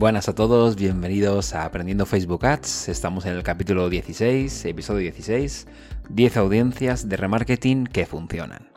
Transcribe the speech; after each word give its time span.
Buenas 0.00 0.30
a 0.30 0.34
todos, 0.34 0.76
bienvenidos 0.76 1.52
a 1.52 1.66
Aprendiendo 1.66 2.06
Facebook 2.06 2.46
Ads. 2.46 2.88
Estamos 2.88 3.26
en 3.26 3.34
el 3.34 3.42
capítulo 3.42 3.90
16, 3.90 4.64
episodio 4.64 5.00
16, 5.00 5.66
10 6.08 6.36
audiencias 6.38 7.06
de 7.06 7.18
remarketing 7.18 7.86
que 7.86 8.06
funcionan. 8.06 8.70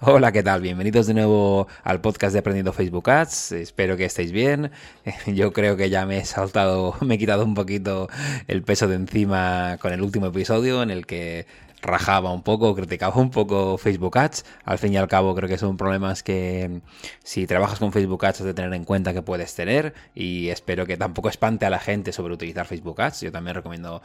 Hola, 0.00 0.32
¿qué 0.32 0.42
tal? 0.42 0.60
Bienvenidos 0.60 1.06
de 1.06 1.14
nuevo 1.14 1.68
al 1.84 2.00
podcast 2.00 2.32
de 2.32 2.40
Aprendiendo 2.40 2.72
Facebook 2.72 3.08
Ads. 3.08 3.52
Espero 3.52 3.96
que 3.96 4.06
estéis 4.06 4.32
bien. 4.32 4.72
Yo 5.28 5.52
creo 5.52 5.76
que 5.76 5.88
ya 5.88 6.04
me 6.04 6.18
he 6.18 6.24
saltado, 6.24 6.96
me 7.00 7.14
he 7.14 7.18
quitado 7.18 7.44
un 7.44 7.54
poquito 7.54 8.08
el 8.48 8.64
peso 8.64 8.88
de 8.88 8.96
encima 8.96 9.78
con 9.80 9.92
el 9.92 10.02
último 10.02 10.26
episodio 10.26 10.82
en 10.82 10.90
el 10.90 11.06
que 11.06 11.46
rajaba 11.82 12.32
un 12.32 12.42
poco, 12.42 12.74
criticaba 12.74 13.16
un 13.16 13.30
poco 13.30 13.76
Facebook 13.76 14.16
Ads. 14.16 14.44
Al 14.64 14.78
fin 14.78 14.94
y 14.94 14.96
al 14.96 15.08
cabo 15.08 15.34
creo 15.34 15.48
que 15.48 15.58
son 15.58 15.76
problemas 15.76 16.22
que 16.22 16.80
si 17.22 17.46
trabajas 17.46 17.78
con 17.78 17.92
Facebook 17.92 18.24
Ads 18.24 18.40
has 18.40 18.46
de 18.46 18.54
tener 18.54 18.72
en 18.72 18.84
cuenta 18.84 19.12
que 19.12 19.22
puedes 19.22 19.54
tener 19.54 19.94
y 20.14 20.48
espero 20.48 20.86
que 20.86 20.96
tampoco 20.96 21.28
espante 21.28 21.66
a 21.66 21.70
la 21.70 21.80
gente 21.80 22.12
sobre 22.12 22.34
utilizar 22.34 22.66
Facebook 22.66 23.00
Ads. 23.00 23.20
Yo 23.22 23.32
también 23.32 23.56
recomiendo 23.56 24.02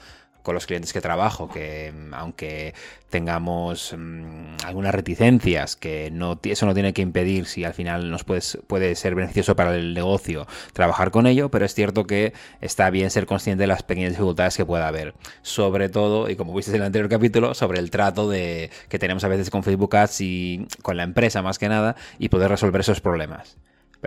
con 0.48 0.56
los 0.56 0.66
clientes 0.66 0.94
que 0.94 1.02
trabajo, 1.02 1.50
que 1.50 1.92
mm, 1.92 2.14
aunque 2.14 2.74
tengamos 3.10 3.94
mm, 3.98 4.64
algunas 4.66 4.96
reticencias, 4.96 5.76
que 5.76 6.10
eso 6.44 6.66
no 6.66 6.74
tiene 6.74 6.94
que 6.94 7.02
impedir 7.02 7.48
si 7.48 7.66
al 7.66 7.74
final 7.74 8.10
nos 8.10 8.24
puede, 8.24 8.40
puede 8.66 8.96
ser 8.96 9.14
beneficioso 9.14 9.58
para 9.58 9.76
el 9.76 9.94
negocio 9.94 10.48
trabajar 10.72 11.12
con 11.12 11.28
ello, 11.28 11.52
pero 11.52 11.66
es 11.66 11.74
cierto 11.74 12.08
que 12.08 12.32
está 12.62 12.90
bien 12.90 13.10
ser 13.10 13.26
consciente 13.26 13.64
de 13.64 13.68
las 13.68 13.84
pequeñas 13.84 14.12
dificultades 14.12 14.56
que 14.56 14.66
pueda 14.66 14.88
haber. 14.88 15.16
Sobre 15.42 15.90
todo, 15.90 16.30
y 16.30 16.38
como 16.38 16.54
viste 16.54 16.72
en 16.72 16.78
el 16.78 16.84
anterior 16.84 17.10
capítulo, 17.10 17.54
sobre 17.54 17.67
el 17.76 17.92
trato 17.92 18.30
de, 18.30 18.70
que 18.90 19.00
tenemos 19.00 19.24
a 19.24 19.28
veces 19.28 19.50
con 19.50 19.64
Facebook 19.64 19.96
Ads 19.96 20.22
y 20.22 20.68
con 20.82 20.98
la 20.98 21.04
empresa 21.04 21.42
más 21.42 21.60
que 21.60 21.70
nada 21.70 21.96
y 22.20 22.30
poder 22.30 22.50
resolver 22.50 22.82
esos 22.82 23.02
problemas. 23.02 23.58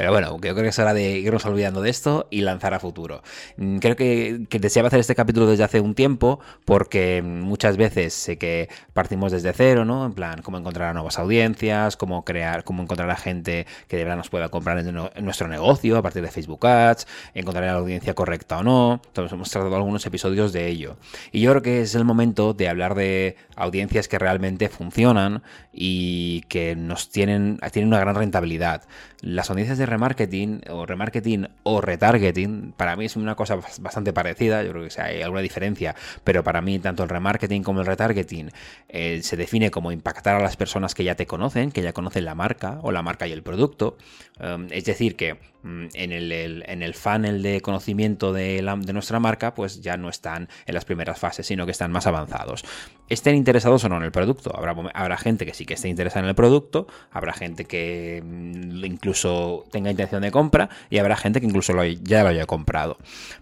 Pero 0.00 0.12
bueno, 0.12 0.30
yo 0.30 0.38
creo 0.38 0.62
que 0.62 0.68
es 0.68 0.78
hora 0.78 0.94
de 0.94 1.18
irnos 1.18 1.44
olvidando 1.44 1.82
de 1.82 1.90
esto 1.90 2.26
y 2.30 2.40
lanzar 2.40 2.72
a 2.72 2.80
futuro. 2.80 3.22
Mm, 3.58 3.80
creo 3.80 3.96
que, 3.96 4.46
deseaba 4.50 4.86
hacer 4.86 4.98
este 4.98 5.14
capítulo 5.14 5.46
desde 5.46 5.62
hace 5.62 5.78
un 5.78 5.94
tiempo 5.94 6.40
porque 6.64 7.20
muchas 7.20 7.76
veces 7.76 8.14
sé 8.14 8.38
que 8.38 8.70
partimos 8.94 9.30
desde 9.30 9.52
cero, 9.52 9.84
¿no? 9.84 10.06
En 10.06 10.14
plan, 10.14 10.40
cómo 10.40 10.56
encontrar 10.56 10.88
a 10.88 10.94
nuevas 10.94 11.18
audiencias, 11.18 11.98
cómo 11.98 12.24
crear, 12.24 12.64
cómo 12.64 12.82
encontrar 12.82 13.10
a 13.10 13.16
gente 13.16 13.66
que 13.88 13.98
de 13.98 14.04
verdad 14.04 14.16
nos 14.16 14.30
pueda 14.30 14.48
comprar 14.48 14.78
en 14.78 14.94
nuestro 15.22 15.48
negocio 15.48 15.98
a 15.98 16.02
partir 16.02 16.22
de 16.22 16.30
Facebook 16.30 16.66
Ads, 16.66 17.06
encontrar 17.34 17.64
a 17.64 17.72
la 17.74 17.78
audiencia 17.80 18.14
correcta 18.14 18.56
o 18.56 18.62
no. 18.62 19.02
Entonces 19.04 19.34
hemos 19.34 19.50
tratado 19.50 19.76
algunos 19.76 20.06
episodios 20.06 20.54
de 20.54 20.66
ello. 20.66 20.96
Y 21.30 21.42
yo 21.42 21.50
creo 21.50 21.60
que 21.60 21.82
es 21.82 21.94
el 21.94 22.06
momento 22.06 22.54
de 22.54 22.70
hablar 22.70 22.94
de 22.94 23.36
audiencias 23.54 24.08
que 24.08 24.18
realmente 24.18 24.70
funcionan 24.70 25.42
y 25.74 26.40
que 26.48 26.74
nos 26.74 27.10
tienen, 27.10 27.58
tienen 27.70 27.88
una 27.88 28.00
gran 28.00 28.14
rentabilidad. 28.14 28.84
Las 29.20 29.50
audiencias 29.50 29.76
de 29.76 29.89
remarketing 29.90 30.62
o 30.70 30.86
remarketing 30.86 31.48
o 31.62 31.80
retargeting, 31.80 32.72
para 32.76 32.96
mí 32.96 33.04
es 33.04 33.16
una 33.16 33.34
cosa 33.34 33.56
bastante 33.80 34.12
parecida, 34.12 34.62
yo 34.62 34.70
creo 34.70 34.88
que 34.88 35.00
hay 35.00 35.22
alguna 35.22 35.42
diferencia, 35.42 35.94
pero 36.24 36.42
para 36.42 36.60
mí 36.62 36.78
tanto 36.78 37.02
el 37.02 37.08
remarketing 37.08 37.62
como 37.62 37.80
el 37.80 37.86
retargeting 37.86 38.50
eh, 38.88 39.20
se 39.22 39.36
define 39.36 39.70
como 39.70 39.92
impactar 39.92 40.36
a 40.36 40.40
las 40.40 40.56
personas 40.56 40.94
que 40.94 41.04
ya 41.04 41.14
te 41.14 41.26
conocen, 41.26 41.72
que 41.72 41.82
ya 41.82 41.92
conocen 41.92 42.24
la 42.24 42.34
marca 42.34 42.78
o 42.82 42.92
la 42.92 43.02
marca 43.02 43.26
y 43.26 43.32
el 43.32 43.42
producto. 43.42 43.96
Um, 44.40 44.68
es 44.70 44.84
decir, 44.84 45.16
que 45.16 45.34
mm, 45.62 45.86
en 45.92 46.12
el, 46.12 46.32
en 46.66 46.82
el 46.82 46.94
funnel 46.94 47.42
de 47.42 47.60
conocimiento 47.60 48.32
de, 48.32 48.62
de 48.62 48.92
nuestra 48.92 49.20
marca, 49.20 49.54
pues 49.54 49.82
ya 49.82 49.96
no 49.96 50.08
están 50.08 50.48
en 50.66 50.74
las 50.74 50.84
primeras 50.84 51.18
fases, 51.18 51.46
sino 51.46 51.66
que 51.66 51.72
están 51.72 51.92
más 51.92 52.06
avanzados. 52.06 52.64
Estén 53.10 53.34
interesados 53.34 53.84
o 53.84 53.88
no 53.90 53.98
en 53.98 54.04
el 54.04 54.12
producto. 54.12 54.50
Habrá, 54.56 54.74
habrá 54.94 55.18
gente 55.18 55.44
que 55.44 55.52
sí 55.52 55.66
que 55.66 55.74
esté 55.74 55.88
interesada 55.88 56.24
en 56.24 56.28
el 56.30 56.34
producto, 56.34 56.86
habrá 57.10 57.34
gente 57.34 57.66
que 57.66 58.22
mm, 58.24 58.84
incluso 58.84 59.66
tenga 59.70 59.90
intención 59.90 60.22
de 60.22 60.30
compra 60.30 60.70
y 60.88 60.98
habrá 60.98 61.16
gente 61.16 61.40
que 61.40 61.46
incluso 61.46 61.74
ya 61.84 62.22
lo 62.22 62.28
haya 62.30 62.46
comprado. 62.46 62.96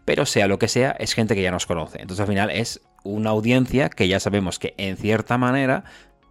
Pero 0.04 0.26
sea 0.26 0.48
lo 0.48 0.58
que 0.58 0.66
sea, 0.66 0.90
es 0.98 1.14
gente 1.14 1.36
que 1.36 1.42
ya 1.42 1.52
nos 1.52 1.66
conoce. 1.66 2.00
Entonces 2.00 2.20
al 2.20 2.28
final 2.28 2.50
es 2.50 2.80
una 3.04 3.30
audiencia 3.30 3.88
que 3.88 4.08
ya 4.08 4.20
sabemos 4.20 4.58
que 4.58 4.74
en 4.76 4.96
cierta 4.96 5.38
manera 5.38 5.84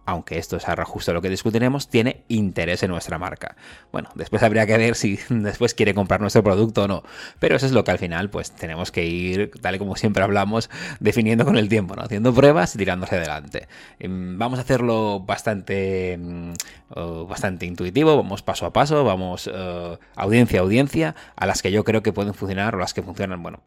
aunque 0.08 0.38
esto 0.38 0.56
es 0.56 0.66
ahora 0.66 0.86
justo 0.86 1.12
lo 1.12 1.20
que 1.20 1.28
discutiremos, 1.28 1.88
tiene 1.88 2.22
interés 2.28 2.82
en 2.82 2.90
nuestra 2.90 3.18
marca. 3.18 3.56
Bueno, 3.92 4.08
después 4.14 4.42
habría 4.42 4.64
que 4.64 4.78
ver 4.78 4.94
si 4.94 5.18
después 5.28 5.74
quiere 5.74 5.92
comprar 5.92 6.22
nuestro 6.22 6.42
producto 6.42 6.84
o 6.84 6.88
no, 6.88 7.02
pero 7.38 7.56
eso 7.56 7.66
es 7.66 7.72
lo 7.72 7.84
que 7.84 7.90
al 7.90 7.98
final 7.98 8.30
pues 8.30 8.52
tenemos 8.52 8.90
que 8.90 9.04
ir, 9.04 9.50
tal 9.60 9.74
y 9.74 9.78
como 9.78 9.96
siempre 9.96 10.22
hablamos, 10.22 10.70
definiendo 10.98 11.44
con 11.44 11.58
el 11.58 11.68
tiempo, 11.68 11.94
¿no? 11.94 12.04
haciendo 12.04 12.32
pruebas 12.32 12.74
y 12.74 12.78
tirándose 12.78 13.16
adelante. 13.16 13.68
Em, 13.98 14.38
vamos 14.38 14.58
a 14.58 14.62
hacerlo 14.62 15.20
bastante, 15.20 16.16
mm, 16.18 16.52
bastante 17.28 17.66
intuitivo, 17.66 18.16
vamos 18.16 18.40
paso 18.40 18.64
a 18.64 18.72
paso, 18.72 19.04
vamos 19.04 19.50
eh, 19.52 19.98
audiencia 20.16 20.60
a 20.60 20.62
audiencia, 20.62 21.14
a 21.36 21.44
las 21.44 21.60
que 21.60 21.70
yo 21.70 21.84
creo 21.84 22.02
que 22.02 22.14
pueden 22.14 22.32
funcionar 22.32 22.74
o 22.74 22.78
las 22.78 22.94
que 22.94 23.02
funcionan, 23.02 23.42
bueno, 23.42 23.60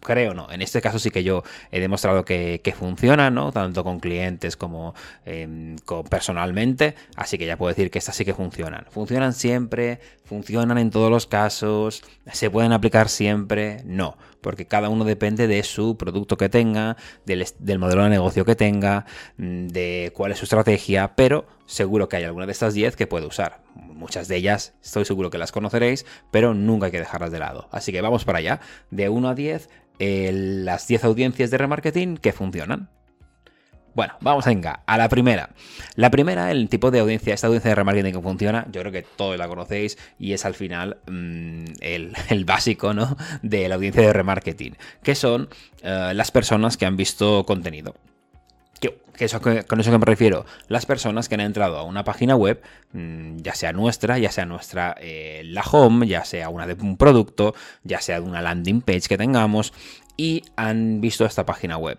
creo 0.00 0.32
no, 0.32 0.50
en 0.50 0.62
este 0.62 0.80
caso 0.80 0.98
sí 0.98 1.10
que 1.10 1.22
yo 1.22 1.42
he 1.70 1.78
demostrado 1.78 2.24
que, 2.24 2.62
que 2.64 2.72
funcionan, 2.72 3.34
¿no? 3.34 3.52
tanto 3.52 3.84
con 3.84 4.00
clientes 4.00 4.56
como 4.56 4.94
personalmente, 6.08 6.94
así 7.16 7.38
que 7.38 7.46
ya 7.46 7.56
puedo 7.56 7.68
decir 7.68 7.90
que 7.90 7.98
estas 7.98 8.16
sí 8.16 8.24
que 8.24 8.34
funcionan. 8.34 8.86
Funcionan 8.90 9.32
siempre, 9.32 10.00
funcionan 10.24 10.78
en 10.78 10.90
todos 10.90 11.10
los 11.10 11.26
casos, 11.26 12.02
se 12.32 12.50
pueden 12.50 12.72
aplicar 12.72 13.08
siempre, 13.08 13.82
no, 13.84 14.16
porque 14.40 14.66
cada 14.66 14.88
uno 14.88 15.04
depende 15.04 15.46
de 15.46 15.62
su 15.62 15.96
producto 15.96 16.36
que 16.36 16.48
tenga, 16.48 16.96
del, 17.24 17.46
del 17.58 17.78
modelo 17.78 18.04
de 18.04 18.10
negocio 18.10 18.44
que 18.44 18.56
tenga, 18.56 19.06
mm, 19.36 19.68
de 19.68 20.12
cuál 20.14 20.32
es 20.32 20.38
su 20.38 20.44
estrategia, 20.44 21.14
pero 21.16 21.46
seguro 21.66 22.08
que 22.08 22.16
hay 22.16 22.24
alguna 22.24 22.46
de 22.46 22.52
estas 22.52 22.74
10 22.74 22.96
que 22.96 23.06
puede 23.06 23.26
usar. 23.26 23.62
Muchas 23.74 24.28
de 24.28 24.36
ellas 24.36 24.74
estoy 24.82 25.04
seguro 25.04 25.30
que 25.30 25.38
las 25.38 25.52
conoceréis, 25.52 26.04
pero 26.30 26.54
nunca 26.54 26.86
hay 26.86 26.92
que 26.92 26.98
dejarlas 26.98 27.32
de 27.32 27.38
lado. 27.38 27.68
Así 27.72 27.92
que 27.92 28.00
vamos 28.00 28.24
para 28.24 28.38
allá. 28.38 28.60
De 28.90 29.08
1 29.08 29.28
a 29.28 29.34
10, 29.34 29.70
eh, 29.98 30.30
las 30.32 30.86
10 30.88 31.04
audiencias 31.04 31.50
de 31.50 31.58
remarketing 31.58 32.16
que 32.16 32.32
funcionan. 32.32 32.90
Bueno, 33.94 34.14
vamos 34.20 34.44
venga, 34.44 34.80
a 34.86 34.98
la 34.98 35.08
primera. 35.08 35.50
La 35.94 36.10
primera, 36.10 36.50
el 36.50 36.68
tipo 36.68 36.90
de 36.90 36.98
audiencia, 36.98 37.32
esta 37.32 37.46
audiencia 37.46 37.70
de 37.70 37.74
remarketing 37.76 38.12
que 38.12 38.20
funciona, 38.20 38.66
yo 38.72 38.80
creo 38.80 38.92
que 38.92 39.02
todos 39.02 39.38
la 39.38 39.46
conocéis 39.46 39.96
y 40.18 40.32
es 40.32 40.44
al 40.44 40.54
final 40.54 40.98
mm, 41.06 41.64
el, 41.80 42.14
básico 42.44 42.92
¿no? 42.92 43.16
de 43.42 43.68
la 43.68 43.76
audiencia 43.76 44.02
de 44.02 44.12
remarketing, 44.12 44.76
que 45.02 45.14
son 45.14 45.48
eh, 45.82 46.12
las 46.12 46.32
personas 46.32 46.76
que 46.76 46.86
han 46.86 46.96
visto 46.96 47.44
contenido. 47.46 47.94
¿Qué, 48.80 48.98
eso, 49.20 49.40
¿Con 49.40 49.80
eso 49.80 49.92
que 49.92 49.98
me 49.98 50.04
refiero? 50.04 50.44
Las 50.66 50.86
personas 50.86 51.28
que 51.28 51.36
han 51.36 51.40
entrado 51.40 51.78
a 51.78 51.84
una 51.84 52.02
página 52.02 52.34
web, 52.34 52.60
mm, 52.92 53.36
ya 53.38 53.54
sea 53.54 53.72
nuestra, 53.72 54.18
ya 54.18 54.32
sea 54.32 54.44
nuestra, 54.44 54.96
eh, 55.00 55.42
la 55.44 55.62
home, 55.62 56.08
ya 56.08 56.24
sea 56.24 56.48
una 56.48 56.66
de 56.66 56.74
un 56.74 56.96
producto, 56.96 57.54
ya 57.84 58.00
sea 58.00 58.20
de 58.20 58.26
una 58.26 58.42
landing 58.42 58.80
page 58.80 59.02
que 59.02 59.16
tengamos, 59.16 59.72
y 60.16 60.42
han 60.56 61.00
visto 61.00 61.24
esta 61.24 61.44
página 61.44 61.76
web. 61.76 61.98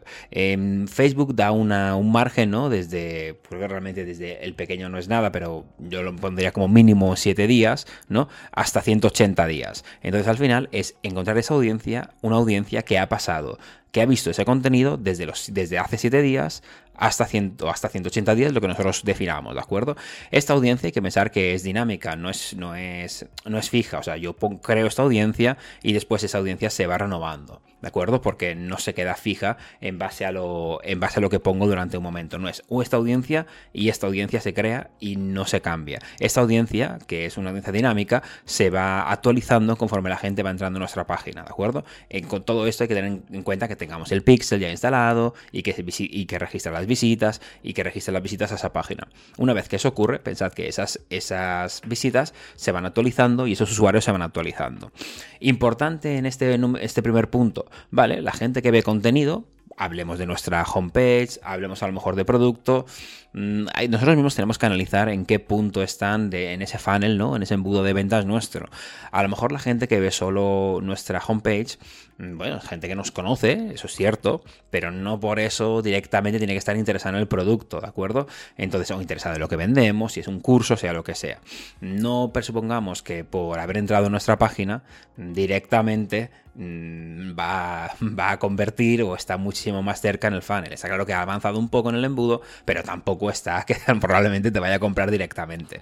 Facebook 0.88 1.36
da 1.36 1.52
una, 1.52 1.96
un 1.96 2.12
margen, 2.12 2.52
¿no? 2.52 2.70
Desde, 2.70 3.40
porque 3.50 3.68
realmente 3.68 4.06
desde 4.06 4.44
el 4.44 4.56
pequeño 4.56 4.90
no 4.90 4.98
es 4.98 5.08
nada, 5.08 5.31
pero 5.31 5.66
yo 5.80 6.03
lo 6.03 6.16
pondría 6.16 6.52
como 6.52 6.68
mínimo 6.68 7.16
7 7.16 7.48
días, 7.48 7.88
¿no? 8.08 8.30
Hasta 8.52 8.81
180 8.81 9.46
días. 9.48 9.84
Entonces 10.02 10.28
al 10.28 10.38
final 10.38 10.70
es 10.72 10.96
encontrar 11.03 11.38
esa 11.38 11.53
audiencia, 11.53 12.12
una 12.22 12.38
audiencia 12.38 12.84
que 12.84 13.00
ha 13.00 13.09
pasado, 13.09 13.59
que 13.92 14.02
ha 14.02 14.06
visto 14.06 14.30
ese 14.30 14.44
contenido 14.44 14.97
desde, 14.97 15.26
los, 15.26 15.53
desde 15.53 15.80
hace 15.80 15.97
7 15.97 16.22
días 16.22 16.64
hasta, 16.97 17.26
100, 17.26 17.58
hasta 17.68 17.90
180 17.90 18.36
días, 18.36 18.53
lo 18.53 18.62
que 18.62 18.68
nosotros 18.68 19.03
definamos, 19.03 19.53
¿de 19.53 19.59
acuerdo? 19.59 19.96
Esta 20.32 20.53
audiencia 20.53 20.88
hay 20.88 20.92
que 20.92 21.02
pensar 21.02 21.32
que 21.32 21.53
es 21.53 21.64
dinámica, 21.64 22.16
no 22.16 22.30
es, 22.30 22.56
no 22.56 22.76
es, 22.76 23.26
no 23.46 23.58
es 23.58 23.70
fija, 23.70 24.00
o 24.00 24.03
sea, 24.03 24.18
yo 24.18 24.35
creo 24.35 24.88
esta 24.88 25.03
audiencia 25.03 25.58
y 25.82 25.94
después 25.94 26.23
esa 26.23 26.38
audiencia 26.38 26.70
se 26.70 26.88
va 26.88 26.97
renovando. 26.97 27.61
¿De 27.85 27.90
acuerdo? 27.90 28.20
Porque 28.20 28.55
no 28.55 28.79
se 28.79 28.96
queda 28.96 29.14
fija 29.14 29.58
en 29.79 29.99
base 29.99 30.26
a 30.26 30.32
lo, 30.32 30.79
en 30.84 30.99
base 30.99 31.20
a 31.20 31.22
lo 31.22 31.29
que 31.29 31.40
pongo 31.40 31.67
durante 31.67 31.97
un 31.97 32.03
momento. 32.03 32.40
No 32.40 32.49
es 32.49 32.64
o 32.67 32.82
esta 32.82 32.97
audiencia 32.97 33.46
y 33.73 33.90
esta 33.90 34.08
audiencia 34.08 34.41
se 34.41 34.55
crea 34.55 34.90
y 34.99 35.17
no 35.17 35.46
se 35.46 35.61
cambia. 35.61 35.99
Esta 36.20 36.41
audiencia, 36.41 36.97
que 37.05 37.28
es 37.28 37.37
una 37.37 37.49
audiencia 37.52 37.72
dinámica, 37.72 38.23
se 38.43 38.72
va 38.72 39.11
actualizando 39.11 39.76
conforme 39.76 40.09
la 40.09 40.17
gente 40.17 40.41
va 40.41 40.49
entrando 40.49 40.78
en 40.78 40.79
nuestra 40.79 41.05
página, 41.05 41.43
¿de 41.43 41.49
acuerdo? 41.52 41.85
con 42.28 42.43
todo 42.43 42.66
esto 42.66 42.85
hay 42.85 42.87
que 42.87 42.96
tener 42.96 43.20
en 43.32 43.43
cuenta 43.43 43.67
que 43.67 43.76
tengamos 43.76 44.11
el 44.11 44.23
pixel 44.23 44.59
ya 44.59 44.72
instalado 44.72 45.35
y 45.52 45.61
que, 45.61 45.76
y 45.99 46.26
que 46.26 46.40
registre 46.40 46.72
las 46.72 46.87
visitas 46.87 47.40
y 47.61 47.73
que 47.73 47.84
registre 47.84 48.14
las 48.14 48.23
visitas 48.23 48.52
a 48.52 48.55
esa 48.55 48.73
página. 48.73 49.08
Una 49.37 49.53
vez 49.53 49.70
que 49.70 49.76
eso 49.76 49.90
ocurre, 49.90 50.17
pensad 50.17 50.53
que 50.53 50.67
esas, 50.67 51.02
esas 51.11 51.82
visitas 51.85 52.34
se 52.55 52.72
van 52.72 52.87
actualizando 52.87 53.46
y 53.46 53.52
esos 53.52 53.72
usuarios 53.72 54.03
se 54.03 54.11
van 54.11 54.23
actualizando. 54.23 54.91
Importante 55.40 56.17
en 56.17 56.26
este, 56.26 56.59
este 56.82 57.03
primer 57.03 57.29
punto, 57.29 57.67
¿vale? 57.91 58.22
La 58.22 58.31
gente 58.31 58.61
que 58.61 58.72
ve 58.72 58.83
contenido 58.83 59.45
hablemos 59.77 60.17
de 60.17 60.25
nuestra 60.25 60.63
homepage, 60.63 61.39
hablemos 61.43 61.83
a 61.83 61.87
lo 61.87 61.93
mejor 61.93 62.16
de 62.16 62.25
producto. 62.25 62.85
Mm, 63.33 63.66
nosotros 63.89 64.16
mismos 64.16 64.35
tenemos 64.35 64.57
que 64.57 64.66
analizar 64.66 65.09
en 65.09 65.25
qué 65.25 65.39
punto 65.39 65.83
están 65.83 66.29
en 66.33 66.61
ese 66.61 66.77
funnel, 66.77 67.17
¿no? 67.17 67.35
En 67.35 67.43
ese 67.43 67.55
embudo 67.55 67.83
de 67.83 67.93
ventas 67.93 68.25
nuestro. 68.25 68.69
A 69.11 69.22
lo 69.23 69.29
mejor 69.29 69.51
la 69.51 69.59
gente 69.59 69.87
que 69.87 69.99
ve 69.99 70.11
solo 70.11 70.79
nuestra 70.81 71.22
homepage, 71.25 71.77
mm, 72.17 72.37
bueno, 72.37 72.61
gente 72.61 72.87
que 72.87 72.95
nos 72.95 73.11
conoce, 73.11 73.72
eso 73.73 73.87
es 73.87 73.95
cierto, 73.95 74.43
pero 74.69 74.91
no 74.91 75.19
por 75.19 75.39
eso 75.39 75.81
directamente 75.81 76.37
tiene 76.37 76.53
que 76.53 76.59
estar 76.59 76.77
interesado 76.77 77.16
en 77.16 77.22
el 77.22 77.27
producto, 77.27 77.81
¿de 77.81 77.87
acuerdo? 77.87 78.27
Entonces, 78.57 78.91
o 78.91 79.01
interesado 79.01 79.35
en 79.35 79.41
lo 79.41 79.49
que 79.49 79.57
vendemos, 79.57 80.13
si 80.13 80.22
es 80.22 80.27
un 80.27 80.39
curso, 80.39 80.77
sea 80.77 80.93
lo 80.93 81.03
que 81.03 81.16
sea. 81.16 81.41
No 81.81 82.31
presupongamos 82.33 83.03
que 83.03 83.23
por 83.25 83.59
haber 83.59 83.77
entrado 83.77 84.05
en 84.05 84.11
nuestra 84.11 84.37
página 84.37 84.83
directamente 85.17 86.29
va, 86.57 87.91
va, 88.02 88.31
a 88.31 88.40
convertir 88.40 89.03
o 89.03 89.16
está 89.16 89.37
muchísimo 89.37 89.84
más 89.84 90.02
cerca 90.02 90.28
en 90.28 90.35
el 90.35 90.41
funnel. 90.41 90.73
Está 90.73 90.87
claro 90.87 91.05
que 91.05 91.13
ha 91.13 91.22
avanzado 91.22 91.59
un 91.59 91.69
poco 91.69 91.90
en 91.90 91.96
el 91.96 92.05
embudo, 92.05 92.41
pero 92.66 92.84
tampoco 92.84 93.29
está 93.29 93.63
que 93.67 93.75
probablemente 93.99 94.52
te 94.52 94.59
vaya 94.59 94.75
a 94.75 94.79
comprar 94.79 95.11
directamente. 95.11 95.81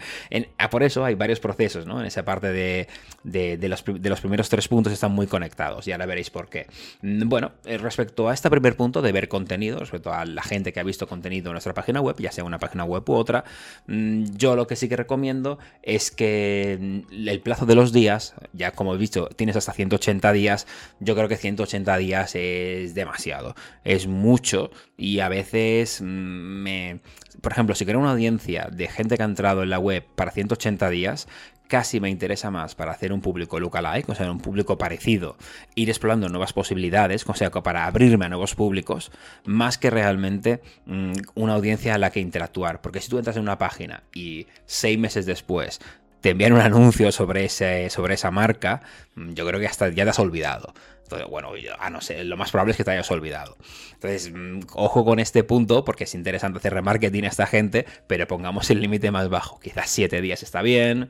Ah, 0.57 0.69
por 0.69 0.83
eso 0.83 1.05
hay 1.05 1.15
varios 1.15 1.39
procesos, 1.39 1.85
¿no? 1.85 1.99
En 1.99 2.05
esa 2.05 2.23
parte 2.25 2.47
de, 2.47 2.87
de, 3.23 3.57
los, 3.69 3.83
de, 3.85 4.09
los, 4.09 4.19
primeros 4.19 4.49
tres 4.49 4.67
puntos 4.67 4.91
están 4.91 5.11
muy 5.11 5.27
conectados 5.27 5.87
y 5.87 5.91
ahora 5.91 6.05
veréis 6.05 6.29
por 6.29 6.49
qué. 6.49 6.67
Mm, 7.01 7.27
bueno, 7.29 7.51
eh, 7.65 7.77
respecto 7.77 8.29
a 8.29 8.33
este 8.33 8.49
primer 8.49 8.75
punto 8.75 9.01
de 9.01 9.11
ver 9.11 9.27
contenido, 9.27 9.79
respecto 9.79 10.13
a 10.13 10.25
la 10.25 10.43
gente 10.43 10.73
que 10.73 10.79
ha 10.79 10.83
visto 10.83 11.07
contenido 11.07 11.49
en 11.49 11.53
nuestra 11.53 11.73
página 11.73 12.01
web, 12.01 12.15
ya 12.19 12.31
sea 12.31 12.43
una 12.43 12.59
página 12.59 12.83
web 12.83 13.03
u 13.07 13.13
otra, 13.13 13.43
mm, 13.87 14.35
yo 14.35 14.55
lo 14.55 14.67
que 14.67 14.75
sí 14.75 14.89
que 14.89 14.97
recomiendo 14.97 15.59
es 15.81 16.11
que 16.11 17.03
el 17.11 17.41
plazo 17.41 17.65
de 17.65 17.75
los 17.75 17.93
días, 17.93 18.33
ya 18.53 18.71
como 18.71 18.93
he 18.93 18.97
visto, 18.97 19.29
tienes 19.35 19.55
hasta 19.55 19.73
180 19.73 20.31
días, 20.33 20.67
yo 20.99 21.15
creo 21.15 21.27
que 21.27 21.37
180 21.37 21.97
días 21.97 22.35
es 22.35 22.93
demasiado, 22.93 23.55
es 23.83 24.07
mucho 24.07 24.71
y 24.97 25.19
a 25.19 25.29
veces 25.29 26.01
mm, 26.01 26.05
me... 26.05 26.99
Por 27.41 27.51
ejemplo, 27.51 27.75
si 27.75 27.83
quiero 27.83 27.99
una 27.99 28.11
audiencia 28.11 28.69
de 28.71 28.87
gente 28.87 29.17
que 29.17 29.23
ha 29.23 29.25
entrado 29.25 29.63
en 29.63 29.69
la 29.69 29.79
web 29.79 30.05
para 30.15 30.31
180 30.31 30.89
días, 30.89 31.27
casi 31.67 31.99
me 31.99 32.09
interesa 32.09 32.51
más 32.51 32.75
para 32.75 32.91
hacer 32.91 33.13
un 33.13 33.21
público 33.21 33.59
lookalike, 33.59 34.09
o 34.09 34.15
sea, 34.15 34.29
un 34.31 34.39
público 34.39 34.77
parecido, 34.77 35.37
ir 35.75 35.89
explorando 35.89 36.29
nuevas 36.29 36.53
posibilidades, 36.53 37.25
o 37.27 37.33
sea, 37.33 37.51
para 37.51 37.85
abrirme 37.85 38.25
a 38.25 38.29
nuevos 38.29 38.55
públicos, 38.55 39.11
más 39.45 39.77
que 39.77 39.89
realmente 39.89 40.61
mm, 40.85 41.13
una 41.35 41.53
audiencia 41.53 41.95
a 41.95 41.97
la 41.97 42.11
que 42.11 42.19
interactuar. 42.19 42.81
Porque 42.81 43.01
si 43.01 43.09
tú 43.09 43.17
entras 43.17 43.37
en 43.37 43.43
una 43.43 43.57
página 43.57 44.03
y 44.13 44.47
seis 44.65 44.97
meses 44.97 45.25
después 45.25 45.79
te 46.21 46.29
envían 46.29 46.53
un 46.53 46.61
anuncio 46.61 47.11
sobre, 47.11 47.43
ese, 47.43 47.89
sobre 47.89 48.13
esa 48.13 48.31
marca, 48.31 48.81
mm, 49.15 49.33
yo 49.33 49.45
creo 49.45 49.59
que 49.59 49.67
hasta 49.67 49.89
ya 49.89 50.05
te 50.05 50.09
has 50.11 50.19
olvidado. 50.19 50.73
Entonces, 51.03 51.27
bueno, 51.29 51.49
ah, 51.79 51.89
no 51.89 52.01
sé, 52.01 52.23
lo 52.23 52.37
más 52.37 52.51
probable 52.51 52.71
es 52.71 52.77
que 52.77 52.83
te 52.83 52.91
hayas 52.91 53.11
olvidado. 53.11 53.57
Entonces, 53.93 54.31
mm, 54.33 54.61
ojo 54.73 55.03
con 55.03 55.19
este 55.19 55.43
punto, 55.43 55.83
porque 55.83 56.05
es 56.05 56.15
interesante 56.15 56.59
hacer 56.59 56.73
remarketing 56.73 57.25
a 57.25 57.27
esta 57.27 57.45
gente, 57.45 57.85
pero 58.07 58.25
pongamos 58.25 58.69
el 58.69 58.79
límite 58.79 59.11
más 59.11 59.29
bajo. 59.29 59.59
Quizás 59.59 59.89
7 59.89 60.21
días 60.21 60.43
está 60.43 60.61
bien. 60.61 61.09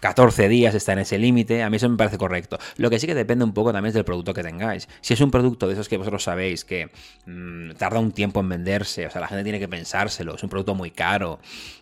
14 0.00 0.48
días 0.48 0.74
está 0.74 0.92
en 0.92 1.00
ese 1.00 1.18
límite, 1.18 1.62
a 1.62 1.70
mí 1.70 1.76
eso 1.76 1.88
me 1.88 1.96
parece 1.96 2.18
correcto. 2.18 2.58
Lo 2.76 2.90
que 2.90 2.98
sí 2.98 3.06
que 3.06 3.14
depende 3.14 3.44
un 3.44 3.52
poco 3.52 3.72
también 3.72 3.94
del 3.94 4.04
producto 4.04 4.34
que 4.34 4.42
tengáis. 4.42 4.88
Si 5.00 5.14
es 5.14 5.20
un 5.20 5.30
producto 5.30 5.66
de 5.66 5.74
esos 5.74 5.88
que 5.88 5.96
vosotros 5.96 6.22
sabéis 6.22 6.64
que 6.64 6.90
mm, 7.26 7.72
tarda 7.72 8.00
un 8.00 8.12
tiempo 8.12 8.40
en 8.40 8.48
venderse, 8.48 9.06
o 9.06 9.10
sea, 9.10 9.20
la 9.20 9.28
gente 9.28 9.44
tiene 9.44 9.58
que 9.58 9.68
pensárselo, 9.68 10.34
es 10.34 10.42
un 10.42 10.48
producto 10.48 10.74
muy 10.74 10.90
caro, 10.90 11.38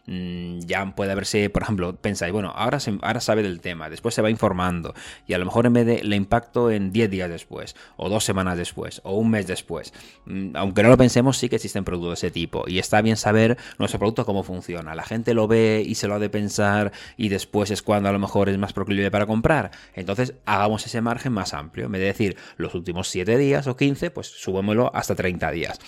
mm, 0.07 0.61
ya 0.61 0.95
puede 0.95 1.13
haberse, 1.13 1.51
por 1.51 1.63
ejemplo, 1.63 1.97
pensáis, 1.97 2.33
bueno, 2.33 2.53
ahora, 2.55 2.79
ahora 3.03 3.21
sabe 3.21 3.43
del 3.43 3.61
tema, 3.61 3.89
después 3.89 4.15
se 4.15 4.23
va 4.23 4.31
informando 4.31 4.95
y 5.27 5.33
a 5.33 5.39
lo 5.39 5.45
mejor 5.45 5.67
en 5.67 5.73
vez 5.73 5.87
de 5.87 6.03
le 6.03 6.17
impacto 6.17 6.71
en 6.71 6.93
10 6.93 7.11
días 7.11 7.31
después, 7.31 7.77
o 7.97 8.09
dos 8.09 8.25
semanas 8.25 8.57
después, 8.59 9.01
o 9.05 9.17
un 9.17 9.31
mes 9.31 9.47
después. 9.47 9.93
Mm, 10.27 10.57
aunque 10.57 10.83
no 10.83 10.91
lo 10.91 10.97
pensemos, 10.97 11.39
sí 11.39 11.49
que 11.49 11.57
existen 11.57 11.85
productos 11.85 12.21
de 12.21 12.27
ese 12.27 12.31
tipo 12.31 12.65
y 12.67 12.79
está 12.79 13.01
bien 13.01 13.17
saber 13.17 13.57
nuestro 13.79 13.99
producto 13.99 14.27
cómo 14.27 14.43
funciona. 14.43 14.95
La 14.95 15.05
gente 15.05 15.35
lo 15.35 15.49
ve 15.49 15.83
y 15.87 15.95
se 15.95 16.09
lo 16.09 16.15
ha 16.15 16.19
de 16.19 16.29
pensar 16.29 16.93
y 17.17 17.29
después 17.29 17.71
es 17.71 17.83
cuando 17.87 18.09
a 18.09 18.13
lo 18.13 18.19
mejor 18.19 18.49
es 18.49 18.59
más 18.59 18.73
proclive 18.73 19.11
para 19.11 19.27
comprar. 19.27 19.71
Entonces 19.95 20.35
hagamos 20.45 20.85
ese 20.85 21.01
margen 21.01 21.33
más 21.33 21.55
amplio. 21.55 21.87
En 21.87 21.93
vez 21.93 22.01
de 22.01 22.07
decir 22.09 22.37
los 22.57 22.75
últimos 22.75 23.09
7 23.09 23.39
días 23.39 23.69
o 23.69 23.77
15, 23.77 24.11
pues 24.11 24.27
subámoslo 24.27 24.91
hasta 24.95 25.15
30 25.15 25.51
días. 25.53 25.79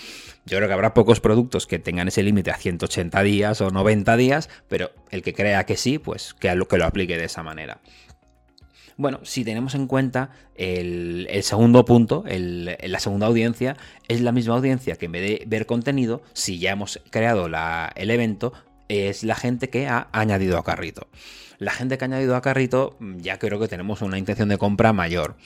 Yo 0.46 0.56
creo 0.56 0.68
que 0.68 0.74
habrá 0.74 0.94
pocos 0.94 1.20
productos 1.20 1.66
que 1.66 1.80
tengan 1.80 2.06
ese 2.08 2.22
límite 2.22 2.52
a 2.52 2.56
180 2.56 3.20
días 3.24 3.60
o 3.60 3.70
90 3.70 4.16
días, 4.16 4.48
pero 4.68 4.92
el 5.10 5.22
que 5.22 5.34
crea 5.34 5.66
que 5.66 5.76
sí, 5.76 5.98
pues 5.98 6.34
que 6.34 6.54
lo, 6.54 6.68
que 6.68 6.78
lo 6.78 6.86
aplique 6.86 7.18
de 7.18 7.24
esa 7.24 7.42
manera. 7.42 7.80
Bueno, 8.96 9.20
si 9.24 9.44
tenemos 9.44 9.74
en 9.74 9.88
cuenta 9.88 10.30
el, 10.54 11.28
segundo 11.42 11.84
punto, 11.84 12.24
la 12.26 13.00
segunda 13.00 13.26
audiencia, 13.26 13.76
es 14.06 14.20
la 14.20 14.32
misma 14.32 14.54
audiencia 14.54 14.96
que 14.96 15.06
en 15.06 15.12
vez 15.12 15.22
de 15.22 15.44
ver 15.46 15.66
contenido, 15.66 16.22
si 16.32 16.58
ya 16.58 16.72
hemos 16.72 17.00
creado 17.10 17.46
el 17.46 18.10
evento, 18.10 18.52
es 18.88 19.22
la 19.22 19.34
gente 19.34 19.68
que 19.68 19.86
ha 19.86 20.08
añadido 20.12 20.58
a 20.58 20.64
carrito. 20.64 21.08
La 21.58 21.72
gente 21.72 21.98
que 21.98 22.04
ha 22.04 22.06
añadido 22.06 22.36
a 22.36 22.42
carrito 22.42 22.96
mm, 23.00 23.18
ya 23.18 23.38
creo 23.38 23.58
que 23.58 23.68
tenemos 23.68 24.02
una 24.02 24.18
intención 24.18 24.48
de 24.48 24.58
compra 24.58 24.92
mayor. 24.92 25.36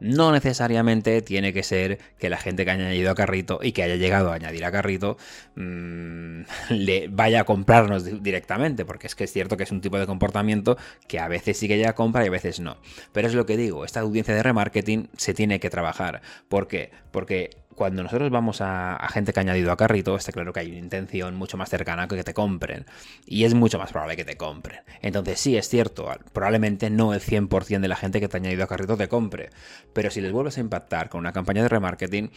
No 0.00 0.30
necesariamente 0.30 1.22
tiene 1.22 1.52
que 1.52 1.64
ser 1.64 1.98
que 2.18 2.30
la 2.30 2.36
gente 2.36 2.64
que 2.64 2.70
ha 2.70 2.74
añadido 2.74 3.10
a 3.10 3.16
carrito 3.16 3.58
y 3.60 3.72
que 3.72 3.82
haya 3.82 3.96
llegado 3.96 4.30
a 4.30 4.36
añadir 4.36 4.64
a 4.64 4.70
carrito 4.70 5.16
mmm, 5.56 6.42
le 6.70 7.08
vaya 7.08 7.40
a 7.40 7.44
comprarnos 7.44 8.22
directamente, 8.22 8.84
porque 8.84 9.08
es 9.08 9.16
que 9.16 9.24
es 9.24 9.32
cierto 9.32 9.56
que 9.56 9.64
es 9.64 9.72
un 9.72 9.80
tipo 9.80 9.98
de 9.98 10.06
comportamiento 10.06 10.76
que 11.08 11.18
a 11.18 11.26
veces 11.26 11.58
sí 11.58 11.66
que 11.66 11.76
llega 11.76 11.90
a 11.90 11.94
compra 11.96 12.24
y 12.24 12.28
a 12.28 12.30
veces 12.30 12.60
no. 12.60 12.76
Pero 13.12 13.26
es 13.26 13.34
lo 13.34 13.44
que 13.44 13.56
digo, 13.56 13.84
esta 13.84 14.00
audiencia 14.00 14.34
de 14.34 14.42
remarketing 14.44 15.08
se 15.16 15.34
tiene 15.34 15.58
que 15.58 15.70
trabajar. 15.70 16.22
¿Por 16.48 16.68
qué? 16.68 16.92
Porque 17.10 17.50
cuando 17.78 18.02
nosotros 18.02 18.28
vamos 18.30 18.60
a, 18.60 18.98
gente 19.10 19.32
que 19.32 19.38
ha 19.38 19.42
añadido 19.42 19.70
a 19.70 19.76
carrito, 19.76 20.16
está 20.16 20.32
claro 20.32 20.52
que 20.52 20.60
hay 20.60 20.70
una 20.70 20.80
intención 20.80 21.36
mucho 21.36 21.56
más 21.56 21.70
cercana 21.70 22.08
que 22.08 22.24
te 22.24 22.34
compren. 22.34 22.84
Y 23.24 23.44
es 23.44 23.54
mucho 23.54 23.78
más 23.78 23.92
probable 23.92 24.16
que 24.16 24.24
te 24.24 24.36
compren. 24.36 24.80
Entonces 25.00 25.38
sí, 25.38 25.56
es 25.56 25.68
cierto, 25.68 26.10
probablemente 26.32 26.90
no 26.90 27.14
el 27.14 27.20
100% 27.20 27.80
de 27.80 27.88
la 27.88 27.96
gente 27.96 28.20
que 28.20 28.28
te 28.28 28.36
ha 28.36 28.40
añadido 28.40 28.64
a 28.64 28.66
carrito 28.66 28.96
te 28.96 29.08
compre. 29.08 29.50
Pero 29.92 30.10
si 30.10 30.20
les 30.20 30.32
vuelves 30.32 30.58
a 30.58 30.60
impactar 30.60 31.08
con 31.08 31.20
una 31.20 31.32
campaña 31.32 31.62
de 31.62 31.68
remarketing, 31.68 32.32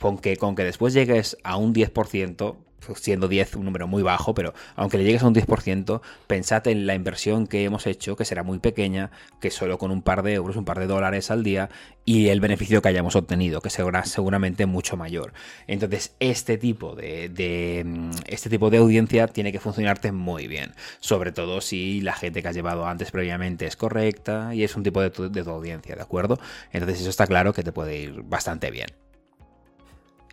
con 0.00 0.18
que, 0.18 0.36
con 0.36 0.56
que 0.56 0.64
después 0.64 0.92
llegues 0.92 1.38
a 1.44 1.56
un 1.56 1.72
10%, 1.72 2.56
siendo 2.96 3.28
10 3.28 3.56
un 3.56 3.64
número 3.64 3.86
muy 3.86 4.02
bajo, 4.02 4.34
pero 4.34 4.54
aunque 4.76 4.98
le 4.98 5.04
llegues 5.04 5.22
a 5.22 5.26
un 5.26 5.34
10%, 5.34 6.00
pensad 6.26 6.66
en 6.68 6.86
la 6.86 6.94
inversión 6.94 7.46
que 7.46 7.64
hemos 7.64 7.86
hecho, 7.86 8.16
que 8.16 8.24
será 8.24 8.42
muy 8.42 8.58
pequeña, 8.58 9.10
que 9.40 9.50
solo 9.50 9.78
con 9.78 9.90
un 9.90 10.02
par 10.02 10.22
de 10.22 10.34
euros, 10.34 10.56
un 10.56 10.64
par 10.64 10.78
de 10.78 10.86
dólares 10.86 11.30
al 11.30 11.42
día, 11.42 11.70
y 12.04 12.28
el 12.28 12.40
beneficio 12.40 12.82
que 12.82 12.88
hayamos 12.88 13.16
obtenido, 13.16 13.60
que 13.60 13.70
será 13.70 14.04
seguramente 14.04 14.66
mucho 14.66 14.96
mayor. 14.96 15.32
Entonces, 15.66 16.14
este 16.20 16.58
tipo 16.58 16.94
de, 16.94 18.12
este 18.26 18.50
tipo 18.50 18.70
de 18.70 18.78
audiencia 18.78 19.26
tiene 19.28 19.52
que 19.52 19.60
funcionarte 19.60 20.12
muy 20.12 20.46
bien, 20.46 20.74
sobre 21.00 21.32
todo 21.32 21.60
si 21.60 22.00
la 22.00 22.12
gente 22.14 22.42
que 22.42 22.48
has 22.48 22.54
llevado 22.54 22.86
antes 22.86 23.10
previamente 23.10 23.66
es 23.66 23.76
correcta 23.76 24.54
y 24.54 24.64
es 24.64 24.76
un 24.76 24.82
tipo 24.82 25.00
de 25.00 25.10
de 25.10 25.44
tu 25.44 25.50
audiencia, 25.50 25.94
¿de 25.94 26.02
acuerdo? 26.02 26.38
Entonces, 26.72 27.00
eso 27.00 27.10
está 27.10 27.26
claro 27.26 27.52
que 27.52 27.62
te 27.62 27.72
puede 27.72 27.98
ir 27.98 28.22
bastante 28.22 28.70
bien. 28.70 29.03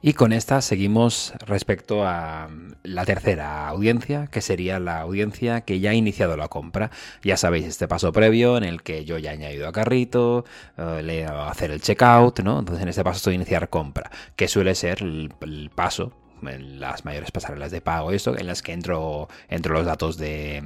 Y 0.04 0.14
con 0.14 0.34
esta 0.34 0.62
seguimos 0.62 1.34
respecto 1.46 2.04
a 2.06 2.50
la 2.82 3.06
tercera 3.06 3.68
audiencia, 3.68 4.28
que 4.28 4.42
sería 4.42 4.80
la 4.80 5.02
audiencia 5.02 5.62
que 5.62 5.80
ya 5.80 5.92
ha 5.92 5.94
iniciado 5.94 6.36
la 6.38 6.48
compra. 6.48 6.90
Ya 7.24 7.38
sabéis 7.38 7.66
este 7.66 7.88
paso 7.88 8.12
previo 8.12 8.58
en 8.58 8.64
el 8.64 8.82
que 8.82 9.06
yo 9.06 9.20
ya 9.20 9.32
he 9.32 9.36
añadido 9.36 9.68
a 9.68 9.72
carrito, 9.72 10.44
eh, 10.78 11.02
le 11.04 11.20
he 11.20 11.24
dado 11.24 11.44
hacer 11.44 11.70
el 11.70 11.82
checkout, 11.82 12.40
¿no? 12.40 12.60
Entonces 12.60 12.82
en 12.82 12.90
este 12.90 13.04
paso 13.04 13.18
estoy 13.18 13.34
a 13.34 13.36
iniciar 13.36 13.70
compra, 13.70 14.10
que 14.36 14.48
suele 14.48 14.74
ser 14.74 15.04
el 15.04 15.72
paso 15.76 16.14
las 16.42 17.06
mayores 17.06 17.32
pasarelas 17.32 17.72
de 17.72 17.82
pago, 17.82 18.12
esto, 18.12 18.38
en 18.38 18.48
las 18.48 18.62
que 18.62 18.74
entro, 18.74 19.30
entro 19.50 19.74
los 19.74 19.86
datos 19.86 20.18
de, 20.18 20.64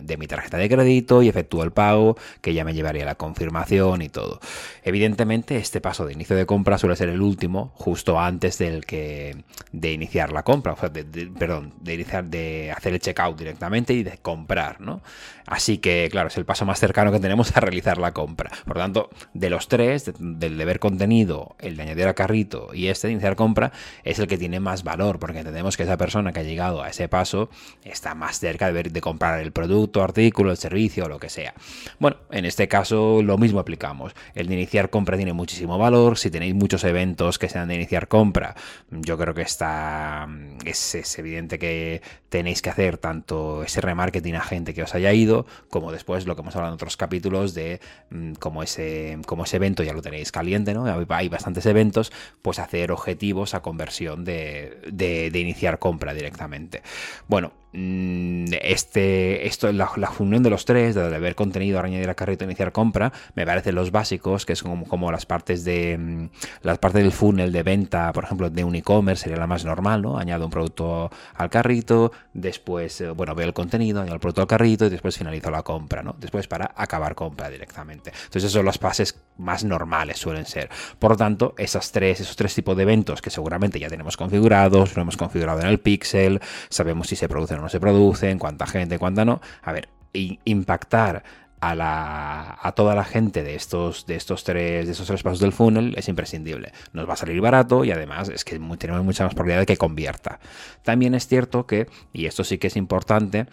de, 0.00 0.16
mi 0.16 0.26
tarjeta 0.26 0.56
de 0.56 0.68
crédito 0.68 1.22
y 1.22 1.28
efectúo 1.28 1.62
el 1.62 1.72
pago, 1.72 2.16
que 2.40 2.54
ya 2.54 2.64
me 2.64 2.74
llevaría 2.74 3.04
la 3.04 3.14
confirmación 3.14 4.02
y 4.02 4.08
todo. 4.08 4.40
Evidentemente, 4.82 5.56
este 5.56 5.80
paso 5.80 6.06
de 6.06 6.12
inicio 6.12 6.36
de 6.36 6.46
compra 6.46 6.78
suele 6.78 6.96
ser 6.96 7.08
el 7.08 7.20
último, 7.20 7.72
justo 7.74 8.18
antes 8.18 8.58
del 8.58 8.84
que 8.84 9.44
de 9.72 9.92
iniciar 9.92 10.32
la 10.32 10.42
compra, 10.42 10.72
o 10.72 10.76
sea, 10.76 10.88
de, 10.88 11.04
perdón, 11.38 11.74
de 11.80 11.94
iniciar 11.94 12.24
de 12.24 12.72
hacer 12.76 12.92
el 12.92 13.00
checkout 13.00 13.38
directamente 13.38 13.92
y 13.92 14.02
de 14.02 14.18
comprar, 14.18 14.80
¿no? 14.80 15.02
Así 15.46 15.78
que, 15.78 16.08
claro, 16.10 16.28
es 16.28 16.36
el 16.36 16.44
paso 16.44 16.64
más 16.64 16.78
cercano 16.78 17.10
que 17.10 17.18
tenemos 17.18 17.56
a 17.56 17.60
realizar 17.60 17.98
la 17.98 18.12
compra. 18.12 18.50
Por 18.64 18.76
lo 18.76 18.82
tanto, 18.82 19.10
de 19.34 19.50
los 19.50 19.68
tres, 19.68 20.12
del 20.18 20.56
de 20.56 20.64
ver 20.64 20.78
contenido, 20.78 21.56
el 21.58 21.76
de 21.76 21.82
añadir 21.82 22.06
a 22.06 22.14
carrito 22.14 22.70
y 22.72 22.86
este 22.86 23.08
de 23.08 23.14
iniciar 23.14 23.36
compra, 23.36 23.72
es 24.04 24.18
el 24.18 24.26
que 24.26 24.38
tiene 24.38 24.60
más 24.60 24.84
valor 24.84 25.09
porque 25.18 25.38
entendemos 25.38 25.76
que 25.76 25.82
esa 25.82 25.96
persona 25.96 26.32
que 26.32 26.40
ha 26.40 26.44
llegado 26.44 26.82
a 26.82 26.88
ese 26.88 27.08
paso 27.08 27.50
está 27.84 28.14
más 28.14 28.38
cerca 28.38 28.66
de, 28.66 28.72
ver, 28.72 28.92
de 28.92 29.00
comprar 29.00 29.40
el 29.40 29.52
producto, 29.52 30.02
artículo, 30.02 30.50
el 30.50 30.56
servicio 30.56 31.06
o 31.06 31.08
lo 31.08 31.18
que 31.18 31.28
sea. 31.28 31.54
Bueno, 31.98 32.18
en 32.30 32.44
este 32.44 32.68
caso 32.68 33.22
lo 33.22 33.38
mismo 33.38 33.60
aplicamos. 33.60 34.14
El 34.34 34.46
de 34.46 34.54
iniciar 34.54 34.90
compra 34.90 35.16
tiene 35.16 35.32
muchísimo 35.32 35.78
valor. 35.78 36.18
Si 36.18 36.30
tenéis 36.30 36.54
muchos 36.54 36.84
eventos 36.84 37.38
que 37.38 37.48
sean 37.48 37.68
de 37.68 37.74
iniciar 37.74 38.08
compra, 38.08 38.54
yo 38.90 39.18
creo 39.18 39.34
que 39.34 39.42
está 39.42 40.28
es, 40.64 41.18
evidente 41.18 41.58
que 41.58 42.02
tenéis 42.28 42.62
que 42.62 42.70
hacer 42.70 42.98
tanto 42.98 43.62
ese 43.62 43.80
remarketing 43.80 44.36
a 44.36 44.40
gente 44.40 44.74
que 44.74 44.82
os 44.82 44.94
haya 44.94 45.12
ido, 45.12 45.46
como 45.68 45.92
después 45.92 46.26
lo 46.26 46.36
que 46.36 46.42
hemos 46.42 46.54
hablado 46.54 46.72
en 46.72 46.74
otros 46.74 46.96
capítulos 46.96 47.54
de 47.54 47.80
mm, 48.10 48.34
como 48.34 48.62
ese, 48.62 49.18
como 49.26 49.44
ese 49.44 49.56
evento 49.56 49.82
ya 49.82 49.92
lo 49.92 50.02
tenéis 50.02 50.32
caliente, 50.32 50.74
¿no? 50.74 50.86
Hay 51.08 51.28
bastantes 51.28 51.66
eventos, 51.66 52.12
pues 52.42 52.58
hacer 52.58 52.92
objetivos 52.92 53.54
a 53.54 53.60
conversión 53.60 54.24
de, 54.24 54.78
de 55.00 55.38
iniciar 55.38 55.78
compra 55.78 56.14
directamente. 56.14 56.82
Bueno, 57.26 57.52
este, 57.72 59.46
esto, 59.46 59.70
la, 59.72 59.90
la 59.96 60.10
unión 60.18 60.42
de 60.42 60.50
los 60.50 60.64
tres, 60.64 60.94
de 60.94 61.18
ver 61.18 61.34
contenido, 61.34 61.80
añadir 61.80 62.08
al 62.08 62.14
carrito, 62.16 62.44
iniciar 62.44 62.72
compra, 62.72 63.12
me 63.34 63.46
parecen 63.46 63.74
los 63.74 63.90
básicos, 63.90 64.44
que 64.44 64.56
son 64.56 64.84
como, 64.84 65.12
las 65.12 65.26
partes 65.26 65.64
de 65.64 65.96
mm, 65.96 66.28
las 66.62 66.78
partes 66.78 67.02
del 67.02 67.12
funnel 67.12 67.52
de 67.52 67.62
venta, 67.62 68.12
por 68.12 68.24
ejemplo, 68.24 68.50
de 68.50 68.64
un 68.64 68.74
e-commerce 68.74 69.24
sería 69.24 69.38
la 69.38 69.46
más 69.46 69.64
normal, 69.64 70.02
¿no? 70.02 70.18
Añado 70.18 70.44
un 70.44 70.50
producto 70.50 71.10
al 71.34 71.50
carrito, 71.50 72.12
después, 72.34 73.00
eh, 73.00 73.10
bueno, 73.10 73.34
veo 73.34 73.46
el 73.46 73.54
contenido, 73.54 74.00
añado 74.00 74.14
el 74.14 74.20
producto 74.20 74.42
al 74.42 74.48
carrito 74.48 74.86
y 74.86 74.90
después 74.90 75.16
finalizo 75.16 75.50
la 75.50 75.62
compra, 75.62 76.02
¿no? 76.02 76.16
Después 76.18 76.48
para 76.48 76.72
acabar 76.76 77.14
compra 77.14 77.48
directamente. 77.50 78.10
Entonces, 78.10 78.44
esos 78.44 78.52
son 78.52 78.64
los 78.64 78.78
pases 78.78 79.16
más 79.38 79.64
normales 79.64 80.18
suelen 80.18 80.46
ser. 80.46 80.68
Por 80.98 81.12
lo 81.12 81.16
tanto, 81.16 81.54
esas 81.56 81.92
tres, 81.92 82.20
esos 82.20 82.36
tres 82.36 82.54
tipos 82.54 82.76
de 82.76 82.82
eventos 82.82 83.22
que 83.22 83.30
seguramente 83.30 83.78
ya 83.78 83.88
tenemos 83.88 84.16
configurados, 84.16 84.96
lo 84.96 85.02
hemos 85.02 85.16
configurado 85.16 85.60
en 85.60 85.66
el 85.66 85.80
pixel, 85.80 86.40
sabemos 86.68 87.08
si 87.08 87.16
se 87.16 87.28
producen 87.28 87.59
no 87.60 87.68
se 87.68 87.80
producen, 87.80 88.38
cuánta 88.38 88.66
gente, 88.66 88.98
cuánta 88.98 89.24
no. 89.24 89.40
A 89.62 89.72
ver, 89.72 89.88
impactar 90.12 91.22
a, 91.60 91.74
la, 91.74 92.58
a 92.60 92.72
toda 92.72 92.94
la 92.94 93.04
gente 93.04 93.42
de 93.42 93.54
estos, 93.54 94.06
de 94.06 94.16
estos 94.16 94.44
tres, 94.44 94.86
de 94.86 94.92
estos 94.92 95.06
tres 95.06 95.22
pasos 95.22 95.40
del 95.40 95.52
funnel 95.52 95.94
es 95.96 96.08
imprescindible. 96.08 96.72
Nos 96.92 97.08
va 97.08 97.12
a 97.12 97.16
salir 97.16 97.40
barato 97.40 97.84
y 97.84 97.92
además 97.92 98.28
es 98.28 98.44
que 98.44 98.58
tenemos 98.78 99.04
mucha 99.04 99.24
más 99.24 99.34
probabilidad 99.34 99.60
de 99.60 99.66
que 99.66 99.76
convierta. 99.76 100.40
También 100.82 101.14
es 101.14 101.26
cierto 101.26 101.66
que, 101.66 101.86
y 102.12 102.26
esto 102.26 102.44
sí 102.44 102.58
que 102.58 102.68
es 102.68 102.76
importante, 102.76 103.46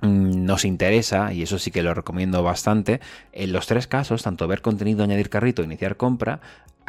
mm, 0.00 0.44
nos 0.44 0.64
interesa, 0.64 1.32
y 1.32 1.42
eso 1.42 1.58
sí 1.58 1.70
que 1.70 1.82
lo 1.82 1.94
recomiendo 1.94 2.42
bastante, 2.42 3.00
en 3.32 3.52
los 3.52 3.66
tres 3.66 3.86
casos, 3.86 4.22
tanto 4.22 4.48
ver 4.48 4.60
contenido, 4.60 5.04
añadir 5.04 5.30
carrito, 5.30 5.62
iniciar 5.62 5.96
compra, 5.96 6.40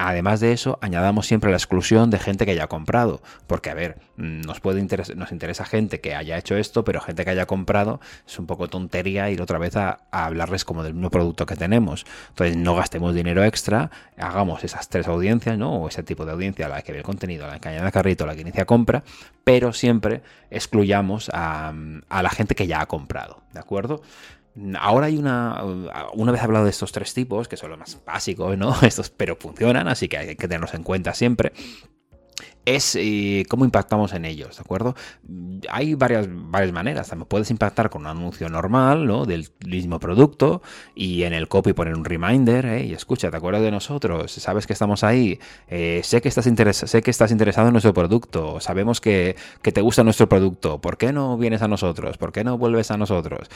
Además 0.02 0.40
de 0.40 0.54
eso, 0.54 0.80
añadamos 0.82 1.28
siempre 1.28 1.52
la 1.52 1.58
exclusión 1.58 2.10
de 2.10 2.20
gente 2.20 2.46
que 2.46 2.52
haya 2.52 2.68
comprado. 2.68 3.22
Porque, 3.48 3.70
a 3.70 3.74
ver, 3.74 3.98
nos 4.16 4.62
puede 4.62 4.80
interesa 4.80 5.66
gente 5.66 6.00
que 6.00 6.16
haya 6.16 6.38
hecho 6.38 6.56
esto, 6.56 6.86
pero 6.86 7.02
gente 7.02 7.26
que 7.26 7.32
haya 7.32 7.46
comprado 7.46 8.00
es 8.26 8.40
un 8.40 8.46
poco 8.46 8.70
tontería 8.70 9.30
ir 9.30 9.42
otra 9.42 9.60
vez 9.60 9.76
a, 9.76 10.00
hablarles 10.10 10.64
como 10.64 10.84
del 10.84 10.94
mismo 10.94 11.10
producto 11.10 11.46
que 11.46 11.58
tenemos. 11.58 12.06
Entonces, 12.30 12.56
no 12.56 12.76
gastemos 12.76 13.14
dinero 13.14 13.44
extra, 13.44 13.92
hagamos 14.18 14.64
esas 14.64 14.88
tres 14.88 15.06
audiencias, 15.10 15.58
¿no? 15.58 15.76
O 15.76 15.90
ese 15.90 16.02
tipo 16.02 16.26
de 16.26 16.32
audiencia, 16.32 16.70
la 16.70 16.82
que 16.82 16.94
ve 16.94 17.00
el 17.00 17.04
contenido, 17.04 17.46
la 17.46 17.60
que 17.60 17.68
añade 17.68 17.92
carrito, 17.92 18.26
la 18.26 18.36
que 18.36 18.42
inicia 18.42 18.64
compra, 18.64 19.04
pero 19.44 19.74
siempre 19.74 20.22
excluyamos 20.50 21.30
a 21.34 21.74
la 22.10 22.30
gente 22.30 22.56
que 22.56 22.68
ya 22.68 22.80
ha 22.80 22.86
comprado, 22.86 23.42
¿de 23.52 23.60
acuerdo? 23.60 24.02
Ahora 24.80 25.08
hay 25.08 25.18
una. 25.18 25.64
Una 26.14 26.32
vez 26.32 26.42
hablado 26.42 26.66
de 26.66 26.72
estos 26.72 26.92
tres 26.92 27.14
tipos, 27.14 27.48
que 27.48 27.58
son 27.58 27.70
los 27.70 27.80
más 27.80 27.98
básicos, 28.06 28.58
¿no? 28.58 28.76
Estos, 28.82 29.10
pero 29.10 29.36
funcionan, 29.36 29.88
así 29.88 30.08
que 30.08 30.18
hay 30.18 30.36
que 30.36 30.48
tenerlos 30.48 30.74
en 30.74 30.84
cuenta 30.84 31.14
siempre 31.14 31.54
es 32.66 32.96
eh, 33.00 33.46
cómo 33.50 33.66
impactamos 33.66 34.14
en 34.14 34.26
ellos, 34.26 34.58
¿de 34.58 34.62
acuerdo? 34.62 34.96
Hay 35.70 35.96
varias, 35.96 36.28
varias 36.30 36.72
maneras. 36.72 37.10
También 37.10 37.28
puedes 37.28 37.50
impactar 37.52 37.90
con 37.90 38.02
un 38.02 38.08
anuncio 38.08 38.50
normal, 38.50 39.08
¿no? 39.08 39.26
Del 39.26 39.50
mismo 39.66 40.00
producto 40.00 40.62
y 40.94 41.24
en 41.24 41.34
el 41.34 41.48
copy 41.48 41.74
poner 41.74 41.96
un 41.96 42.06
reminder, 42.06 42.66
¿eh? 42.66 42.86
Y 42.86 42.94
escucha, 42.94 43.32
¿te 43.32 43.38
acuerdas 43.38 43.62
de 43.62 43.72
nosotros? 43.72 44.32
¿Sabes 44.32 44.68
que 44.68 44.74
estamos 44.74 45.04
ahí? 45.04 45.40
Eh, 45.68 46.02
sé, 46.04 46.22
que 46.22 46.30
estás 46.30 46.46
sé 46.74 47.02
que 47.02 47.12
estás 47.12 47.32
interesado 47.32 47.68
en 47.68 47.74
nuestro 47.74 47.94
producto. 47.94 48.60
Sabemos 48.60 49.02
que, 49.02 49.36
te 49.62 49.82
gusta 49.82 50.04
nuestro 50.04 50.28
producto. 50.28 50.80
¿Por 50.80 50.98
qué 50.98 51.14
no 51.14 51.38
vienes 51.38 51.62
a 51.62 51.68
nosotros? 51.68 52.18
¿Por 52.18 52.32
qué 52.32 52.44
no 52.44 52.58
vuelves 52.58 52.92
a 52.92 52.98
nosotros? 52.98 53.50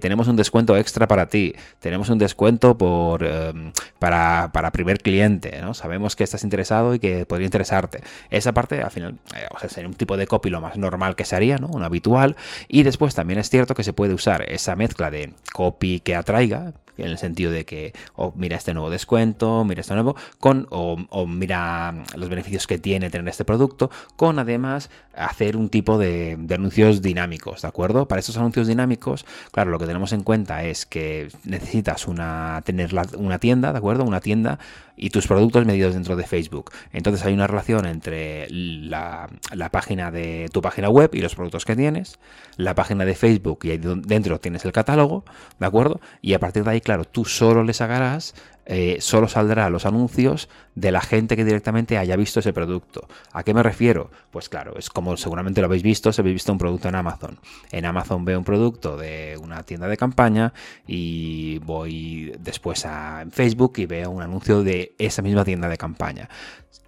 Tenemos 0.00 0.28
un 0.28 0.36
descuento 0.36 0.76
extra 0.76 1.08
para 1.08 1.28
ti. 1.28 1.54
Tenemos 1.80 2.08
un 2.10 2.18
descuento 2.18 2.76
por, 2.76 3.24
em, 3.24 3.72
para, 3.98 4.50
para 4.52 4.70
primer 4.72 4.98
cliente, 4.98 5.60
¿no? 5.60 5.74
Sabemos 5.74 6.16
que 6.16 6.24
estás 6.24 6.44
interesado 6.44 6.94
y 6.94 6.98
que 6.98 7.26
podría 7.26 7.46
interesarte. 7.46 8.02
Esa 8.30 8.49
parte, 8.52 8.82
al 8.82 8.90
final, 8.90 9.18
eh, 9.34 9.46
o 9.50 9.58
sea, 9.58 9.68
sería 9.68 9.88
un 9.88 9.94
tipo 9.94 10.16
de 10.16 10.26
copy 10.26 10.50
lo 10.50 10.60
más 10.60 10.76
normal 10.76 11.16
que 11.16 11.24
se 11.24 11.36
haría, 11.36 11.58
¿no? 11.58 11.68
Un 11.68 11.82
habitual. 11.82 12.36
Y 12.68 12.82
después 12.82 13.14
también 13.14 13.38
es 13.38 13.50
cierto 13.50 13.74
que 13.74 13.84
se 13.84 13.92
puede 13.92 14.14
usar 14.14 14.42
esa 14.48 14.76
mezcla 14.76 15.10
de 15.10 15.32
copy 15.52 16.00
que 16.00 16.14
atraiga, 16.14 16.72
en 17.04 17.10
el 17.10 17.18
sentido 17.18 17.50
de 17.50 17.64
que, 17.64 17.92
o 18.14 18.32
mira 18.36 18.56
este 18.56 18.74
nuevo 18.74 18.90
descuento, 18.90 19.64
mira 19.64 19.80
este 19.80 19.94
nuevo, 19.94 20.16
con, 20.38 20.66
o, 20.70 21.26
mira 21.26 21.94
los 22.16 22.28
beneficios 22.28 22.66
que 22.66 22.78
tiene 22.78 23.10
tener 23.10 23.28
este 23.28 23.44
producto, 23.44 23.90
con 24.16 24.38
además 24.38 24.90
hacer 25.14 25.56
un 25.56 25.68
tipo 25.68 25.98
de, 25.98 26.38
anuncios 26.50 27.02
dinámicos, 27.02 27.62
¿de 27.62 27.68
acuerdo? 27.68 28.06
Para 28.06 28.20
estos 28.20 28.36
anuncios 28.36 28.66
dinámicos, 28.66 29.24
claro, 29.52 29.70
lo 29.70 29.78
que 29.78 29.86
tenemos 29.86 30.12
en 30.12 30.22
cuenta 30.22 30.64
es 30.64 30.86
que 30.86 31.28
necesitas 31.44 32.06
una, 32.06 32.62
tener 32.64 32.90
una 33.16 33.38
tienda, 33.38 33.72
¿de 33.72 33.78
acuerdo? 33.78 34.04
Una 34.04 34.20
tienda 34.20 34.58
y 34.96 35.10
tus 35.10 35.26
productos 35.26 35.64
medidos 35.64 35.94
dentro 35.94 36.14
de 36.14 36.26
Facebook. 36.26 36.70
Entonces 36.92 37.24
hay 37.24 37.32
una 37.32 37.46
relación 37.46 37.86
entre 37.86 38.39
la, 38.50 39.28
la, 39.52 39.68
página 39.70 40.10
de 40.10 40.48
tu 40.52 40.62
página 40.62 40.88
web 40.88 41.10
y 41.12 41.20
los 41.20 41.34
productos 41.34 41.64
que 41.64 41.76
tienes, 41.76 42.18
la 42.56 42.74
página 42.74 43.04
de 43.04 43.14
Facebook 43.14 43.60
y 43.62 43.70
ahí 43.70 43.78
dentro 43.78 44.40
tienes 44.40 44.64
el 44.64 44.72
catálogo, 44.72 45.24
¿de 45.58 45.66
acuerdo? 45.66 46.00
Y 46.22 46.34
a 46.34 46.38
partir 46.38 46.64
de 46.64 46.70
ahí, 46.70 46.80
claro, 46.80 47.04
tú 47.04 47.24
solo 47.24 47.62
le 47.64 47.72
sacarás 47.72 48.34
eh, 48.72 48.98
solo 49.00 49.26
saldrá 49.26 49.68
los 49.68 49.84
anuncios 49.84 50.48
de 50.76 50.92
la 50.92 51.00
gente 51.00 51.34
que 51.34 51.44
directamente 51.44 51.98
haya 51.98 52.14
visto 52.14 52.38
ese 52.38 52.52
producto. 52.52 53.08
¿A 53.32 53.42
qué 53.42 53.52
me 53.52 53.64
refiero? 53.64 54.12
Pues 54.30 54.48
claro, 54.48 54.78
es 54.78 54.90
como 54.90 55.16
seguramente 55.16 55.60
lo 55.60 55.66
habéis 55.66 55.82
visto, 55.82 56.12
si 56.12 56.20
habéis 56.20 56.34
visto 56.34 56.52
un 56.52 56.58
producto 56.58 56.88
en 56.88 56.94
Amazon. 56.94 57.40
En 57.72 57.84
Amazon 57.84 58.24
veo 58.24 58.38
un 58.38 58.44
producto 58.44 58.96
de 58.96 59.36
una 59.42 59.64
tienda 59.64 59.88
de 59.88 59.96
campaña 59.96 60.52
y 60.86 61.58
voy 61.58 62.32
después 62.38 62.86
a 62.86 63.24
Facebook 63.32 63.72
y 63.78 63.86
veo 63.86 64.08
un 64.10 64.22
anuncio 64.22 64.62
de 64.62 64.94
esa 64.98 65.20
misma 65.20 65.44
tienda 65.44 65.68
de 65.68 65.76
campaña. 65.76 66.28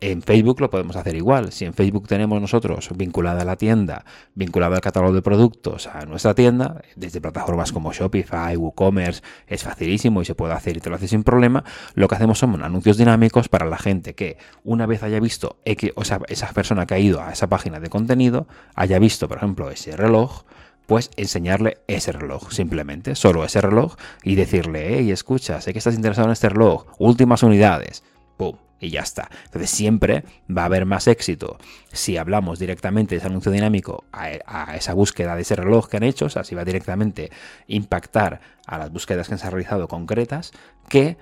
En 0.03 0.21
Facebook 0.21 0.61
lo 0.61 0.69
podemos 0.69 0.97
hacer 0.97 1.15
igual. 1.15 1.53
Si 1.53 1.65
en 1.65 1.75
Facebook 1.75 2.09
tenemos 2.09 2.41
nosotros 2.41 2.91
vinculada 2.97 3.43
a 3.43 3.45
la 3.45 3.55
tienda, 3.55 4.05
vinculada 4.35 4.75
al 4.75 4.81
catálogo 4.81 5.15
de 5.15 5.23
productos 5.23 5.87
a 5.87 6.05
nuestra 6.07 6.35
tienda, 6.35 6.83
desde 6.97 7.21
plataformas 7.21 7.71
como 7.71 7.93
Shopify, 7.93 8.57
WooCommerce, 8.57 9.23
es 9.47 9.63
facilísimo 9.63 10.21
y 10.21 10.25
se 10.25 10.35
puede 10.35 10.55
hacer 10.55 10.77
y 10.77 10.81
te 10.81 10.91
lo 10.91 10.97
hace 10.97 11.07
sin 11.07 11.23
problema. 11.23 11.63
Lo 11.95 12.09
que 12.09 12.15
hacemos 12.15 12.39
son 12.39 12.63
anuncios 12.63 12.97
dinámicos 12.97 13.49
para 13.49 13.67
la 13.67 13.79
gente 13.79 14.15
que 14.15 14.39
una 14.65 14.87
vez 14.87 15.03
haya 15.03 15.21
visto, 15.21 15.59
o 15.95 16.05
sea, 16.05 16.21
esa 16.29 16.49
persona 16.53 16.87
que 16.87 16.95
ha 16.95 16.99
ido 16.99 17.23
a 17.23 17.33
esa 17.33 17.49
página 17.49 17.81
de 17.81 17.89
contenido, 17.89 18.47
haya 18.75 18.99
visto, 18.99 19.29
por 19.29 19.39
ejemplo, 19.39 19.71
ese 19.71 19.97
reloj, 19.97 20.45
pues 20.87 21.11
enseñarle 21.17 21.79
ese 21.87 22.13
reloj, 22.13 22.51
simplemente, 22.53 23.15
solo 23.15 23.45
ese 23.45 23.61
reloj, 23.61 23.97
y 24.23 24.35
decirle, 24.35 24.99
hey, 24.99 25.11
escucha, 25.11 25.61
sé 25.61 25.73
que 25.73 25.79
estás 25.79 25.95
interesado 25.95 26.29
en 26.29 26.33
este 26.33 26.49
reloj, 26.49 26.87
últimas 26.99 27.43
unidades, 27.43 28.03
¡pum! 28.37 28.57
y 28.83 28.91
ya 28.91 29.01
está. 29.01 29.31
Entonces 29.45 29.71
siempre 29.71 30.25
va 30.51 30.63
a 30.63 30.65
haber 30.67 30.85
más 30.85 31.07
éxito 31.07 31.57
si 31.93 32.17
hablamos 32.17 32.59
directamente 32.59 33.15
de 33.15 33.21
ese 33.21 33.29
anuncio 33.29 33.53
dinámico 33.53 34.05
a, 34.13 34.75
esa 34.75 34.93
búsqueda 34.93 35.37
de 35.37 35.43
ese 35.43 35.57
reloj 35.57 35.89
que 35.89 35.97
han 35.97 36.03
hecho, 36.03 36.27
o 36.27 36.29
sea, 36.29 36.45
si 36.45 36.55
va 36.55 36.65
directamente 36.65 37.31
impactar 37.69 38.41
a 38.67 38.79
las 38.79 38.91
búsquedas 38.91 39.29
que 39.29 39.39
se 39.39 39.47
han 39.47 39.53
realizado 39.53 39.89
concretas, 39.89 40.53
que 40.89 41.17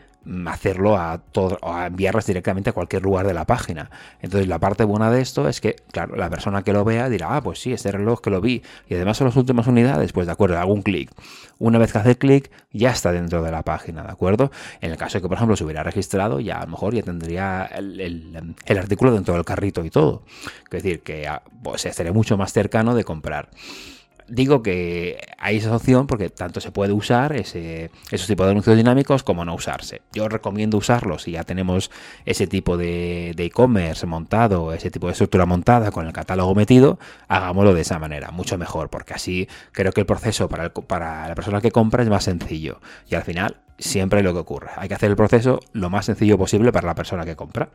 hacerlo 0.46 0.96
a 0.96 1.18
todo, 1.18 1.58
a 1.62 1.86
enviarlas 1.86 2.26
directamente 2.26 2.70
a 2.70 2.72
cualquier 2.72 3.02
lugar 3.02 3.26
de 3.26 3.34
la 3.34 3.46
página. 3.46 3.90
Entonces 4.20 4.48
la 4.48 4.58
parte 4.58 4.84
buena 4.84 5.10
de 5.10 5.20
esto 5.20 5.48
es 5.48 5.60
que, 5.60 5.76
claro, 5.92 6.16
la 6.16 6.28
persona 6.28 6.62
que 6.62 6.72
lo 6.72 6.84
vea 6.84 7.08
dirá, 7.08 7.36
ah, 7.36 7.42
pues 7.42 7.60
sí, 7.60 7.72
este 7.72 7.90
reloj 7.90 8.20
que 8.20 8.30
lo 8.30 8.40
vi, 8.40 8.62
y 8.88 8.94
además 8.94 9.16
son 9.16 9.26
las 9.26 9.36
últimas 9.36 9.66
unidades, 9.66 10.12
pues 10.12 10.26
de 10.26 10.32
acuerdo, 10.32 10.58
hago 10.58 10.72
un 10.72 10.82
clic. 10.82 11.10
Una 11.58 11.78
vez 11.78 11.92
que 11.92 11.98
hace 11.98 12.16
clic, 12.16 12.50
ya 12.72 12.90
está 12.90 13.12
dentro 13.12 13.42
de 13.42 13.50
la 13.50 13.62
página, 13.62 14.02
¿de 14.02 14.10
acuerdo? 14.10 14.50
En 14.80 14.90
el 14.90 14.96
caso 14.96 15.18
de 15.18 15.22
que, 15.22 15.28
por 15.28 15.36
ejemplo, 15.36 15.56
se 15.56 15.64
hubiera 15.64 15.82
registrado, 15.82 16.40
ya 16.40 16.58
a 16.58 16.64
lo 16.64 16.72
mejor 16.72 16.94
ya 16.94 17.02
tendría 17.02 17.64
el, 17.64 18.56
artículo 18.78 19.12
dentro 19.12 19.34
del 19.34 19.44
carrito 19.44 19.84
y 19.84 19.90
todo. 19.90 20.22
Es 20.64 20.70
decir, 20.70 21.02
que 21.02 21.26
ah, 21.26 21.42
pues, 21.62 21.84
estaría 21.86 22.12
mucho 22.12 22.36
más 22.36 22.52
cercano 22.52 22.94
de 22.94 23.04
comprar 23.04 23.50
digo 24.30 24.62
que 24.62 25.18
hay 25.38 25.56
esa 25.56 25.74
opción 25.74 26.06
porque 26.06 26.30
tanto 26.30 26.60
se 26.60 26.70
puede 26.70 26.92
usar 26.92 27.34
ese, 27.34 27.90
esos 28.10 28.26
tipos 28.26 28.46
de 28.46 28.52
anuncios 28.52 28.76
dinámicos 28.76 29.22
como 29.22 29.44
no 29.44 29.54
usarse. 29.54 30.02
Yo 30.12 30.28
recomiendo 30.28 30.78
usarlos 30.78 31.24
si 31.24 31.32
ya 31.32 31.44
tenemos 31.44 31.90
ese 32.24 32.46
tipo 32.46 32.76
de 32.76 33.34
e-commerce 33.36 34.06
montado, 34.06 34.72
ese 34.72 34.90
tipo 34.90 35.08
de 35.08 35.12
estructura 35.12 35.46
montada 35.46 35.90
con 35.90 36.06
el 36.06 36.12
catálogo 36.12 36.54
metido, 36.54 36.98
hagámoslo 37.28 37.74
de 37.74 37.82
esa 37.82 37.98
manera, 37.98 38.30
mucho 38.30 38.56
mejor, 38.56 38.88
porque 38.88 39.14
así 39.14 39.48
creo 39.72 39.92
que 39.92 40.00
el 40.00 40.06
proceso 40.06 40.48
para, 40.48 40.72
para 40.72 41.28
la 41.28 41.34
persona 41.34 41.60
que 41.60 41.72
compra 41.72 42.02
es 42.02 42.08
más 42.08 42.24
sencillo 42.24 42.80
y 43.08 43.16
al 43.16 43.22
final 43.22 43.56
siempre 43.78 44.22
lo 44.22 44.32
que 44.32 44.40
ocurre. 44.40 44.70
Hay 44.76 44.88
que 44.88 44.94
hacer 44.94 45.10
el 45.10 45.16
proceso 45.16 45.60
lo 45.72 45.90
más 45.90 46.06
sencillo 46.06 46.38
posible 46.38 46.72
para 46.72 46.86
la 46.86 46.94
persona 46.94 47.24
que 47.24 47.36
compra. 47.36 47.70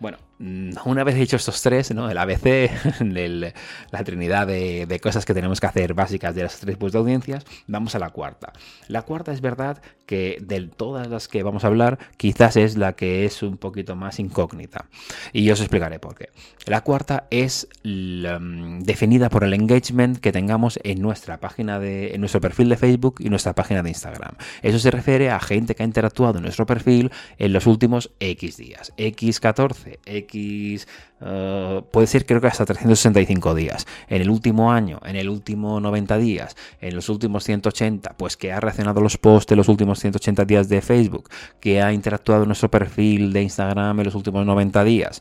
Bueno, 0.00 0.16
mm, 0.38 0.70
una 0.86 1.04
vez 1.04 1.14
dicho 1.14 1.36
estos 1.36 1.60
tres, 1.60 1.94
¿no? 1.94 2.10
El 2.10 2.16
ABC, 2.16 2.70
la 3.90 4.04
trinidad 4.04 4.46
de, 4.46 5.00
cosas 5.02 5.26
que 5.26 5.34
tenemos 5.34 5.60
que 5.60 5.66
hacer 5.66 5.92
básicas 5.92 6.34
de 6.34 6.42
las 6.42 6.58
tres 6.58 6.78
de 6.78 6.98
audiencias, 6.98 7.44
vamos 7.66 7.94
a 7.94 7.98
la 7.98 8.08
cuarta. 8.08 8.52
La 8.88 9.02
cuarta 9.02 9.30
es 9.30 9.42
verdad 9.42 9.82
que 10.10 10.38
de 10.40 10.62
todas 10.66 11.06
las 11.06 11.28
que 11.28 11.44
vamos 11.44 11.62
a 11.62 11.68
hablar, 11.68 12.00
quizás 12.16 12.56
es 12.56 12.76
la 12.76 12.94
que 12.94 13.24
es 13.24 13.44
un 13.44 13.58
poquito 13.58 13.94
más 13.94 14.18
incógnita. 14.18 14.86
Y 15.32 15.44
yo 15.44 15.52
os 15.52 15.60
explicaré 15.60 16.00
por 16.00 16.16
qué. 16.16 16.30
La 16.66 16.80
cuarta 16.80 17.28
es 17.30 17.68
mm, 17.84 18.80
definida 18.80 19.30
por 19.30 19.44
el 19.44 19.54
engagement 19.54 20.18
que 20.18 20.32
tengamos 20.32 20.80
en 20.82 21.00
nuestra 21.00 21.38
página 21.38 21.78
de, 21.78 22.12
en 22.12 22.20
nuestro 22.20 22.40
perfil 22.40 22.70
de 22.70 22.76
Facebook 22.76 23.20
y 23.20 23.30
nuestra 23.30 23.54
página 23.54 23.84
de 23.84 23.90
Instagram. 23.90 24.34
Eso 24.62 24.80
se 24.80 24.90
refiere 24.90 25.30
a 25.30 25.38
gente 25.38 25.76
que 25.76 25.84
ha 25.84 25.86
interactuado 25.86 26.38
en 26.38 26.42
nuestro 26.42 26.66
perfil 26.66 27.12
en 27.38 27.52
los 27.52 27.68
últimos 27.68 28.10
X 28.18 28.56
días. 28.56 28.92
X14 28.96 30.00
X, 30.04 30.88
eh, 31.20 31.82
puede 31.90 32.06
ser 32.06 32.26
creo 32.26 32.40
que 32.40 32.46
hasta 32.46 32.64
365 32.64 33.54
días. 33.54 33.86
En 34.08 34.22
el 34.22 34.30
último 34.30 34.72
año, 34.72 35.00
en 35.04 35.16
el 35.16 35.28
último 35.28 35.80
90 35.80 36.18
días, 36.18 36.56
en 36.80 36.94
los 36.94 37.08
últimos 37.08 37.44
180, 37.44 38.14
pues 38.16 38.36
que 38.36 38.52
ha 38.52 38.60
reaccionado 38.60 39.00
los 39.00 39.18
posts 39.18 39.50
de 39.50 39.56
los 39.56 39.68
últimos 39.68 40.00
180 40.00 40.44
días 40.44 40.68
de 40.68 40.80
Facebook, 40.80 41.28
que 41.60 41.82
ha 41.82 41.92
interactuado 41.92 42.42
en 42.42 42.48
nuestro 42.48 42.70
perfil 42.70 43.32
de 43.32 43.42
Instagram 43.42 43.98
en 44.00 44.06
los 44.06 44.14
últimos 44.14 44.46
90 44.46 44.84
días. 44.84 45.20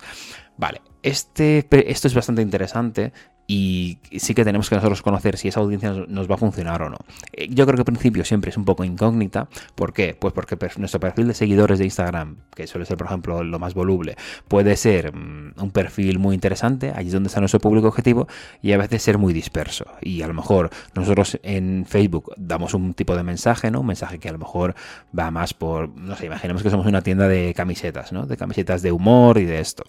Vale, 0.57 0.81
este, 1.03 1.65
esto 1.89 2.07
es 2.07 2.13
bastante 2.13 2.41
interesante 2.41 3.13
y 3.51 3.97
sí 4.15 4.35
que 4.35 4.45
tenemos 4.45 4.69
que 4.69 4.75
nosotros 4.75 5.01
conocer 5.01 5.35
si 5.35 5.47
esa 5.47 5.59
audiencia 5.59 5.91
nos 6.07 6.29
va 6.29 6.35
a 6.35 6.37
funcionar 6.37 6.83
o 6.83 6.89
no. 6.91 6.97
Eh, 7.33 7.47
yo 7.49 7.65
creo 7.65 7.77
que 7.77 7.81
al 7.81 7.85
principio 7.85 8.23
siempre 8.23 8.51
es 8.51 8.57
un 8.57 8.63
poco 8.63 8.83
incógnita. 8.83 9.49
¿Por 9.73 9.91
qué? 9.91 10.15
Pues 10.17 10.35
porque 10.35 10.55
nuestro 10.77 10.99
perfil 10.99 11.27
de 11.27 11.33
seguidores 11.33 11.79
de 11.79 11.85
Instagram, 11.85 12.35
que 12.53 12.67
suele 12.67 12.85
ser 12.85 12.97
por 12.97 13.07
ejemplo 13.07 13.43
lo 13.43 13.57
más 13.57 13.73
voluble, 13.73 14.15
puede 14.47 14.75
ser 14.75 15.15
mm, 15.15 15.53
un 15.57 15.71
perfil 15.71 16.19
muy 16.19 16.35
interesante, 16.35 16.93
allí 16.95 17.07
es 17.07 17.13
donde 17.13 17.25
está 17.25 17.39
nuestro 17.39 17.59
público 17.59 17.87
objetivo, 17.87 18.27
y 18.61 18.73
a 18.73 18.77
veces 18.77 19.01
ser 19.01 19.17
muy 19.17 19.33
disperso. 19.33 19.85
Y 19.99 20.21
a 20.21 20.27
lo 20.27 20.35
mejor 20.35 20.69
nosotros 20.93 21.39
en 21.41 21.87
Facebook 21.87 22.33
damos 22.37 22.75
un 22.75 22.93
tipo 22.93 23.15
de 23.15 23.23
mensaje, 23.23 23.71
¿no? 23.71 23.79
Un 23.79 23.87
mensaje 23.87 24.19
que 24.19 24.29
a 24.29 24.31
lo 24.31 24.37
mejor 24.37 24.75
va 25.17 25.31
más 25.31 25.55
por, 25.55 25.89
no 25.97 26.15
sé, 26.15 26.27
imaginemos 26.27 26.61
que 26.61 26.69
somos 26.69 26.85
una 26.85 27.01
tienda 27.01 27.27
de 27.27 27.55
camisetas, 27.55 28.11
¿no? 28.11 28.27
De 28.27 28.37
camisetas 28.37 28.83
de 28.83 28.91
humor 28.91 29.39
y 29.39 29.45
de 29.45 29.59
esto. 29.59 29.85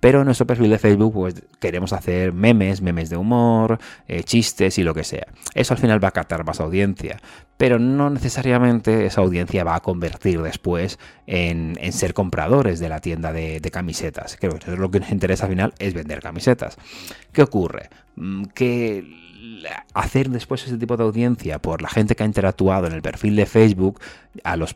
Pero 0.00 0.24
nuestro 0.24 0.48
perfil 0.48 0.70
de 0.70 0.78
Facebook 0.78 1.12
pues 1.12 1.44
queremos 1.60 1.92
hacer 1.92 2.32
memes, 2.32 2.82
memes 2.82 3.03
de 3.10 3.16
humor, 3.16 3.78
eh, 4.08 4.22
chistes 4.22 4.78
y 4.78 4.82
lo 4.82 4.94
que 4.94 5.04
sea. 5.04 5.26
Eso 5.54 5.74
al 5.74 5.80
final 5.80 6.02
va 6.02 6.08
a 6.08 6.12
captar 6.12 6.44
más 6.44 6.60
audiencia, 6.60 7.20
pero 7.56 7.78
no 7.78 8.10
necesariamente 8.10 9.06
esa 9.06 9.20
audiencia 9.20 9.64
va 9.64 9.76
a 9.76 9.80
convertir 9.80 10.42
después 10.42 10.98
en, 11.26 11.76
ser 11.92 12.14
compradores 12.14 12.80
de 12.80 12.88
la 12.88 13.00
tienda 13.00 13.32
de, 13.32 13.60
camisetas. 13.72 14.36
Creo 14.38 14.58
que 14.58 14.70
lo 14.72 14.90
que 14.90 15.00
nos 15.00 15.10
interesa 15.10 15.44
al 15.44 15.50
final 15.50 15.74
es 15.78 15.94
vender 15.94 16.20
camisetas. 16.20 16.76
¿Qué 17.32 17.42
ocurre? 17.42 17.90
Mm, 18.16 18.44
que 18.54 19.24
hacer 19.92 20.30
después 20.30 20.64
ese 20.64 20.78
tipo 20.78 20.96
de 20.96 21.04
audiencia 21.04 21.58
por 21.58 21.82
la 21.82 21.88
gente 21.88 22.14
que 22.14 22.22
ha 22.22 22.26
interactuado 22.26 22.86
en 22.86 22.92
el 22.92 23.02
perfil 23.02 23.36
de 23.36 23.46
Facebook, 23.46 24.00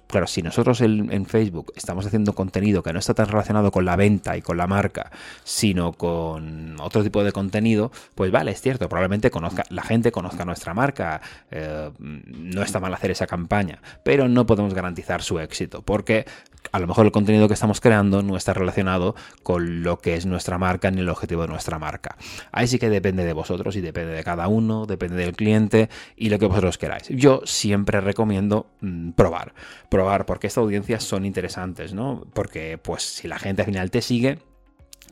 claro, 0.06 0.26
si 0.26 0.42
nosotros 0.42 0.80
en, 0.80 1.26
Facebook 1.26 1.72
estamos 1.76 2.06
haciendo 2.06 2.32
contenido 2.34 2.82
que 2.82 2.92
no 2.92 2.98
está 2.98 3.14
tan 3.14 3.26
relacionado 3.26 3.70
con 3.70 3.84
la 3.84 3.96
venta 3.96 4.36
y 4.36 4.42
con 4.42 4.56
la 4.56 4.66
marca, 4.66 5.10
sino 5.44 5.92
con 5.92 6.76
otro 6.80 7.02
tipo 7.02 7.24
de 7.24 7.32
contenido, 7.32 7.90
pues 8.14 8.30
vale, 8.30 8.52
es 8.52 8.60
cierto, 8.60 8.88
probablemente 8.88 9.30
la 9.70 9.82
gente 9.82 10.12
conozca 10.12 10.44
nuestra 10.44 10.74
marca, 10.74 11.20
eh, 11.50 11.90
no 11.98 12.62
está 12.62 12.80
mal 12.80 12.94
hacer 12.94 13.10
esa 13.10 13.26
campaña, 13.26 13.80
pero 14.02 14.28
no 14.28 14.46
podemos 14.46 14.74
garantizar 14.74 15.22
su 15.22 15.38
éxito, 15.38 15.82
porque 15.82 16.24
a 16.72 16.78
lo 16.78 16.86
mejor 16.86 17.06
el 17.06 17.12
contenido 17.12 17.48
que 17.48 17.54
estamos 17.54 17.80
creando 17.80 18.22
no 18.22 18.36
está 18.36 18.52
relacionado 18.52 19.14
con 19.42 19.82
lo 19.82 19.98
que 19.98 20.14
es 20.14 20.26
nuestra 20.26 20.58
marca 20.58 20.90
ni 20.90 21.00
el 21.00 21.08
objetivo 21.08 21.42
de 21.42 21.48
nuestra 21.48 21.78
marca. 21.78 22.16
Ahí 22.52 22.66
sí 22.66 22.78
que 22.78 22.90
depende 22.90 23.24
de 23.24 23.32
vosotros 23.32 23.76
y 23.76 23.80
depende 23.80 24.12
de 24.12 24.24
cada 24.24 24.48
uno, 24.48 24.86
depende 24.86 25.16
del 25.16 25.34
cliente 25.34 25.88
y 26.16 26.30
lo 26.30 26.38
que 26.38 26.46
vosotros 26.46 26.78
queráis. 26.78 27.08
Yo 27.08 27.42
siempre 27.44 28.00
recomiendo 28.00 28.66
mm, 28.80 29.10
probar, 29.10 29.47
probar 29.88 30.26
porque 30.26 30.46
estas 30.46 30.62
audiencias 30.62 31.04
son 31.04 31.24
interesantes, 31.24 31.92
¿no? 31.92 32.26
Porque 32.34 32.78
pues 32.78 33.02
si 33.02 33.28
la 33.28 33.38
gente 33.38 33.62
al 33.62 33.66
final 33.66 33.90
te 33.90 34.02
sigue, 34.02 34.38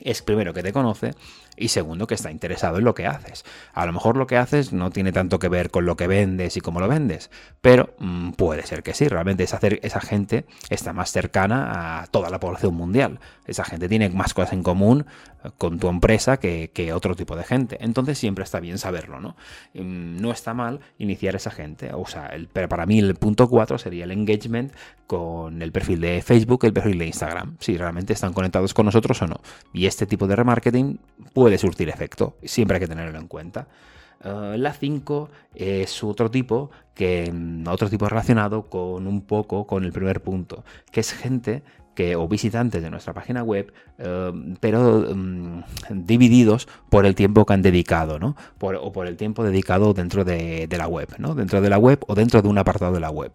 es 0.02 0.22
primero 0.22 0.52
que 0.52 0.62
te 0.62 0.72
conoce 0.72 1.12
y 1.56 1.68
segundo 1.68 2.06
que 2.06 2.14
está 2.14 2.30
interesado 2.30 2.78
en 2.78 2.84
lo 2.84 2.94
que 2.94 3.06
haces. 3.06 3.44
A 3.72 3.86
lo 3.86 3.92
mejor 3.92 4.16
lo 4.16 4.26
que 4.26 4.36
haces 4.36 4.72
no 4.72 4.90
tiene 4.90 5.12
tanto 5.12 5.38
que 5.38 5.48
ver 5.48 5.70
con 5.70 5.86
lo 5.86 5.96
que 5.96 6.06
vendes 6.06 6.56
y 6.56 6.60
cómo 6.60 6.80
lo 6.80 6.88
vendes, 6.88 7.30
pero 7.60 7.94
mm, 7.98 8.32
puede 8.32 8.66
ser 8.66 8.82
que 8.82 8.94
sí, 8.94 9.08
realmente 9.08 9.44
esa, 9.44 9.58
esa 9.82 10.00
gente 10.00 10.44
está 10.70 10.92
más 10.92 11.10
cercana 11.12 12.00
a 12.00 12.06
toda 12.06 12.30
la 12.30 12.40
población 12.40 12.74
mundial. 12.74 13.18
Esa 13.46 13.64
gente 13.64 13.88
tiene 13.88 14.08
más 14.10 14.34
cosas 14.34 14.52
en 14.52 14.62
común 14.62 15.06
eh, 15.44 15.50
con 15.58 15.78
tu 15.78 15.88
empresa 15.88 16.38
que, 16.38 16.66
otro 16.94 17.14
tipo 17.14 17.36
de 17.36 17.44
gente. 17.44 17.78
Entonces 17.80 18.18
siempre 18.18 18.44
está 18.44 18.60
bien 18.60 18.78
saberlo, 18.78 19.20
¿no? 19.20 19.36
Mm, 19.74 20.20
no 20.20 20.30
está 20.30 20.54
mal 20.54 20.80
iniciar 20.98 21.36
esa 21.36 21.50
gente. 21.50 21.90
O 21.92 22.06
sea, 22.06 22.30
pero 22.52 22.68
para 22.68 22.86
mí 22.86 22.98
el 22.98 23.14
punto 23.14 23.48
4 23.48 23.78
sería 23.78 24.04
el 24.04 24.12
engagement 24.12 24.72
con 25.06 25.62
el 25.62 25.72
perfil 25.72 26.00
de 26.00 26.22
Facebook, 26.22 26.64
el 26.64 26.72
perfil 26.72 26.98
de 26.98 27.06
Instagram, 27.06 27.56
si 27.60 27.76
realmente 27.76 28.12
están 28.12 28.32
conectados 28.32 28.74
con 28.74 28.86
nosotros 28.86 29.20
o 29.22 29.26
no. 29.26 29.40
Y 29.72 29.86
este 29.86 30.06
tipo 30.06 30.26
de 30.26 30.36
remarketing 30.36 30.98
puede 31.32 31.45
puede 31.46 31.58
surtir 31.58 31.88
efecto. 31.88 32.38
Siempre 32.42 32.74
hay 32.74 32.80
que 32.80 32.88
tenerlo 32.88 33.20
en 33.20 33.28
cuenta. 33.28 33.68
Eh, 34.24 34.56
la 34.58 34.72
5 34.72 35.30
es 35.54 36.02
otro 36.02 36.28
tipo 36.28 36.72
que 36.92 37.30
mm, 37.32 37.68
otro 37.68 37.88
tipo 37.88 38.08
relacionado 38.08 38.68
con 38.68 39.06
un 39.06 39.20
poco 39.20 39.64
con 39.64 39.84
el 39.84 39.92
primer 39.92 40.24
punto, 40.24 40.64
que 40.90 40.98
es 40.98 41.12
gente 41.12 41.62
que, 41.94 42.16
o 42.16 42.26
visitantes 42.26 42.82
de 42.82 42.90
nuestra 42.90 43.14
página 43.14 43.44
web, 43.44 43.72
eh, 43.98 44.32
pero 44.60 45.06
mm, 45.14 45.62
divididos 45.90 46.68
por 46.88 47.06
el 47.06 47.14
tiempo 47.14 47.46
que 47.46 47.54
han 47.54 47.62
dedicado, 47.62 48.18
¿no? 48.18 48.36
o 48.60 48.92
por 48.92 49.06
el 49.06 49.16
tiempo 49.16 49.44
dedicado 49.44 49.94
dentro 49.94 50.24
de, 50.24 50.68
la 50.70 50.88
web, 50.88 51.08
¿no? 51.18 51.34
Dentro 51.34 51.60
de 51.60 51.70
la 51.70 51.78
web 51.78 52.04
o 52.06 52.14
dentro 52.14 52.42
de 52.42 52.48
un 52.48 52.58
apartado 52.58 52.92
de 52.92 53.00
la 53.00 53.10
web. 53.10 53.32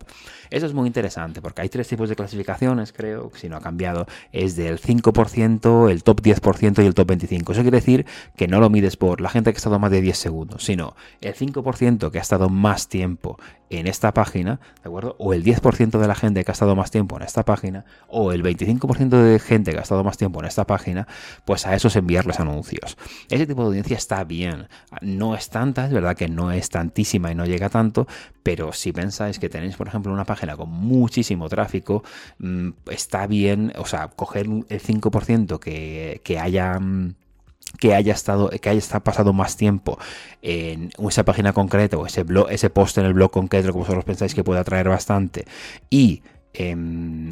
Eso 0.50 0.66
es 0.66 0.74
muy 0.74 0.88
interesante 0.88 1.42
porque 1.42 1.62
hay 1.62 1.70
tres 1.70 1.88
tipos 1.88 2.10
de 2.10 2.16
clasificaciones, 2.16 2.92
creo, 2.92 3.32
si 3.36 3.48
no 3.48 3.56
ha 3.56 3.62
cambiado, 3.62 4.06
es 4.34 4.58
del 4.58 4.82
5%, 4.82 5.90
el 5.90 6.04
top 6.04 6.22
10% 6.22 6.84
y 6.84 6.86
el 6.86 6.94
top 6.94 7.12
25%. 7.12 7.52
Eso 7.52 7.62
quiere 7.62 7.78
decir 7.78 8.06
que 8.36 8.48
no 8.48 8.60
lo 8.60 8.70
mides 8.70 8.98
por 8.98 9.22
la 9.22 9.30
gente 9.30 9.52
que 9.52 9.58
ha 9.58 9.60
estado 9.60 9.80
más 9.80 9.92
de 9.92 10.02
10 10.02 10.18
segundos, 10.18 10.66
sino 10.66 10.96
el 11.22 11.36
5% 11.36 12.12
que 12.12 12.18
ha 12.18 12.22
estado 12.22 12.50
más 12.50 12.90
tiempo 12.90 13.38
en 13.70 13.88
esta 13.88 14.14
página, 14.14 14.60
¿de 14.84 14.90
acuerdo? 14.90 15.16
O 15.18 15.34
el 15.34 15.46
10% 15.46 15.98
de 15.98 16.08
la 16.08 16.16
gente 16.16 16.44
que 16.44 16.52
ha 16.52 16.54
estado 16.54 16.76
más 16.76 16.92
tiempo 16.92 17.16
en 17.16 17.24
esta 17.24 17.44
página, 17.46 17.86
o 18.10 18.34
el 18.34 18.44
25% 18.44 19.10
de 19.10 19.40
gente 19.40 19.72
que 19.72 19.78
ha 19.80 19.82
estado 19.82 20.04
más 20.04 20.18
tiempo 20.18 20.42
en 20.42 20.48
esta 20.48 20.51
página, 20.56 21.08
pues 21.46 21.66
a 21.66 21.76
esos 21.76 21.96
enviarles 21.96 22.40
anuncios. 22.40 22.98
Ese 23.30 23.48
tipo 23.48 23.62
de 23.62 23.68
audiencia 23.68 23.98
está 23.98 24.24
bien. 24.24 24.68
No 25.02 25.36
es 25.36 25.50
tanta, 25.50 25.86
es 25.86 25.92
verdad 25.92 26.16
que 26.16 26.28
no 26.28 26.52
es 26.52 26.70
tantísima 26.70 27.32
y 27.32 27.36
no 27.36 27.46
llega 27.46 27.70
tanto, 27.70 28.08
pero 28.44 28.74
si 28.74 28.92
pensáis 28.92 29.40
que 29.40 29.50
tenéis, 29.50 29.76
por 29.76 29.88
ejemplo, 29.88 30.12
una 30.12 30.26
página 30.26 30.56
con 30.56 30.70
muchísimo 30.70 31.50
tráfico, 31.50 32.04
mm, 32.40 32.70
está 32.90 33.28
bien, 33.28 33.74
o 33.78 33.86
sea, 33.86 34.08
coger 34.10 34.48
el 34.70 34.82
5% 34.82 35.60
que, 35.60 36.22
que 36.24 36.40
haya 36.40 36.80
mm, 36.80 37.16
que 37.80 37.96
haya 37.96 38.14
estado, 38.14 38.50
que 38.50 38.70
haya 38.70 39.00
pasado 39.00 39.34
más 39.34 39.56
tiempo 39.56 39.98
en 40.42 40.92
esa 41.08 41.24
página 41.24 41.54
concreta 41.54 41.98
o 41.98 42.06
ese 42.06 42.24
blog, 42.24 42.50
ese 42.50 42.70
post 42.70 42.98
en 42.98 43.06
el 43.06 43.14
blog 43.14 43.32
concreto 43.32 43.72
que 43.72 43.78
vosotros 43.78 44.04
pensáis 44.04 44.36
que 44.36 44.44
puede 44.44 44.60
atraer 44.60 44.90
bastante 44.90 45.46
y 45.90 46.22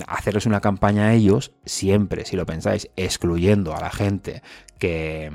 hacerles 0.07 0.45
una 0.45 0.61
campaña 0.61 1.07
a 1.07 1.13
ellos, 1.13 1.51
siempre, 1.65 2.25
si 2.25 2.35
lo 2.35 2.45
pensáis, 2.45 2.89
excluyendo 2.95 3.75
a 3.75 3.81
la 3.81 3.89
gente 3.89 4.41
que, 4.79 5.31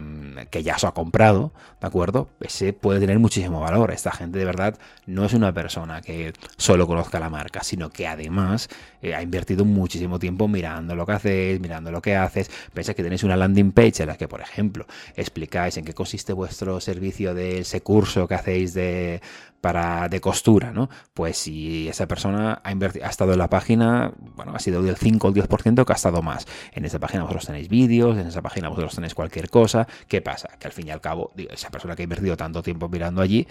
que, 0.51 0.63
ya 0.63 0.79
se 0.79 0.87
ha 0.87 0.93
comprado, 0.93 1.53
¿de 1.81 1.87
acuerdo? 1.87 2.29
Ese 2.41 2.73
puede 2.73 2.99
tener 2.99 3.19
muchísimo 3.19 3.61
valor. 3.61 3.93
Esta 3.93 4.11
gente 4.11 4.39
de 4.39 4.45
verdad 4.45 4.79
no 5.07 5.25
es 5.25 5.35
una 5.35 5.53
persona 5.53 6.01
que 6.01 6.33
solo 6.57 6.87
conozca 6.87 7.21
la 7.21 7.31
marca, 7.31 7.63
sino 7.63 7.91
que 7.91 8.09
además 8.09 8.69
eh, 9.03 9.15
ha 9.15 9.23
invertido 9.23 9.65
muchísimo 9.65 10.19
tiempo 10.19 10.49
mirando 10.49 10.97
lo 10.97 11.07
que 11.07 11.13
hacéis, 11.13 11.61
mirando 11.61 11.93
lo 11.93 12.03
que 12.03 12.17
haces. 12.17 12.51
Pensáis 12.73 12.97
que 12.97 13.03
tenéis 13.03 13.23
una 13.23 13.37
landing 13.37 13.73
page 13.73 14.03
en 14.03 14.09
la 14.09 14.17
que, 14.17 14.27
por 14.27 14.41
ejemplo, 14.41 14.87
explicáis 15.15 15.77
en 15.77 15.85
qué 15.85 15.93
consiste 15.93 16.33
vuestro 16.33 16.81
servicio 16.81 17.35
de 17.35 17.61
ese 17.61 17.83
curso 17.83 18.27
que 18.27 18.35
hacéis 18.35 18.75
de 18.75 19.21
para 19.65 20.11
de 20.11 20.21
costura, 20.21 20.73
¿no? 20.75 20.91
Pues 21.15 21.39
si 21.39 21.89
esa 21.89 22.07
persona 22.07 22.61
ha, 22.63 22.69
ha 22.69 23.09
estado 23.09 23.33
en 23.33 23.39
la 23.39 23.49
página, 23.49 24.13
bueno, 24.37 24.53
ha 24.55 24.59
sido 24.59 24.83
del 24.83 24.97
5 24.97 25.27
o 25.27 25.31
el 25.31 25.35
10% 25.35 25.87
que 25.87 25.93
ha 25.95 25.97
estado 25.97 26.21
más. 26.21 26.47
En 26.73 26.85
esa 26.85 26.99
página 26.99 27.23
vosotros 27.23 27.47
tenéis 27.47 27.71
vídeos, 27.71 28.19
en 28.19 28.27
esa 28.27 28.43
página 28.43 28.69
vosotros 28.69 28.95
tenéis 28.95 29.15
cualquier 29.15 29.34
cosa. 29.51 29.87
¿Qué 30.09 30.21
pasa? 30.21 30.49
Que 30.59 30.67
al 30.67 30.73
fin 30.73 30.89
y 30.89 30.91
al 30.91 31.01
cabo, 31.01 31.33
esa 31.51 31.71
persona 31.71 31.95
que 31.97 32.03
ha 32.03 32.05
invertido 32.05 32.37
tanto 32.37 32.63
tiempo 32.63 32.89
mirando 32.89 33.21
allí, 33.23 33.47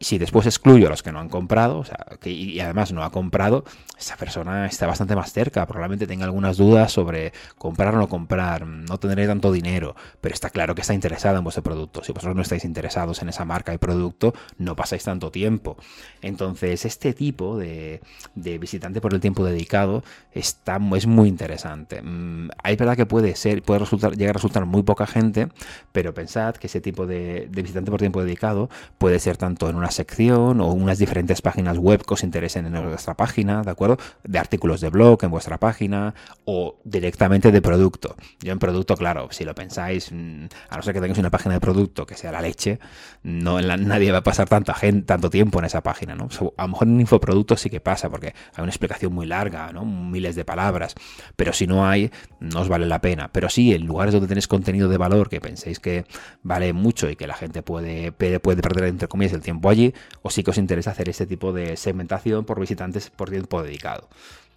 si 0.00 0.18
después 0.18 0.46
excluyo 0.46 0.86
a 0.86 0.90
los 0.90 1.02
que 1.02 1.12
no 1.12 1.20
han 1.20 1.28
comprado, 1.28 1.78
o 1.78 1.84
sea, 1.84 2.06
y 2.24 2.60
además 2.60 2.92
no 2.92 3.02
ha 3.02 3.10
comprado, 3.10 3.64
esa 3.98 4.16
persona 4.16 4.66
está 4.66 4.86
bastante 4.86 5.16
más 5.16 5.32
cerca. 5.32 5.66
Probablemente 5.66 6.06
tenga 6.06 6.26
algunas 6.26 6.58
dudas 6.58 6.92
sobre 6.92 7.32
comprar 7.56 7.94
o 7.94 7.98
no 7.98 8.08
comprar, 8.08 8.66
no 8.66 8.98
tendré 8.98 9.26
tanto 9.26 9.52
dinero, 9.52 9.96
pero 10.20 10.34
está 10.34 10.50
claro 10.50 10.74
que 10.74 10.82
está 10.82 10.92
interesado 10.92 11.38
en 11.38 11.44
vuestro 11.44 11.62
producto. 11.62 12.04
Si 12.04 12.12
vosotros 12.12 12.36
no 12.36 12.42
estáis 12.42 12.64
interesados 12.64 13.22
en 13.22 13.30
esa 13.30 13.44
marca 13.44 13.72
y 13.72 13.78
producto, 13.78 14.34
no 14.58 14.76
pasáis 14.76 15.04
tanto 15.04 15.30
tiempo. 15.30 15.76
Entonces, 16.20 16.84
este 16.84 17.14
tipo 17.14 17.56
de, 17.56 18.00
visitante 18.34 19.00
por 19.00 19.14
el 19.14 19.20
tiempo 19.20 19.44
dedicado 19.44 20.04
está, 20.32 20.78
es 20.94 21.06
muy 21.06 21.28
interesante. 21.28 22.02
Mm, 22.02 22.50
hay 22.62 22.76
verdad 22.76 22.96
que 22.96 23.06
puede 23.06 23.34
ser, 23.34 23.62
puede 23.62 23.80
resultar, 23.80 24.16
llegar 24.16 24.34
a 24.34 24.38
resultar 24.38 24.66
muy 24.66 24.82
poca 24.82 25.06
gente, 25.06 25.48
pero 25.92 26.12
pensad 26.12 26.54
que 26.56 26.66
ese 26.66 26.80
tipo 26.80 27.06
de, 27.06 27.48
de 27.50 27.62
visitante 27.62 27.90
por 27.90 28.00
tiempo 28.00 28.22
dedicado 28.22 28.68
puede 28.98 29.18
ser 29.18 29.36
tanto 29.38 29.70
en 29.70 29.76
una 29.76 29.85
sección 29.90 30.60
o 30.60 30.72
unas 30.72 30.98
diferentes 30.98 31.42
páginas 31.42 31.78
web 31.78 32.04
que 32.04 32.14
os 32.14 32.22
interesen 32.22 32.66
en 32.66 32.88
vuestra 32.88 33.14
página, 33.14 33.62
¿de 33.62 33.70
acuerdo? 33.70 33.98
De 34.24 34.38
artículos 34.38 34.80
de 34.80 34.90
blog 34.90 35.24
en 35.24 35.30
vuestra 35.30 35.58
página 35.58 36.14
o 36.44 36.78
directamente 36.84 37.52
de 37.52 37.62
producto. 37.62 38.16
Yo 38.40 38.52
en 38.52 38.58
producto, 38.58 38.96
claro, 38.96 39.28
si 39.30 39.44
lo 39.44 39.54
pensáis, 39.54 40.10
mm, 40.12 40.46
a 40.70 40.76
no 40.76 40.82
ser 40.82 40.94
que 40.94 41.00
tengáis 41.00 41.18
una 41.18 41.30
página 41.30 41.54
de 41.54 41.60
producto 41.60 42.06
que 42.06 42.14
sea 42.14 42.32
la 42.32 42.40
leche, 42.40 42.78
no 43.22 43.60
nadie 43.60 44.12
va 44.12 44.18
a 44.18 44.22
pasar 44.22 44.48
tanta 44.48 44.74
gente, 44.74 45.06
tanto 45.06 45.30
tiempo 45.30 45.58
en 45.58 45.64
esa 45.64 45.82
página, 45.82 46.14
¿no? 46.14 46.28
a 46.56 46.62
lo 46.62 46.68
mejor 46.68 46.88
en 46.88 47.00
infoproducto 47.00 47.56
sí 47.56 47.70
que 47.70 47.80
pasa, 47.80 48.10
porque 48.10 48.28
hay 48.28 48.62
una 48.62 48.70
explicación 48.70 49.12
muy 49.12 49.26
larga, 49.26 49.72
¿no? 49.72 49.84
Miles 49.84 50.36
de 50.36 50.44
palabras. 50.44 50.94
Pero 51.36 51.52
si 51.52 51.66
no 51.66 51.86
hay, 51.86 52.10
no 52.40 52.60
os 52.60 52.68
vale 52.68 52.86
la 52.86 53.00
pena. 53.00 53.30
Pero 53.32 53.48
sí, 53.48 53.74
en 53.74 53.86
lugares 53.86 54.12
donde 54.12 54.28
tenéis 54.28 54.48
contenido 54.48 54.88
de 54.88 54.98
valor 54.98 55.28
que 55.28 55.40
penséis 55.40 55.80
que 55.80 56.04
vale 56.42 56.72
mucho 56.72 57.08
y 57.10 57.16
que 57.16 57.26
la 57.26 57.34
gente 57.34 57.62
puede, 57.62 58.12
puede 58.12 58.62
perder 58.62 58.84
entre 58.84 59.08
comillas 59.08 59.32
el 59.32 59.42
tiempo 59.42 59.68
allí, 59.68 59.75
o 60.22 60.30
sí 60.30 60.42
que 60.42 60.50
os 60.50 60.58
interesa 60.58 60.90
hacer 60.90 61.08
este 61.08 61.26
tipo 61.26 61.52
de 61.52 61.76
segmentación 61.76 62.44
por 62.44 62.60
visitantes 62.60 63.10
por 63.10 63.30
tiempo 63.30 63.62
dedicado. 63.62 64.08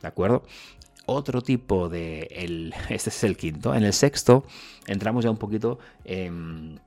¿De 0.02 0.08
acuerdo? 0.08 0.44
Otro 1.06 1.42
tipo 1.42 1.90
de... 1.90 2.28
El, 2.32 2.74
este 2.90 3.10
es 3.10 3.24
el 3.24 3.38
quinto. 3.38 3.74
En 3.76 3.84
el 3.84 3.94
sexto 3.94 4.44
entramos 4.88 5.24
ya 5.24 5.32
un 5.32 5.38
poquito... 5.38 5.80
en 6.06 6.80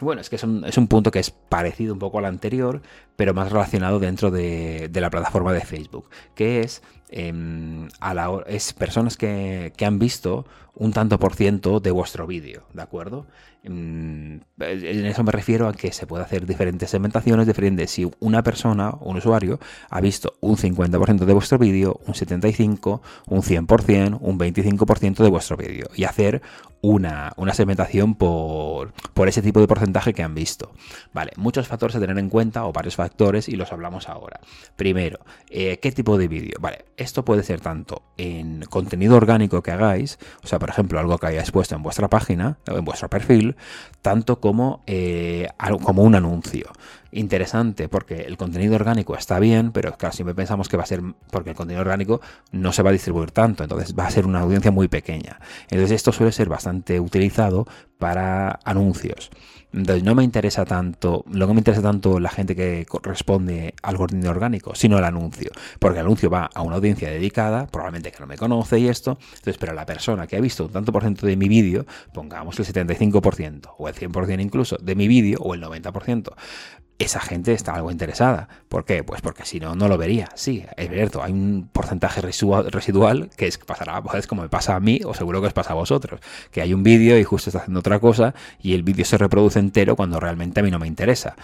bueno, 0.00 0.22
es 0.22 0.30
que 0.30 0.36
es 0.36 0.44
un, 0.44 0.88
punto 0.88 1.10
que 1.10 1.18
es 1.18 1.30
parecido 1.30 1.92
un 1.92 1.98
poco 1.98 2.18
al 2.18 2.24
anterior, 2.24 2.80
pero 3.20 3.34
más 3.34 3.52
relacionado 3.52 4.00
dentro 4.00 4.30
de, 4.30 4.90
la 4.94 5.10
plataforma 5.10 5.52
de 5.52 5.60
Facebook, 5.60 6.08
que 6.34 6.60
es, 6.60 6.82
em, 7.10 7.86
a 8.00 8.14
la, 8.14 8.30
es 8.46 8.72
personas 8.72 9.18
que, 9.18 9.74
que, 9.76 9.84
han 9.84 9.98
visto 9.98 10.46
un 10.74 10.94
tanto 10.94 11.18
por 11.18 11.34
ciento 11.34 11.80
de 11.80 11.90
vuestro 11.90 12.26
vídeo, 12.26 12.62
¿de 12.72 12.80
acuerdo? 12.80 13.26
Mm, 13.62 14.36
en 14.60 15.06
eso 15.06 15.22
me 15.22 15.32
refiero 15.32 15.68
a 15.68 15.74
que 15.74 15.92
se 15.92 16.06
puede 16.06 16.24
hacer 16.24 16.46
diferentes 16.46 16.88
segmentaciones 16.88 17.46
diferentes. 17.46 17.90
Si 17.90 18.10
una 18.20 18.42
persona, 18.42 18.94
un 19.00 19.18
usuario, 19.18 19.60
ha 19.90 20.00
visto 20.00 20.34
un 20.40 20.56
50% 20.56 21.26
de 21.26 21.34
vuestro 21.34 21.58
vídeo, 21.58 22.00
un 22.06 22.14
75%, 22.14 23.00
un 23.26 23.42
100%, 23.42 24.18
un 24.20 24.38
25% 24.38 25.22
de 25.22 25.28
vuestro 25.28 25.56
vídeo 25.58 25.88
y 25.94 26.04
hacer 26.04 26.40
una, 26.80 27.32
una 27.36 27.52
segmentación 27.52 28.14
por, 28.14 28.94
por, 29.12 29.28
ese 29.28 29.42
tipo 29.42 29.60
de 29.60 29.68
porcentaje 29.68 30.14
que 30.14 30.22
han 30.22 30.34
visto. 30.34 30.72
Vale, 31.12 31.32
muchos 31.36 31.68
factores 31.68 31.96
a 31.96 32.00
tener 32.00 32.18
en 32.18 32.30
cuenta 32.30 32.64
o 32.64 32.72
varios 32.72 32.96
factores 32.96 33.09
y 33.46 33.56
los 33.56 33.70
hablamos 33.72 34.08
ahora. 34.08 34.40
Primero, 34.76 35.20
eh, 35.50 35.78
¿qué 35.80 35.92
tipo 35.92 36.16
de 36.16 36.26
vídeo? 36.26 36.56
Vale, 36.58 36.86
esto 36.96 37.22
puede 37.22 37.42
ser 37.42 37.60
tanto 37.60 38.02
en 38.16 38.62
contenido 38.70 39.14
orgánico 39.16 39.62
que 39.62 39.70
hagáis, 39.70 40.18
o 40.42 40.46
sea, 40.46 40.58
por 40.58 40.70
ejemplo, 40.70 40.98
algo 40.98 41.18
que 41.18 41.26
hayáis 41.26 41.50
puesto 41.50 41.74
en 41.74 41.82
vuestra 41.82 42.08
página 42.08 42.58
o 42.66 42.78
en 42.78 42.84
vuestro 42.84 43.10
perfil, 43.10 43.56
tanto 44.00 44.40
como, 44.40 44.82
eh, 44.86 45.48
como 45.82 46.02
un 46.02 46.14
anuncio. 46.14 46.72
Interesante, 47.12 47.88
porque 47.88 48.22
el 48.22 48.36
contenido 48.38 48.74
orgánico 48.76 49.14
está 49.14 49.38
bien, 49.38 49.72
pero 49.72 49.92
claro, 49.98 50.14
siempre 50.14 50.34
pensamos 50.34 50.68
que 50.68 50.78
va 50.78 50.84
a 50.84 50.86
ser, 50.86 51.02
porque 51.30 51.50
el 51.50 51.56
contenido 51.56 51.82
orgánico 51.82 52.22
no 52.52 52.72
se 52.72 52.82
va 52.82 52.90
a 52.90 52.92
distribuir 52.92 53.32
tanto, 53.32 53.64
entonces 53.64 53.94
va 53.98 54.06
a 54.06 54.10
ser 54.10 54.26
una 54.26 54.40
audiencia 54.40 54.70
muy 54.70 54.88
pequeña. 54.88 55.40
Entonces 55.64 55.90
esto 55.90 56.12
suele 56.12 56.32
ser 56.32 56.48
bastante 56.48 57.00
utilizado 57.00 57.66
para 57.98 58.60
anuncios. 58.64 59.30
Entonces 59.72 60.02
no 60.02 60.14
me 60.14 60.24
interesa 60.24 60.64
tanto, 60.64 61.24
lo 61.30 61.46
me 61.48 61.60
interesa 61.60 61.82
tanto 61.82 62.18
la 62.18 62.30
gente 62.30 62.56
que 62.56 62.86
corresponde 62.86 63.74
al 63.82 63.96
contenido 63.96 64.30
orgánico, 64.30 64.74
sino 64.74 64.98
el 64.98 65.04
anuncio. 65.04 65.50
Porque 65.78 66.00
el 66.00 66.06
anuncio 66.06 66.30
va 66.30 66.50
a 66.52 66.62
una 66.62 66.76
audiencia 66.76 67.08
dedicada, 67.08 67.66
probablemente 67.66 68.10
que 68.10 68.20
no 68.20 68.26
me 68.26 68.36
conoce 68.36 68.78
y 68.78 68.88
esto. 68.88 69.18
Entonces, 69.30 69.58
pero 69.58 69.72
la 69.72 69.86
persona 69.86 70.26
que 70.26 70.36
ha 70.36 70.40
visto 70.40 70.64
un 70.64 70.72
tanto 70.72 70.92
por 70.92 71.02
ciento 71.02 71.26
de 71.26 71.36
mi 71.36 71.48
vídeo, 71.48 71.86
pongamos 72.12 72.58
el 72.58 72.66
75% 72.66 73.74
o 73.78 73.88
el 73.88 73.94
100% 73.94 74.40
incluso 74.40 74.76
de 74.76 74.94
mi 74.94 75.08
vídeo 75.08 75.38
o 75.40 75.54
el 75.54 75.62
90%, 75.62 76.32
esa 77.00 77.20
gente 77.20 77.52
está 77.52 77.74
algo 77.74 77.90
interesada. 77.90 78.48
¿Por 78.68 78.84
qué? 78.84 79.02
Pues 79.02 79.22
porque 79.22 79.44
si 79.46 79.58
no, 79.58 79.74
no 79.74 79.88
lo 79.88 79.96
vería. 79.96 80.28
Sí, 80.34 80.64
es 80.76 80.88
cierto, 80.88 81.22
hay 81.22 81.32
un 81.32 81.68
porcentaje 81.72 82.20
residual 82.20 83.30
que 83.36 83.46
es, 83.46 83.58
pasará, 83.58 84.02
pues 84.02 84.26
como 84.26 84.42
me 84.42 84.48
pasa 84.48 84.76
a 84.76 84.80
mí, 84.80 85.00
o 85.04 85.14
seguro 85.14 85.40
que 85.40 85.46
os 85.48 85.52
pasa 85.52 85.72
a 85.72 85.76
vosotros, 85.76 86.20
que 86.50 86.60
hay 86.60 86.74
un 86.74 86.82
vídeo 86.82 87.18
y 87.18 87.24
justo 87.24 87.48
está 87.48 87.60
haciendo 87.60 87.80
otra 87.80 87.98
cosa 87.98 88.34
y 88.60 88.74
el 88.74 88.82
vídeo 88.82 89.04
se 89.04 89.16
reproduce 89.16 89.58
entero 89.58 89.96
cuando 89.96 90.20
realmente 90.20 90.60
a 90.60 90.62
mí 90.62 90.70
no 90.70 90.78
me 90.78 90.86
interesa. 90.86 91.36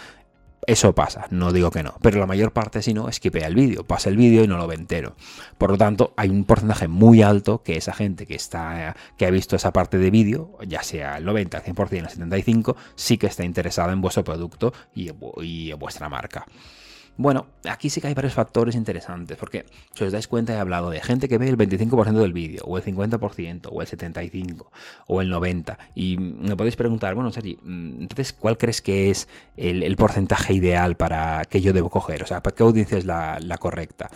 Eso 0.67 0.95
pasa, 0.95 1.27
no 1.31 1.53
digo 1.53 1.71
que 1.71 1.85
no, 1.85 1.95
pero 2.03 2.19
la 2.19 2.27
mayor 2.27 2.53
parte 2.53 2.83
si 2.83 2.93
no, 2.93 3.09
esquipea 3.09 3.47
el 3.47 3.55
vídeo, 3.55 3.85
pasa 3.85 4.09
el 4.09 4.17
vídeo 4.17 4.43
y 4.43 4.49
no 4.49 4.59
lo 4.59 4.67
ve 4.67 4.75
entero. 4.75 5.15
Por 5.59 5.71
lo 5.71 5.79
tanto, 5.79 6.13
hay 6.17 6.29
un 6.29 6.45
porcentaje 6.45 6.89
muy 6.89 7.23
alto 7.23 7.63
que 7.63 7.77
esa 7.77 7.93
gente 7.93 8.27
que 8.27 8.35
está 8.35 8.97
que 9.17 9.27
ha 9.27 9.31
visto 9.31 9.55
esa 9.55 9.73
parte 9.73 9.99
de 9.99 10.11
vídeo, 10.11 10.59
ya 10.67 10.83
sea 10.83 11.19
el 11.19 11.25
90, 11.25 11.59
el 11.59 11.65
100%, 11.75 11.93
el 11.99 12.09
75, 12.09 12.77
sí 12.97 13.17
que 13.17 13.29
está 13.29 13.45
interesada 13.45 13.93
en 13.93 14.01
vuestro 14.01 14.25
producto 14.25 14.73
y 14.93 15.09
en 15.09 15.79
vuestra 15.79 16.09
marca. 16.09 16.47
Bueno, 17.19 17.47
aquí 17.69 17.89
sí 17.89 18.01
que 18.01 18.09
hay 18.09 18.15
varios 18.15 18.35
factores 18.35 18.75
interesantes, 18.75 19.39
porque 19.39 19.65
si 19.95 20.05
os 20.05 20.13
dais 20.13 20.29
cuenta 20.29 20.53
he 20.53 20.59
hablado 20.59 20.91
de 20.91 21.01
gente 21.01 21.29
que 21.29 21.39
ve 21.39 21.49
el 21.49 21.57
25% 21.57 22.13
del 22.13 22.35
vídeo, 22.35 22.63
o 22.65 22.77
el 22.77 22.85
50%, 22.85 23.69
o 23.71 23.81
el 23.81 23.89
75%, 23.89 24.67
o 25.07 25.21
el 25.23 25.33
90%, 25.33 25.79
y 25.95 26.19
me 26.19 26.57
podéis 26.57 26.77
preguntar, 26.77 27.15
bueno, 27.15 27.33
Sergi, 27.33 27.59
mm, 27.63 28.03
entonces, 28.03 28.35
¿cuál 28.35 28.59
crees 28.59 28.83
que 28.83 29.11
es 29.11 29.29
el, 29.57 29.97
porcentaje 29.97 30.53
ideal 30.53 30.97
para 30.97 31.45
que 31.47 31.63
yo 31.63 31.73
debo 31.73 31.89
coger? 31.89 32.23
O 32.23 32.27
sea, 32.27 32.43
¿para 32.43 32.55
qué 32.55 32.63
audiencia 32.63 32.99
es 32.99 33.07
la, 33.07 33.39
la 33.41 33.57
correcta? 33.57 34.11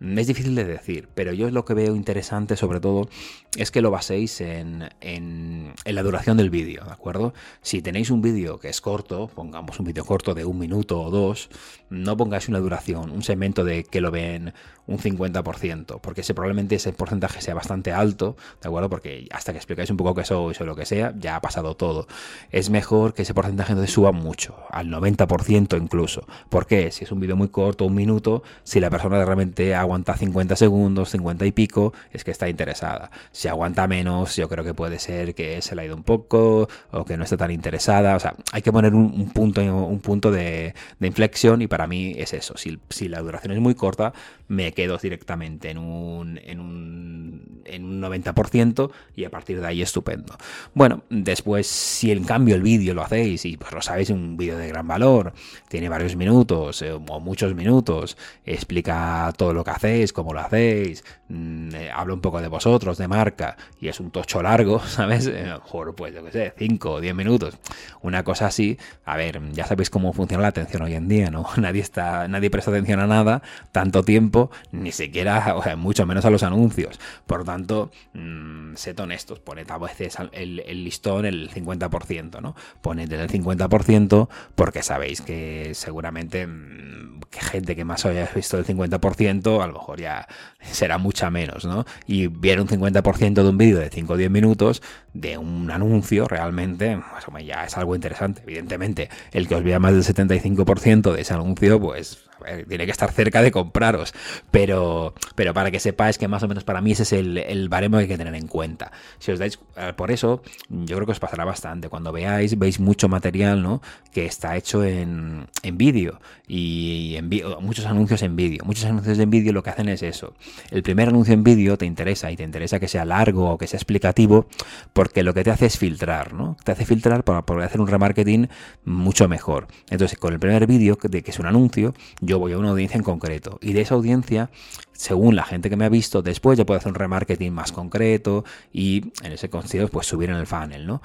Es 0.00 0.26
difícil 0.26 0.54
de 0.54 0.64
decir, 0.64 1.08
pero 1.14 1.32
yo 1.32 1.50
lo 1.50 1.64
que 1.64 1.74
veo 1.74 1.94
interesante 1.94 2.56
sobre 2.56 2.80
todo 2.80 3.08
es 3.56 3.70
que 3.70 3.80
lo 3.80 3.90
baséis 3.90 4.40
en, 4.40 4.88
en, 5.00 5.72
la 5.84 6.02
duración 6.02 6.36
del 6.36 6.50
vídeo, 6.50 6.84
¿de 6.84 6.92
acuerdo? 6.92 7.32
Si 7.62 7.80
tenéis 7.80 8.10
un 8.10 8.20
vídeo 8.20 8.58
que 8.58 8.68
es 8.68 8.80
corto, 8.80 9.28
pongamos 9.28 9.78
un 9.78 9.86
vídeo 9.86 10.04
corto 10.04 10.34
de 10.34 10.44
un 10.44 10.58
minuto 10.58 11.00
o 11.00 11.10
dos, 11.10 11.48
no 11.90 12.16
pongáis 12.16 12.48
una 12.48 12.58
duración, 12.58 13.10
un 13.10 13.22
segmento 13.22 13.64
de 13.64 13.84
que 13.84 14.00
lo 14.00 14.10
ven 14.10 14.52
un 14.86 14.98
50%, 14.98 16.00
porque 16.00 16.20
ese, 16.20 16.34
probablemente 16.34 16.74
ese 16.74 16.92
porcentaje 16.92 17.40
sea 17.40 17.54
bastante 17.54 17.92
alto, 17.92 18.36
¿de 18.62 18.68
acuerdo? 18.68 18.90
Porque 18.90 19.26
hasta 19.30 19.52
que 19.52 19.58
explicáis 19.58 19.90
un 19.90 19.96
poco 19.96 20.14
qué 20.14 20.24
sois 20.24 20.60
o 20.60 20.64
lo 20.64 20.76
que 20.76 20.86
sea, 20.86 21.14
ya 21.18 21.36
ha 21.36 21.40
pasado 21.40 21.74
todo. 21.74 22.06
Es 22.50 22.70
mejor 22.70 23.14
que 23.14 23.22
ese 23.22 23.34
porcentaje 23.34 23.72
entonces 23.72 23.94
suba 23.94 24.12
mucho, 24.12 24.56
al 24.70 24.88
90% 24.88 25.80
incluso. 25.80 26.26
¿Por 26.48 26.66
qué? 26.66 26.90
Si 26.90 27.04
es 27.04 27.12
un 27.12 27.20
vídeo 27.20 27.36
muy 27.36 27.48
corto, 27.48 27.84
un 27.86 27.94
minuto, 27.94 28.42
si 28.62 28.80
la 28.80 28.90
persona 28.90 29.24
realmente 29.24 29.74
aguanta 29.74 30.16
50 30.16 30.56
segundos, 30.56 31.10
50 31.10 31.46
y 31.46 31.52
pico, 31.52 31.92
es 32.12 32.24
que 32.24 32.30
está 32.30 32.48
interesada. 32.48 33.10
Si 33.32 33.48
aguanta 33.48 33.86
menos, 33.86 34.36
yo 34.36 34.48
creo 34.48 34.64
que 34.64 34.74
puede 34.74 34.98
ser 34.98 35.34
que 35.34 35.62
se 35.62 35.74
le 35.74 35.82
ha 35.82 35.84
ido 35.86 35.96
un 35.96 36.02
poco 36.02 36.68
o 36.90 37.04
que 37.04 37.16
no 37.16 37.24
está 37.24 37.36
tan 37.36 37.50
interesada. 37.50 38.16
O 38.16 38.20
sea, 38.20 38.34
hay 38.52 38.62
que 38.62 38.72
poner 38.72 38.94
un, 38.94 39.30
punto, 39.30 39.62
un 39.62 40.00
punto 40.00 40.30
de, 40.30 40.74
inflexión 41.00 41.62
y 41.62 41.66
para 41.66 41.86
mí 41.86 42.14
es 42.16 42.32
eso. 42.32 42.56
Si, 42.56 42.78
si 42.90 43.08
la 43.08 43.20
duración 43.20 43.52
es 43.52 43.60
muy 43.60 43.74
corta, 43.74 44.12
me 44.48 44.73
quedo 44.74 44.98
directamente 44.98 45.70
en 45.70 45.78
un, 45.78 46.38
en 46.42 46.60
un, 46.60 47.62
en 47.64 47.84
un 47.84 48.02
90% 48.02 48.90
y 49.16 49.24
a 49.24 49.30
partir 49.30 49.60
de 49.60 49.66
ahí 49.66 49.82
estupendo. 49.82 50.36
Bueno, 50.74 51.04
después 51.10 51.66
si 51.66 52.10
en 52.10 52.24
cambio 52.24 52.54
el 52.54 52.62
vídeo 52.62 52.94
lo 52.94 53.02
hacéis 53.02 53.44
y 53.44 53.56
pues 53.56 53.72
lo 53.72 53.82
sabéis, 53.82 54.10
un 54.10 54.36
vídeo 54.36 54.58
de 54.58 54.68
gran 54.68 54.86
valor, 54.86 55.32
tiene 55.68 55.88
varios 55.88 56.16
minutos 56.16 56.82
eh, 56.82 56.92
o 56.92 57.20
muchos 57.20 57.54
minutos, 57.54 58.16
explica 58.44 59.32
todo 59.36 59.52
lo 59.52 59.64
que 59.64 59.70
hacéis, 59.70 60.12
cómo 60.12 60.32
lo 60.32 60.40
hacéis, 60.40 61.04
mm, 61.28 61.74
eh, 61.74 61.90
habla 61.90 62.14
un 62.14 62.20
poco 62.20 62.40
de 62.40 62.48
vosotros, 62.48 62.98
de 62.98 63.08
marca 63.08 63.56
y 63.80 63.88
es 63.88 64.00
un 64.00 64.10
tocho 64.10 64.42
largo, 64.42 64.80
¿sabes? 64.86 65.26
Eh, 65.26 65.44
mejor 65.44 65.94
pues 65.94 66.14
yo 66.14 66.24
qué 66.24 66.32
sé, 66.32 66.54
5 66.56 66.90
o 66.90 67.00
10 67.00 67.14
minutos, 67.14 67.58
una 68.02 68.22
cosa 68.24 68.46
así, 68.46 68.78
a 69.04 69.16
ver, 69.16 69.40
ya 69.52 69.66
sabéis 69.66 69.90
cómo 69.90 70.12
funciona 70.12 70.42
la 70.42 70.48
atención 70.48 70.82
hoy 70.82 70.94
en 70.94 71.08
día, 71.08 71.30
¿no? 71.30 71.46
Nadie 71.56 71.80
está, 71.80 72.28
nadie 72.28 72.50
presta 72.50 72.70
atención 72.70 73.00
a 73.00 73.06
nada 73.06 73.42
tanto 73.72 74.02
tiempo 74.02 74.50
ni 74.72 74.92
siquiera, 74.92 75.54
o 75.56 75.62
sea, 75.62 75.76
mucho 75.76 76.06
menos 76.06 76.24
a 76.24 76.30
los 76.30 76.42
anuncios. 76.42 76.98
Por 77.26 77.44
tanto, 77.44 77.90
mmm, 78.12 78.74
sed 78.74 78.98
honestos, 78.98 79.40
poned 79.40 79.70
a 79.70 79.78
veces 79.78 80.16
el, 80.32 80.56
listón 80.84 81.26
el 81.26 81.50
50%, 81.50 82.40
¿no? 82.40 82.54
Poned 82.80 83.12
el 83.12 83.28
50% 83.28 84.28
porque 84.54 84.82
sabéis 84.82 85.20
que 85.20 85.72
seguramente 85.74 86.46
mmm, 86.46 87.20
que 87.30 87.40
gente 87.40 87.76
que 87.76 87.84
más 87.84 88.04
haya 88.06 88.28
visto 88.34 88.58
el 88.58 88.66
50%, 88.66 89.62
a 89.62 89.66
lo 89.66 89.72
mejor 89.74 90.00
ya 90.00 90.28
será 90.60 90.98
mucha 90.98 91.30
menos, 91.30 91.64
¿no? 91.64 91.84
Y 92.06 92.28
viene 92.28 92.62
un 92.62 92.68
50% 92.68 93.42
de 93.42 93.48
un 93.48 93.58
vídeo 93.58 93.78
de 93.78 93.90
5 93.90 94.12
o 94.12 94.16
10 94.16 94.30
minutos 94.30 94.82
de 95.12 95.38
un 95.38 95.70
anuncio, 95.70 96.26
realmente, 96.26 97.00
pues, 97.30 97.46
ya 97.46 97.64
es 97.64 97.76
algo 97.76 97.94
interesante. 97.94 98.42
Evidentemente, 98.42 99.08
el 99.32 99.48
que 99.48 99.54
os 99.56 99.62
vea 99.62 99.78
más 99.78 99.92
del 99.92 100.02
75% 100.02 101.12
de 101.12 101.20
ese 101.20 101.34
anuncio, 101.34 101.80
pues 101.80 102.24
tiene 102.68 102.84
que 102.86 102.92
estar 102.92 103.10
cerca 103.12 103.42
de 103.42 103.50
compraros. 103.50 104.14
Pero, 104.50 105.14
pero 105.34 105.54
para 105.54 105.70
que 105.70 105.80
sepáis 105.80 106.18
que 106.18 106.28
más 106.28 106.42
o 106.42 106.48
menos 106.48 106.64
para 106.64 106.80
mí 106.80 106.92
ese 106.92 107.04
es 107.04 107.12
el, 107.12 107.38
el 107.38 107.68
baremo 107.68 107.96
que 107.96 108.02
hay 108.02 108.08
que 108.08 108.18
tener 108.18 108.34
en 108.34 108.46
cuenta. 108.46 108.92
Si 109.18 109.32
os 109.32 109.38
dais, 109.38 109.58
eh, 109.76 109.92
por 109.96 110.10
eso, 110.10 110.42
yo 110.68 110.96
creo 110.96 111.06
que 111.06 111.12
os 111.12 111.20
pasará 111.20 111.44
bastante. 111.44 111.88
Cuando 111.88 112.12
veáis, 112.12 112.58
veis 112.58 112.80
mucho 112.80 113.08
material, 113.08 113.62
¿no? 113.62 113.82
Que 114.12 114.26
está 114.26 114.56
hecho 114.56 114.84
en, 114.84 115.46
en 115.62 115.78
vídeo 115.78 116.20
y 116.46 117.16
en 117.16 117.30
muchos 117.60 117.86
anuncios 117.86 118.22
en 118.22 118.36
vídeo. 118.36 118.64
Muchos 118.64 118.84
anuncios 118.84 119.18
en 119.18 119.30
vídeo 119.30 119.52
lo 119.52 119.62
que 119.62 119.70
hacen 119.70 119.88
es 119.88 120.02
eso. 120.02 120.34
El 120.70 120.82
primer 120.82 121.08
anuncio 121.08 121.34
en 121.34 121.42
vídeo 121.42 121.78
te 121.78 121.86
interesa 121.86 122.30
y 122.30 122.36
te 122.36 122.42
interesa 122.42 122.80
que 122.80 122.88
sea 122.88 123.04
largo 123.04 123.50
o 123.50 123.58
que 123.58 123.66
sea 123.66 123.78
explicativo 123.78 124.46
porque 124.92 125.22
lo 125.22 125.34
que 125.34 125.44
te 125.44 125.50
hace 125.50 125.66
es 125.66 125.78
filtrar, 125.78 126.32
¿no? 126.32 126.56
Te 126.64 126.72
hace 126.72 126.84
filtrar 126.84 127.24
para 127.24 127.42
poder 127.42 127.64
hacer 127.64 127.80
un 127.80 127.88
remarketing 127.88 128.48
mucho 128.84 129.28
mejor. 129.28 129.66
Entonces, 129.90 130.18
con 130.18 130.32
el 130.32 130.38
primer 130.38 130.66
vídeo, 130.66 130.98
de 131.02 131.22
que 131.22 131.30
es 131.30 131.38
un 131.38 131.46
anuncio, 131.46 131.94
yo 132.20 132.33
voy 132.38 132.52
a 132.52 132.58
una 132.58 132.70
audiencia 132.70 132.96
en 132.96 133.04
concreto. 133.04 133.58
Y 133.60 133.72
de 133.72 133.82
esa 133.82 133.94
audiencia, 133.94 134.50
según 134.92 135.36
la 135.36 135.44
gente 135.44 135.70
que 135.70 135.76
me 135.76 135.84
ha 135.84 135.88
visto, 135.88 136.22
después 136.22 136.58
yo 136.58 136.66
puedo 136.66 136.78
hacer 136.78 136.90
un 136.90 136.96
remarketing 136.96 137.52
más 137.52 137.72
concreto 137.72 138.44
y 138.72 139.12
en 139.22 139.32
ese 139.32 139.48
sentido, 139.48 139.88
pues 139.88 140.06
subir 140.06 140.30
en 140.30 140.36
el 140.36 140.46
funnel, 140.46 140.86
¿no? 140.86 141.02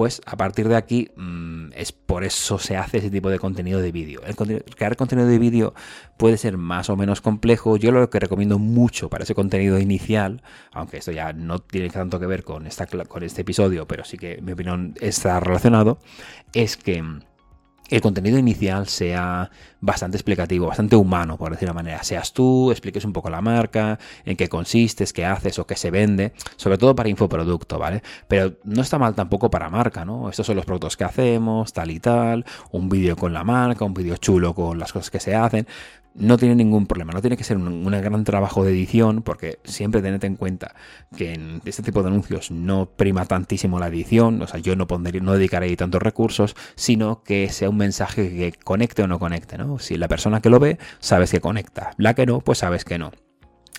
pues 0.00 0.22
a 0.24 0.36
partir 0.38 0.66
de 0.66 0.76
aquí 0.76 1.10
mmm, 1.14 1.72
es 1.74 1.92
por 1.92 2.24
eso 2.24 2.58
se 2.58 2.74
hace 2.76 2.96
ese 2.96 3.10
tipo 3.10 3.28
de 3.28 3.38
contenido 3.38 3.80
de 3.80 3.92
vídeo. 3.92 4.22
crear 4.74 4.96
contenido 4.96 5.28
de 5.28 5.38
vídeo 5.38 5.74
puede 6.16 6.38
ser 6.38 6.56
más 6.56 6.88
o 6.88 6.96
menos 6.96 7.20
complejo. 7.20 7.76
Yo 7.76 7.92
lo 7.92 8.08
que 8.08 8.18
recomiendo 8.18 8.58
mucho 8.58 9.10
para 9.10 9.24
ese 9.24 9.34
contenido 9.34 9.78
inicial, 9.78 10.42
aunque 10.72 10.96
esto 10.96 11.12
ya 11.12 11.34
no 11.34 11.58
tiene 11.58 11.90
tanto 11.90 12.18
que 12.18 12.24
ver 12.24 12.44
con, 12.44 12.66
esta, 12.66 12.86
con 12.86 13.22
este 13.22 13.42
episodio, 13.42 13.86
pero 13.86 14.04
sí 14.04 14.16
que 14.16 14.40
mi 14.40 14.52
opinión 14.52 14.94
está 15.02 15.38
relacionado, 15.38 15.98
es 16.54 16.78
que 16.78 17.04
el 17.90 18.00
contenido 18.00 18.38
inicial 18.38 18.86
sea 18.86 19.50
bastante 19.80 20.16
explicativo, 20.16 20.68
bastante 20.68 20.96
humano, 20.96 21.36
por 21.36 21.50
decir 21.50 21.66
de 21.66 21.72
una 21.72 21.82
manera. 21.82 22.02
Seas 22.02 22.32
tú, 22.32 22.70
expliques 22.70 23.04
un 23.04 23.12
poco 23.12 23.30
la 23.30 23.40
marca, 23.40 23.98
en 24.24 24.36
qué 24.36 24.48
consistes, 24.48 25.12
qué 25.12 25.24
haces 25.24 25.58
o 25.58 25.66
qué 25.66 25.76
se 25.76 25.90
vende, 25.90 26.32
sobre 26.56 26.78
todo 26.78 26.94
para 26.94 27.08
infoproducto, 27.08 27.78
¿vale? 27.78 28.02
Pero 28.28 28.54
no 28.64 28.82
está 28.82 28.98
mal 28.98 29.14
tampoco 29.14 29.50
para 29.50 29.68
marca, 29.68 30.04
¿no? 30.04 30.28
Estos 30.30 30.46
son 30.46 30.56
los 30.56 30.64
productos 30.64 30.96
que 30.96 31.04
hacemos, 31.04 31.72
tal 31.72 31.90
y 31.90 32.00
tal, 32.00 32.44
un 32.70 32.88
vídeo 32.88 33.16
con 33.16 33.32
la 33.32 33.44
marca, 33.44 33.84
un 33.84 33.94
vídeo 33.94 34.16
chulo 34.16 34.54
con 34.54 34.78
las 34.78 34.92
cosas 34.92 35.10
que 35.10 35.20
se 35.20 35.34
hacen 35.34 35.66
no 36.14 36.36
tiene 36.36 36.54
ningún 36.54 36.86
problema, 36.86 37.12
no 37.12 37.20
tiene 37.20 37.36
que 37.36 37.44
ser 37.44 37.56
un, 37.56 37.84
gran 37.84 38.24
trabajo 38.24 38.64
de 38.64 38.72
edición, 38.72 39.22
porque 39.22 39.58
siempre 39.64 40.02
tened 40.02 40.22
en 40.24 40.36
cuenta 40.36 40.74
que 41.16 41.32
en 41.32 41.62
este 41.64 41.82
tipo 41.82 42.02
de 42.02 42.08
anuncios 42.08 42.50
no 42.50 42.86
prima 42.86 43.24
tantísimo 43.26 43.78
la 43.78 43.88
edición, 43.88 44.42
o 44.42 44.46
sea, 44.46 44.60
yo 44.60 44.76
no 44.76 44.86
pondré, 44.86 45.20
no 45.20 45.32
dedicaré 45.32 45.74
tantos 45.76 46.02
recursos, 46.02 46.56
sino 46.74 47.22
que 47.22 47.48
sea 47.50 47.70
un 47.70 47.76
mensaje 47.76 48.28
que 48.30 48.52
conecte 48.52 49.02
o 49.02 49.06
no 49.06 49.18
conecte, 49.18 49.58
¿no? 49.58 49.78
Si 49.78 49.96
la 49.96 50.08
persona 50.08 50.40
que 50.40 50.50
lo 50.50 50.58
ve, 50.58 50.78
sabes 50.98 51.30
que 51.30 51.40
conecta, 51.40 51.92
la 51.96 52.14
que 52.14 52.26
no, 52.26 52.40
pues 52.40 52.58
sabes 52.58 52.84
que 52.84 52.98
no. 52.98 53.12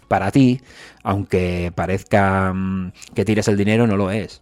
Para 0.08 0.32
ti, 0.32 0.62
aunque 1.04 1.72
parezca 1.74 2.52
mm, 2.54 2.92
que 3.14 3.26
tires 3.26 3.48
el 3.48 3.58
dinero, 3.58 3.88
no 3.88 3.98
lo 3.98 4.12
es. 4.12 4.42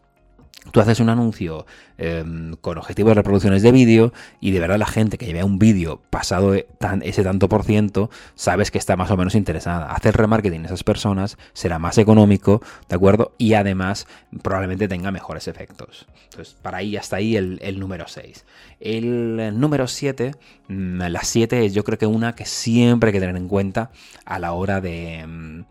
Tú 0.72 0.80
haces 0.82 1.00
un 1.00 1.10
anuncio 1.10 1.66
Em, 2.02 2.56
con 2.62 2.78
objetivos 2.78 3.12
de 3.12 3.16
reproducciones 3.16 3.62
de 3.62 3.74
vídeo 3.74 4.14
y 4.40 4.52
de 4.52 4.62
verdad 4.62 4.78
la 4.78 4.86
gente 4.86 5.18
que 5.18 5.34
vea 5.34 5.44
un 5.44 5.60
vídeo 5.60 6.02
pasado 6.10 6.54
ese 6.54 7.24
tanto 7.24 7.50
por 7.50 7.66
ciento, 7.66 8.10
sabes 8.36 8.72
que 8.72 8.78
está 8.78 8.96
más 8.96 9.12
o 9.12 9.18
menos 9.18 9.36
interesada. 9.36 9.92
Hacer 9.92 10.16
remarketing 10.16 10.64
a 10.64 10.68
esas 10.68 10.86
personas 10.86 11.38
será 11.52 11.78
más 11.78 11.98
económico, 11.98 12.62
¿de 12.88 12.96
acuerdo? 12.96 13.34
Y 13.38 13.56
además 13.56 14.08
probablemente 14.42 14.88
tenga 14.88 15.12
mejores 15.12 15.50
efectos. 15.50 16.08
Entonces, 16.30 16.56
para 16.62 16.78
ahí 16.78 16.96
hasta 16.96 17.18
ahí 17.18 17.36
el, 17.36 17.80
número 17.80 18.08
6. 18.08 18.46
El 18.80 19.60
número 19.60 19.86
7, 19.86 20.36
mm, 20.70 21.02
la 21.02 21.22
7 21.22 21.66
es 21.66 21.74
yo 21.74 21.84
creo 21.84 21.98
que 21.98 22.06
una 22.06 22.34
que 22.34 22.46
siempre 22.46 23.10
hay 23.10 23.14
que 23.14 23.20
tener 23.20 23.36
en 23.36 23.50
cuenta 23.50 23.92
a 24.24 24.40
la 24.40 24.54
hora 24.54 24.80
de 24.80 25.28
mm, 25.28 25.64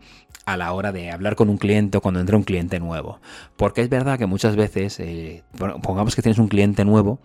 a 0.53 0.57
la 0.57 0.73
hora 0.73 0.91
de 0.91 1.11
hablar 1.11 1.35
con 1.35 1.49
un 1.49 1.57
cliente 1.57 1.97
o 1.97 2.01
cuando 2.01 2.19
entra 2.19 2.37
un 2.37 2.43
cliente 2.43 2.79
nuevo. 2.79 3.19
Porque 3.57 3.81
es 3.81 3.89
verdad 3.89 4.17
que 4.17 4.25
muchas 4.25 4.55
veces, 4.55 4.99
eh, 4.99 5.43
pongamos 5.81 6.15
que 6.15 6.21
tienes 6.21 6.39
un 6.39 6.47
cliente 6.47 6.85
nuevo 6.85 7.19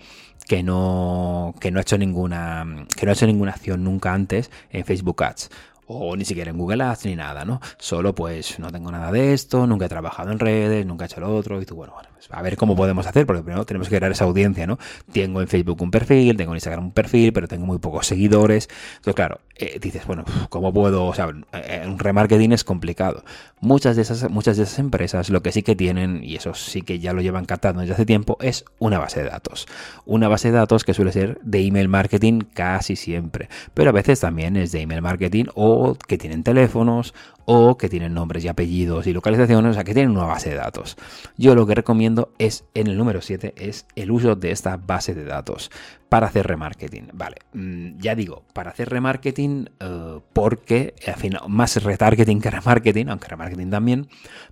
que 0.46 0.62
no, 0.62 1.54
que 1.60 1.70
no 1.70 1.78
ha 1.78 1.82
hecho 1.82 1.98
ninguna, 1.98 2.86
que 2.96 3.06
no 3.06 3.12
ha 3.12 3.14
hecho 3.14 3.26
ninguna 3.26 3.52
acción 3.52 3.82
nunca 3.84 4.12
antes 4.12 4.50
en 4.70 4.84
Facebook 4.84 5.22
Ads 5.22 5.50
o 5.86 6.16
ni 6.16 6.24
siquiera 6.24 6.50
en 6.50 6.58
Google 6.58 6.82
Ads 6.82 7.06
ni 7.06 7.16
nada, 7.16 7.44
¿no? 7.44 7.60
Solo 7.78 8.14
pues 8.14 8.58
no 8.58 8.70
tengo 8.70 8.90
nada 8.90 9.12
de 9.12 9.34
esto, 9.34 9.66
nunca 9.66 9.86
he 9.86 9.88
trabajado 9.88 10.32
en 10.32 10.38
redes, 10.38 10.86
nunca 10.86 11.04
he 11.04 11.06
hecho 11.06 11.20
lo 11.20 11.34
otro 11.34 11.60
y 11.60 11.66
tú, 11.66 11.74
bueno, 11.74 11.94
bueno, 11.94 12.08
a 12.30 12.42
ver 12.42 12.56
cómo 12.56 12.76
podemos 12.76 13.06
hacer, 13.06 13.26
porque 13.26 13.42
primero 13.42 13.64
tenemos 13.64 13.88
que 13.88 13.96
crear 13.96 14.12
esa 14.12 14.24
audiencia, 14.24 14.66
¿no? 14.66 14.78
Tengo 15.12 15.40
en 15.40 15.48
Facebook 15.48 15.80
un 15.82 15.90
perfil, 15.90 16.36
tengo 16.36 16.52
en 16.52 16.56
Instagram 16.56 16.86
un 16.86 16.92
perfil, 16.92 17.32
pero 17.32 17.48
tengo 17.48 17.66
muy 17.66 17.78
pocos 17.78 18.06
seguidores. 18.06 18.68
Entonces, 18.96 19.14
claro, 19.14 19.40
eh, 19.56 19.78
dices, 19.80 20.06
bueno, 20.06 20.24
¿cómo 20.48 20.72
puedo? 20.72 21.06
O 21.06 21.14
sea, 21.14 21.28
eh, 21.52 21.84
un 21.86 21.98
remarketing 21.98 22.52
es 22.52 22.64
complicado. 22.64 23.24
Muchas 23.60 23.96
de 23.96 24.02
esas, 24.02 24.28
muchas 24.30 24.56
de 24.56 24.64
esas 24.64 24.78
empresas 24.78 25.30
lo 25.30 25.42
que 25.42 25.52
sí 25.52 25.62
que 25.62 25.76
tienen, 25.76 26.22
y 26.24 26.36
eso 26.36 26.54
sí 26.54 26.82
que 26.82 26.98
ya 26.98 27.12
lo 27.12 27.22
llevan 27.22 27.44
captando 27.44 27.80
desde 27.80 27.94
hace 27.94 28.06
tiempo, 28.06 28.36
es 28.40 28.64
una 28.78 28.98
base 28.98 29.22
de 29.22 29.28
datos. 29.28 29.66
Una 30.04 30.28
base 30.28 30.50
de 30.50 30.58
datos 30.58 30.84
que 30.84 30.94
suele 30.94 31.12
ser 31.12 31.38
de 31.42 31.60
email 31.60 31.88
marketing 31.88 32.40
casi 32.52 32.96
siempre, 32.96 33.48
pero 33.74 33.90
a 33.90 33.92
veces 33.92 34.20
también 34.20 34.56
es 34.56 34.72
de 34.72 34.80
email 34.80 35.02
marketing 35.02 35.44
o 35.54 35.94
que 35.94 36.18
tienen 36.18 36.42
teléfonos 36.42 37.14
o 37.46 37.76
que 37.76 37.88
tienen 37.88 38.14
nombres 38.14 38.44
y 38.44 38.48
apellidos 38.48 39.06
y 39.06 39.12
localizaciones, 39.12 39.70
o 39.70 39.74
sea, 39.74 39.84
que 39.84 39.94
tienen 39.94 40.12
una 40.12 40.26
base 40.26 40.50
de 40.50 40.56
datos. 40.56 40.96
Yo 41.36 41.54
lo 41.54 41.66
que 41.66 41.74
recomiendo 41.74 42.30
es, 42.38 42.64
en 42.74 42.86
el 42.86 42.96
número 42.96 43.20
7, 43.20 43.54
es 43.56 43.86
el 43.94 44.10
uso 44.10 44.36
de 44.36 44.50
esta 44.50 44.76
base 44.76 45.14
de 45.14 45.24
datos 45.24 45.70
para 46.14 46.28
hacer 46.28 46.46
remarketing. 46.46 47.08
Vale, 47.12 47.38
mm, 47.54 47.98
ya 47.98 48.14
digo, 48.14 48.44
para 48.52 48.70
hacer 48.70 48.88
remarketing, 48.88 49.68
uh, 49.82 50.20
porque 50.32 50.94
al 51.08 51.16
final, 51.16 51.42
más 51.48 51.82
retargeting 51.82 52.40
que 52.40 52.52
remarketing, 52.52 53.08
aunque 53.08 53.26
remarketing 53.26 53.68
también, 53.68 54.06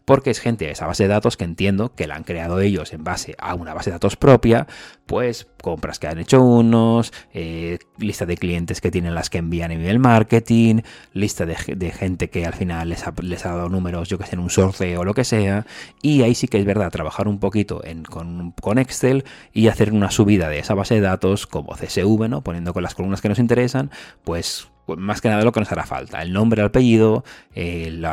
porque 0.04 0.30
es 0.30 0.40
gente 0.40 0.64
de 0.64 0.72
esa 0.72 0.88
base 0.88 1.04
de 1.04 1.10
datos 1.10 1.36
que 1.36 1.44
entiendo 1.44 1.94
que 1.94 2.08
la 2.08 2.16
han 2.16 2.24
creado 2.24 2.58
ellos 2.58 2.92
en 2.92 3.04
base 3.04 3.36
a 3.38 3.54
una 3.54 3.74
base 3.74 3.90
de 3.90 3.94
datos 3.94 4.16
propia, 4.16 4.66
pues 5.06 5.46
compras 5.62 6.00
que 6.00 6.08
han 6.08 6.18
hecho 6.18 6.42
unos, 6.42 7.12
eh, 7.32 7.78
lista 7.96 8.26
de 8.26 8.36
clientes 8.36 8.80
que 8.80 8.90
tienen 8.90 9.14
las 9.14 9.30
que 9.30 9.38
envían 9.38 9.70
email 9.70 10.00
marketing, 10.00 10.80
lista 11.12 11.46
de, 11.46 11.54
gente 11.92 12.28
que 12.28 12.44
al 12.44 12.54
final 12.54 12.88
les 12.88 13.06
ha, 13.06 13.50
dado 13.50 13.68
números, 13.68 14.08
yo 14.08 14.18
que 14.18 14.26
sé, 14.26 14.34
en 14.34 14.40
un 14.40 14.50
sorteo 14.50 15.02
o 15.02 15.04
lo 15.04 15.14
que 15.14 15.22
sea, 15.22 15.64
y 16.02 16.22
ahí 16.22 16.34
sí 16.34 16.48
que 16.48 16.58
es 16.58 16.64
verdad, 16.64 16.90
trabajar 16.90 17.28
un 17.28 17.38
poquito 17.38 17.84
en, 17.84 18.02
con 18.02 18.78
Excel 18.78 19.24
y 19.52 19.68
hacer 19.68 19.92
una 19.92 20.10
subida 20.10 20.48
de 20.48 20.58
esa 20.58 20.74
base 20.74 20.94
de 20.94 21.02
datos 21.02 21.46
como 21.52 21.74
CSV, 21.74 22.28
¿no? 22.30 22.40
Poniendo 22.40 22.72
con 22.72 22.82
las 22.82 22.94
columnas 22.94 23.20
que 23.20 23.28
nos 23.28 23.38
interesan, 23.38 23.90
pues 24.24 24.71
pues, 24.86 24.98
más 24.98 25.20
que 25.20 25.28
nada 25.28 25.44
lo 25.44 25.52
que 25.52 25.60
nos 25.60 25.70
hará 25.70 25.84
falta. 25.84 26.22
El 26.22 26.32
nombre, 26.32 26.60
el 26.60 26.66
apellido, 26.66 27.24
el, 27.54 28.06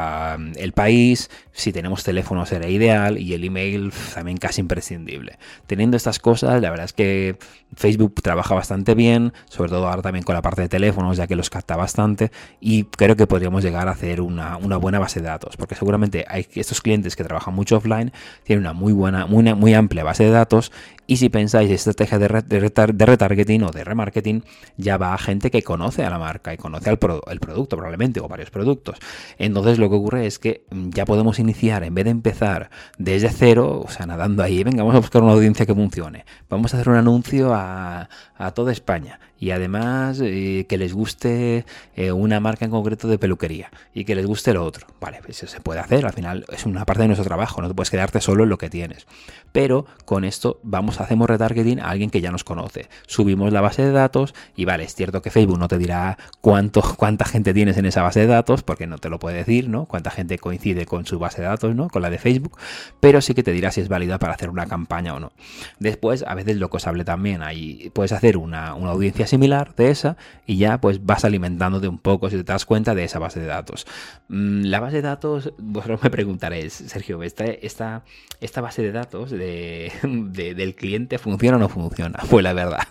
el, 0.56 0.72
país, 0.74 1.30
si 1.52 1.74
tenemos 1.74 2.04
teléfono 2.04 2.46
será 2.46 2.68
ideal 2.70 3.18
y 3.18 3.34
el 3.34 3.44
email 3.44 3.92
también 4.14 4.38
casi 4.38 4.62
imprescindible. 4.62 5.40
Teniendo 5.68 5.98
estas 5.98 6.20
cosas, 6.20 6.62
la 6.62 6.70
verdad 6.70 6.86
es 6.86 6.94
que 6.94 7.38
Facebook 7.76 8.16
trabaja 8.22 8.56
bastante 8.56 8.96
bien, 8.96 9.34
sobre 9.46 9.70
todo 9.70 9.88
ahora 9.88 10.02
también 10.02 10.24
con 10.24 10.36
la 10.36 10.42
parte 10.42 10.62
de 10.62 10.70
teléfonos, 10.70 11.18
ya 11.18 11.28
que 11.28 11.36
los 11.36 11.50
capta 11.50 11.76
bastante 11.76 12.32
y 12.60 12.84
creo 12.84 13.16
que 13.16 13.28
podríamos 13.28 13.64
llegar 13.64 13.88
a 13.88 13.92
hacer 13.92 14.22
una, 14.22 14.58
una 14.58 14.78
buena 14.78 15.00
base 15.00 15.22
de 15.22 15.28
datos, 15.28 15.58
porque 15.58 15.76
seguramente 15.76 16.26
hay 16.28 16.48
estos 16.56 16.82
clientes 16.82 17.16
que 17.16 17.24
trabajan 17.24 17.54
mucho 17.54 17.78
offline, 17.78 18.12
tienen 18.44 18.64
una 18.64 18.74
muy 18.74 18.94
buena, 18.94 19.26
muy, 19.26 19.44
muy 19.56 19.74
amplia 19.74 20.04
base 20.04 20.24
de 20.24 20.32
datos 20.32 20.72
y 21.10 21.18
si 21.18 21.30
pensáis 21.30 21.72
estrategia 21.72 22.20
de, 22.20 22.28
retargeting 22.28 23.64
o 23.64 23.72
de 23.72 23.84
remarketing, 23.84 24.44
ya 24.78 24.98
va 24.98 25.16
a 25.16 25.18
gente 25.18 25.50
que 25.50 25.64
conoce 25.64 26.04
a 26.04 26.10
la 26.12 26.20
marca 26.20 26.54
conoce 26.60 26.90
al 26.90 27.00
el 27.28 27.40
producto 27.40 27.76
probablemente 27.76 28.20
o 28.20 28.28
varios 28.28 28.50
productos. 28.50 28.98
Entonces 29.38 29.80
lo 29.80 29.90
que 29.90 29.96
ocurre 29.96 30.26
es 30.26 30.40
que 30.40 30.66
mm, 30.70 30.90
ya 30.90 31.06
podemos 31.06 31.40
iniciar, 31.40 31.84
en 31.84 31.94
vez 31.94 32.06
de 32.06 32.12
empezar 32.12 32.70
desde 32.98 33.30
cero, 33.30 33.82
o 33.86 33.90
sea, 33.90 34.06
nadando 34.06 34.44
ahí, 34.44 34.64
venga, 34.64 34.84
vamos 34.84 34.96
a 34.96 35.00
buscar 35.00 35.24
una 35.24 35.34
audiencia 35.34 35.66
que 35.66 35.74
funcione. 35.74 36.26
Vamos 36.50 36.74
a 36.74 36.78
hacer 36.78 36.90
un 36.90 36.96
anuncio 36.96 37.54
a, 37.54 38.10
a 38.38 38.52
toda 38.52 38.72
España 38.72 39.20
y 39.40 39.52
además 39.52 40.20
eh, 40.22 40.66
que 40.68 40.78
les 40.78 40.94
guste 40.94 41.66
eh, 41.96 42.12
una 42.12 42.40
marca 42.40 42.66
en 42.66 42.72
concreto 42.72 43.08
de 43.08 43.18
peluquería 43.18 43.72
y 43.94 44.06
que 44.06 44.16
les 44.16 44.26
guste 44.26 44.54
lo 44.54 44.66
otro. 44.66 44.88
Vale, 45.00 45.22
eso 45.28 45.48
se 45.48 45.62
puede 45.62 45.80
hacer, 45.80 46.06
al 46.06 46.14
final 46.14 46.46
es 46.50 46.66
una 46.66 46.86
parte 46.86 47.04
de 47.04 47.08
nuestro 47.08 47.26
trabajo, 47.26 47.62
no 47.62 47.68
te 47.68 47.74
puedes 47.74 47.90
quedarte 47.90 48.20
solo 48.22 48.44
en 48.44 48.50
lo 48.50 48.58
que 48.58 48.70
tienes. 48.70 49.08
Pero 49.52 49.86
con 50.06 50.26
esto 50.26 50.60
vamos, 50.64 51.00
hacemos 51.00 51.30
retargeting 51.30 51.80
a 51.80 51.90
alguien 51.90 52.10
que 52.10 52.22
ya 52.22 52.32
nos 52.32 52.44
conoce. 52.44 52.90
Subimos 53.08 53.54
la 53.54 53.62
base 53.62 53.82
de 53.84 53.92
datos 53.92 54.36
y 54.56 54.66
vale, 54.66 54.84
es 54.84 54.94
cierto 54.94 55.22
que 55.22 55.32
Facebook 55.32 55.58
no 55.58 55.68
te 55.68 55.78
dirá 55.78 56.18
cuánto, 56.42 56.82
cuánta 56.98 57.26
gente 57.26 57.54
tienes 57.54 57.78
en 57.78 57.86
esa 57.86 58.04
base 58.04 58.22
de 58.22 58.28
datos, 58.28 58.64
porque 58.64 58.88
no 58.88 58.98
te 58.98 59.10
lo 59.10 59.20
puede 59.20 59.38
decir, 59.38 59.70
¿no? 59.70 59.86
Cuánta 59.86 60.12
gente 60.12 60.38
coincide 60.38 60.86
con 60.86 61.06
su 61.06 61.18
base 61.18 61.42
de 61.42 61.48
datos, 61.48 61.76
¿no? 61.76 61.90
Con 61.90 62.02
la 62.02 62.10
de 62.10 62.18
Facebook, 62.18 62.58
pero 63.00 63.22
sí 63.22 63.34
que 63.34 63.44
te 63.44 63.52
dirá 63.52 63.72
si 63.72 63.82
es 63.82 63.88
válida 63.88 64.20
para 64.20 64.34
hacer 64.34 64.50
una 64.50 64.66
campaña 64.66 65.14
o 65.14 65.20
no. 65.20 65.32
Después, 65.80 66.24
a 66.28 66.36
veces 66.36 66.58
lo 66.58 66.70
que 66.70 66.78
os 66.78 66.88
hable 66.88 67.06
también, 67.06 67.42
ahí 67.42 67.90
puedes 67.94 68.12
hacer 68.12 68.38
una, 68.38 68.74
una 68.74 68.92
audiencia 68.92 69.28
similar 69.30 69.76
de 69.76 69.92
esa 69.92 70.18
y 70.46 70.58
ya 70.58 70.82
pues 70.82 71.06
vas 71.06 71.24
alimentándote 71.26 71.88
un 71.88 72.00
poco 72.00 72.30
si 72.30 72.38
te 72.38 72.44
das 72.44 72.66
cuenta 72.66 72.96
de 72.96 73.04
esa 73.04 73.20
base 73.20 73.40
de 73.40 73.46
datos. 73.46 73.86
Mm, 74.28 74.64
la 74.66 74.80
base 74.80 74.98
de 74.98 75.02
datos, 75.04 75.54
vosotros 75.58 76.02
me 76.04 76.10
preguntaréis, 76.10 76.74
Sergio, 76.74 77.22
¿esta, 77.24 77.46
esta, 77.46 78.04
esta 78.42 78.62
base 78.62 78.82
de 78.82 78.92
datos 78.92 79.32
de, 79.32 79.92
del 80.04 80.76
cliente 80.76 81.18
funciona 81.18 81.58
o 81.58 81.60
no 81.60 81.70
funciona? 81.70 82.20
Pues 82.30 82.44
la 82.44 82.54
verdad, 82.54 82.88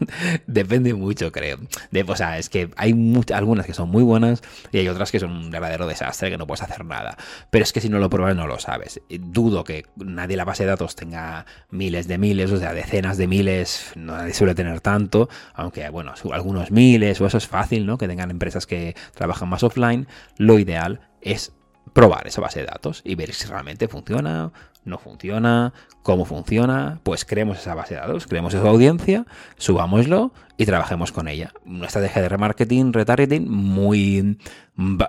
depende 0.46 0.94
mucho, 0.94 1.31
creo. 1.31 1.59
De, 1.92 2.03
o 2.03 2.16
sea, 2.16 2.38
es 2.38 2.48
que 2.48 2.70
hay 2.77 2.92
algunas 3.33 3.66
que 3.66 3.72
son 3.72 3.88
muy 3.88 4.03
buenas 4.03 4.42
y 4.72 4.79
hay 4.79 4.88
otras 4.88 5.12
que 5.12 5.20
son 5.20 5.31
un 5.31 5.51
verdadero 5.51 5.87
desastre, 5.87 6.31
que 6.31 6.38
no 6.38 6.46
puedes 6.46 6.62
hacer 6.62 6.85
nada. 6.85 7.16
Pero 7.51 7.62
es 7.62 7.72
que 7.72 7.81
si 7.81 7.88
no 7.88 7.98
lo 7.98 8.11
pruebas 8.11 8.35
no 8.35 8.46
lo 8.46 8.59
sabes. 8.59 9.01
Dudo 9.09 9.64
que 9.64 9.87
nadie 9.96 10.37
la 10.37 10.44
base 10.44 10.64
de 10.64 10.70
datos 10.70 10.96
tenga 10.96 11.46
miles 11.70 12.09
de 12.09 12.18
miles, 12.18 12.51
o 12.51 12.59
sea, 12.59 12.72
decenas 12.74 13.16
de 13.16 13.27
miles, 13.27 13.92
nadie 13.94 14.35
suele 14.35 14.55
tener 14.55 14.81
tanto, 14.81 15.29
aunque 15.55 15.88
bueno, 15.88 16.16
algunos 16.33 16.71
miles 16.71 17.21
o 17.21 17.27
eso 17.27 17.38
es 17.38 17.47
fácil, 17.47 17.87
¿no? 17.87 17.99
Que 17.99 18.09
tengan 18.09 18.31
empresas 18.31 18.67
que 18.67 18.95
trabajan 19.14 19.49
más 19.49 19.62
offline. 19.62 20.07
Lo 20.37 20.59
ideal 20.59 21.01
es 21.21 21.53
probar 21.92 22.27
esa 22.27 22.40
base 22.40 22.61
de 22.61 22.66
datos 22.66 23.03
y 23.05 23.14
ver 23.14 23.33
si 23.35 23.46
realmente 23.46 23.88
funciona, 23.88 24.53
no 24.85 24.98
funciona, 24.98 25.72
cómo 26.03 26.24
funciona, 26.24 27.01
pues 27.03 27.24
creemos 27.24 27.59
esa 27.59 27.74
base 27.74 27.94
de 27.94 28.01
datos, 28.01 28.27
creemos 28.27 28.55
esa 28.55 28.68
audiencia, 28.68 29.27
subámoslo 29.57 30.33
y 30.57 30.64
trabajemos 30.64 31.12
con 31.12 31.29
ella. 31.29 31.53
Una 31.66 31.87
estrategia 31.87 32.22
de 32.22 32.29
remarketing, 32.29 32.92
retargeting 32.92 33.48
muy 33.48 34.38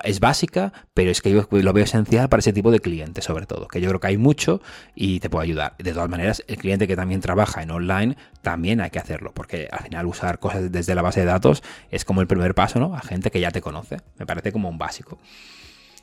es 0.04 0.20
básica, 0.20 0.72
pero 0.94 1.10
es 1.10 1.22
que 1.22 1.30
yo 1.30 1.46
lo 1.50 1.72
veo 1.72 1.84
esencial 1.84 2.28
para 2.28 2.40
ese 2.40 2.52
tipo 2.52 2.70
de 2.70 2.80
clientes, 2.80 3.24
sobre 3.24 3.46
todo, 3.46 3.68
que 3.68 3.80
yo 3.80 3.88
creo 3.88 4.00
que 4.00 4.08
hay 4.08 4.16
mucho 4.18 4.60
y 4.94 5.20
te 5.20 5.30
puede 5.30 5.44
ayudar. 5.44 5.74
De 5.78 5.92
todas 5.92 6.08
maneras, 6.08 6.44
el 6.48 6.56
cliente 6.56 6.86
que 6.86 6.96
también 6.96 7.20
trabaja 7.20 7.62
en 7.62 7.70
online 7.70 8.16
también 8.42 8.80
hay 8.80 8.90
que 8.90 8.98
hacerlo, 8.98 9.32
porque 9.32 9.68
al 9.70 9.84
final 9.84 10.06
usar 10.06 10.38
cosas 10.38 10.70
desde 10.72 10.94
la 10.94 11.02
base 11.02 11.20
de 11.20 11.26
datos 11.26 11.62
es 11.90 12.04
como 12.04 12.20
el 12.20 12.26
primer 12.26 12.54
paso, 12.54 12.80
¿no? 12.80 12.94
A 12.94 13.00
gente 13.00 13.30
que 13.30 13.40
ya 13.40 13.50
te 13.50 13.60
conoce. 13.60 13.98
Me 14.18 14.26
parece 14.26 14.52
como 14.52 14.68
un 14.68 14.78
básico. 14.78 15.18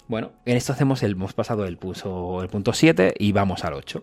Bueno, 0.07 0.31
en 0.45 0.57
esto 0.57 0.73
hacemos 0.73 1.03
el, 1.03 1.11
hemos 1.11 1.33
pasado 1.33 1.65
el, 1.65 1.77
punto, 1.77 2.41
el 2.41 2.49
punto 2.49 2.73
7 2.73 3.15
y 3.19 3.31
vamos 3.33 3.65
al 3.65 3.73
8. 3.73 4.01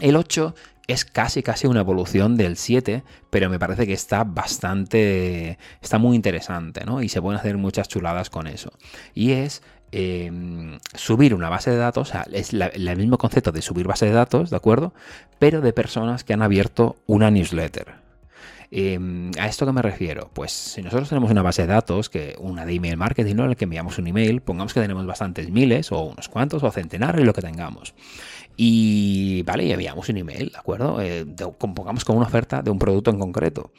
El 0.00 0.16
8 0.16 0.54
es 0.88 1.04
casi 1.04 1.42
casi 1.42 1.66
una 1.66 1.80
evolución 1.80 2.36
del 2.36 2.56
7, 2.56 3.04
pero 3.30 3.48
me 3.48 3.58
parece 3.58 3.86
que 3.86 3.92
está 3.92 4.24
bastante, 4.24 5.58
está 5.80 5.98
muy 5.98 6.16
interesante, 6.16 6.84
¿no? 6.84 7.02
Y 7.02 7.08
se 7.08 7.22
pueden 7.22 7.38
hacer 7.38 7.56
muchas 7.56 7.88
chuladas 7.88 8.30
con 8.30 8.48
eso. 8.48 8.72
Y 9.14 9.32
es 9.32 9.62
em, 9.92 10.78
subir 10.94 11.34
una 11.34 11.48
base 11.48 11.70
de 11.70 11.76
datos, 11.76 12.08
o 12.08 12.12
sea, 12.12 12.26
es 12.32 12.52
el 12.52 12.96
mismo 12.96 13.18
concepto 13.18 13.52
de 13.52 13.62
subir 13.62 13.86
base 13.86 14.06
de 14.06 14.12
datos, 14.12 14.50
¿de 14.50 14.56
acuerdo? 14.56 14.92
Pero 15.38 15.60
de 15.60 15.72
personas 15.72 16.24
que 16.24 16.32
han 16.32 16.42
abierto 16.42 16.96
una 17.06 17.30
newsletter. 17.30 18.01
Em, 18.74 19.30
¿A 19.38 19.48
esto 19.48 19.66
que 19.66 19.72
me 19.72 19.82
refiero? 19.82 20.30
Pues 20.32 20.50
si 20.50 20.80
nosotros 20.80 21.10
tenemos 21.10 21.30
una 21.30 21.42
base 21.42 21.60
de 21.60 21.68
datos, 21.68 22.08
que 22.08 22.34
una 22.38 22.64
de 22.64 22.72
email 22.72 22.96
marketing, 22.96 23.34
¿no? 23.36 23.42
en 23.42 23.50
la 23.50 23.54
que 23.54 23.64
enviamos 23.64 23.98
un 23.98 24.06
email, 24.06 24.40
pongamos 24.40 24.72
que 24.72 24.80
tenemos 24.80 25.04
bastantes 25.04 25.50
miles 25.50 25.92
o 25.92 26.00
unos 26.00 26.30
cuantos 26.30 26.62
o 26.62 26.70
centenares, 26.70 27.22
lo 27.22 27.34
que 27.34 27.42
tengamos. 27.42 27.94
Y 28.56 29.42
vale, 29.42 29.64
y 29.66 29.72
enviamos 29.72 30.08
un 30.08 30.16
email, 30.16 30.48
¿de 30.52 30.58
acuerdo? 30.58 31.02
Eh, 31.02 31.26
pongamos 31.58 32.06
con 32.06 32.16
una 32.16 32.24
oferta 32.24 32.62
de 32.62 32.70
un 32.70 32.78
producto 32.78 33.10
en 33.10 33.18
concreto 33.18 33.72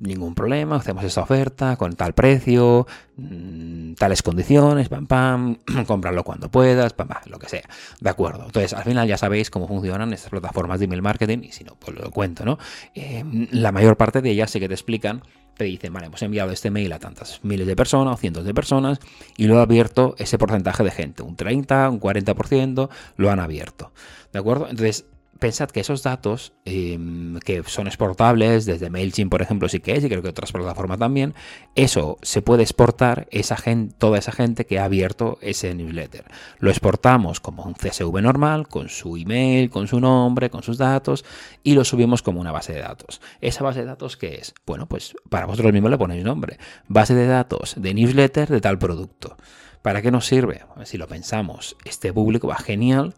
ningún 0.00 0.34
problema, 0.34 0.76
hacemos 0.76 1.04
esta 1.04 1.22
oferta 1.22 1.76
con 1.76 1.94
tal 1.94 2.14
precio, 2.14 2.86
mm, 3.16 3.94
tales 3.94 4.22
condiciones, 4.22 4.88
pam, 4.88 5.06
pam, 5.06 5.58
comprarlo 5.86 6.24
cuando 6.24 6.50
puedas, 6.50 6.92
pam, 6.94 7.08
pam, 7.08 7.22
lo 7.26 7.38
que 7.38 7.48
sea. 7.48 7.68
De 8.00 8.10
acuerdo. 8.10 8.46
Entonces, 8.46 8.72
al 8.72 8.84
final 8.84 9.06
ya 9.06 9.16
sabéis 9.16 9.50
cómo 9.50 9.68
funcionan 9.68 10.12
estas 10.12 10.30
plataformas 10.30 10.78
de 10.78 10.86
email 10.86 11.02
marketing 11.02 11.38
y 11.42 11.52
si 11.52 11.64
no, 11.64 11.76
pues 11.76 11.96
lo 11.96 12.10
cuento, 12.10 12.44
¿no? 12.44 12.58
Eh, 12.94 13.24
la 13.52 13.72
mayor 13.72 13.96
parte 13.96 14.22
de 14.22 14.30
ellas 14.30 14.50
sí 14.50 14.58
que 14.58 14.68
te 14.68 14.74
explican, 14.74 15.22
te 15.56 15.64
dicen, 15.64 15.92
vale, 15.92 16.06
hemos 16.06 16.22
enviado 16.22 16.50
este 16.52 16.70
mail 16.70 16.92
a 16.92 16.98
tantas 16.98 17.40
miles 17.42 17.66
de 17.66 17.76
personas 17.76 18.14
o 18.14 18.16
cientos 18.16 18.44
de 18.44 18.54
personas 18.54 18.98
y 19.36 19.46
lo 19.46 19.58
ha 19.58 19.62
abierto 19.62 20.14
ese 20.18 20.38
porcentaje 20.38 20.82
de 20.82 20.90
gente, 20.90 21.22
un 21.22 21.36
30, 21.36 21.90
un 21.90 22.00
40%, 22.00 22.88
lo 23.16 23.30
han 23.30 23.40
abierto. 23.40 23.92
¿De 24.32 24.38
acuerdo? 24.38 24.68
Entonces, 24.70 25.04
pensad 25.40 25.70
que 25.70 25.80
esos 25.80 26.02
datos 26.02 26.52
em, 26.64 27.38
que 27.40 27.62
son 27.64 27.86
exportables 27.88 28.66
desde 28.66 28.90
MailChimp, 28.90 29.30
por 29.30 29.42
ejemplo, 29.42 29.68
sí 29.68 29.80
que 29.80 29.96
es, 29.96 30.04
y 30.04 30.08
creo 30.08 30.22
que 30.22 30.28
otras 30.28 30.52
plataformas 30.52 30.98
también, 30.98 31.34
eso 31.74 32.18
se 32.22 32.42
puede 32.42 32.62
exportar 32.62 33.26
esa 33.32 33.56
gente, 33.56 33.94
toda 33.98 34.18
esa 34.18 34.30
gente 34.30 34.66
que 34.66 34.78
ha 34.78 34.84
abierto 34.84 35.38
ese 35.40 35.74
newsletter. 35.74 36.26
Lo 36.58 36.70
exportamos 36.70 37.40
como 37.40 37.64
un 37.64 37.74
CSV 37.74 38.22
normal, 38.22 38.68
con 38.68 38.88
su 38.88 39.16
email, 39.16 39.70
con 39.70 39.88
su 39.88 39.98
nombre, 39.98 40.50
con 40.50 40.62
sus 40.62 40.78
datos, 40.78 41.24
y 41.64 41.74
lo 41.74 41.84
subimos 41.84 42.22
como 42.22 42.40
una 42.40 42.52
base 42.52 42.72
de 42.72 42.80
datos. 42.80 43.20
¿Esa 43.40 43.64
base 43.64 43.80
de 43.80 43.86
datos 43.86 44.16
qué 44.16 44.36
es? 44.36 44.54
Bueno, 44.66 44.86
pues 44.86 45.14
para 45.28 45.46
vosotros 45.46 45.72
mismos 45.72 45.90
le 45.90 45.98
ponéis 45.98 46.22
nombre. 46.22 46.58
Base 46.86 47.14
de 47.14 47.26
datos 47.26 47.74
de 47.76 47.94
newsletter 47.94 48.48
de 48.48 48.60
tal 48.60 48.78
producto. 48.78 49.36
¿Para 49.82 50.02
qué 50.02 50.10
nos 50.10 50.26
sirve? 50.26 50.60
Si 50.84 50.98
lo 50.98 51.08
pensamos, 51.08 51.74
este 51.86 52.12
público 52.12 52.48
va 52.48 52.56
genial 52.56 53.14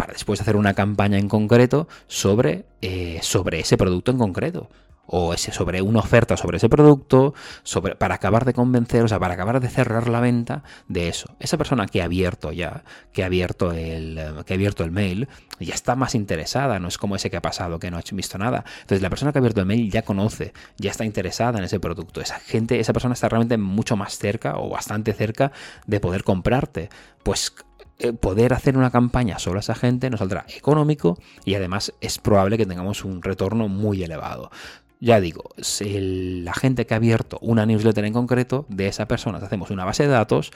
para 0.00 0.14
después 0.14 0.40
hacer 0.40 0.56
una 0.56 0.72
campaña 0.72 1.18
en 1.18 1.28
concreto 1.28 1.86
sobre, 2.06 2.64
eh, 2.80 3.18
sobre 3.20 3.60
ese 3.60 3.76
producto 3.76 4.10
en 4.10 4.16
concreto 4.16 4.70
o 5.04 5.36
sobre 5.36 5.82
una 5.82 5.98
oferta 5.98 6.38
sobre 6.38 6.56
ese 6.56 6.70
producto, 6.70 7.34
para 7.98 8.14
acabar 8.14 8.46
de 8.46 8.54
convencer, 8.54 9.02
o 9.02 9.08
sea, 9.08 9.18
para 9.18 9.34
acabar 9.34 9.60
de 9.60 9.68
cerrar 9.68 10.08
la 10.08 10.20
venta 10.20 10.62
de 10.88 11.08
eso. 11.08 11.34
Esa 11.40 11.58
persona 11.58 11.86
que 11.86 12.00
ha 12.00 12.04
abierto 12.04 12.52
ya, 12.52 12.84
que 13.12 13.24
ha 13.24 13.26
abierto 13.26 13.72
el, 13.72 14.18
que 14.46 14.54
ha 14.54 14.56
abierto 14.56 14.84
el 14.84 14.92
mail, 14.92 15.28
ya 15.58 15.74
está 15.74 15.96
más 15.96 16.14
interesada, 16.14 16.78
no 16.78 16.88
es 16.88 16.96
como 16.96 17.16
ese 17.16 17.28
que 17.28 17.36
ha 17.36 17.42
pasado, 17.42 17.78
que 17.80 17.90
no 17.90 17.98
ha 17.98 18.02
visto 18.12 18.38
nada. 18.38 18.64
Entonces, 18.82 19.02
la 19.02 19.10
persona 19.10 19.32
que 19.32 19.38
ha 19.38 19.40
abierto 19.40 19.60
el 19.60 19.66
mail 19.66 19.90
ya 19.90 20.02
conoce, 20.02 20.54
ya 20.78 20.92
está 20.92 21.04
interesada 21.04 21.58
en 21.58 21.64
ese 21.64 21.80
producto. 21.80 22.20
Esa 22.20 22.38
gente, 22.38 22.78
esa 22.78 22.92
persona 22.92 23.14
está 23.14 23.28
realmente 23.28 23.58
mucho 23.58 23.96
más 23.96 24.16
cerca 24.16 24.56
o 24.56 24.70
bastante 24.70 25.12
cerca 25.12 25.50
de 25.86 25.98
poder 25.98 26.22
comprarte. 26.22 26.88
Pues 27.24 27.52
poder 28.20 28.52
hacer 28.52 28.76
una 28.76 28.90
campaña 28.90 29.38
sobre 29.38 29.60
esa 29.60 29.74
gente 29.74 30.10
nos 30.10 30.20
saldrá 30.20 30.46
económico 30.56 31.18
y 31.44 31.54
además 31.54 31.92
es 32.00 32.18
probable 32.18 32.58
que 32.58 32.66
tengamos 32.66 33.04
un 33.04 33.22
retorno 33.22 33.68
muy 33.68 34.02
elevado. 34.02 34.50
Ya 35.02 35.18
digo, 35.18 35.44
si 35.58 36.42
la 36.42 36.52
gente 36.52 36.84
que 36.84 36.92
ha 36.92 36.98
abierto 36.98 37.38
una 37.40 37.64
newsletter 37.64 38.04
en 38.04 38.12
concreto, 38.12 38.66
de 38.68 38.86
esa 38.86 39.08
persona 39.08 39.38
hacemos 39.38 39.70
una 39.70 39.86
base 39.86 40.02
de 40.02 40.10
datos 40.10 40.50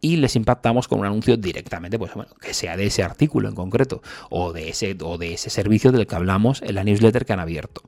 y 0.00 0.16
les 0.16 0.36
impactamos 0.36 0.86
con 0.86 1.00
un 1.00 1.06
anuncio 1.06 1.36
directamente, 1.36 1.98
pues 1.98 2.14
bueno, 2.14 2.30
que 2.40 2.54
sea 2.54 2.76
de 2.76 2.86
ese 2.86 3.02
artículo 3.02 3.48
en 3.48 3.56
concreto 3.56 4.00
o 4.30 4.52
de 4.52 4.68
ese, 4.68 4.96
o 5.02 5.18
de 5.18 5.34
ese 5.34 5.50
servicio 5.50 5.90
del 5.90 6.06
que 6.06 6.14
hablamos 6.14 6.62
en 6.62 6.76
la 6.76 6.84
newsletter 6.84 7.26
que 7.26 7.32
han 7.32 7.40
abierto. 7.40 7.82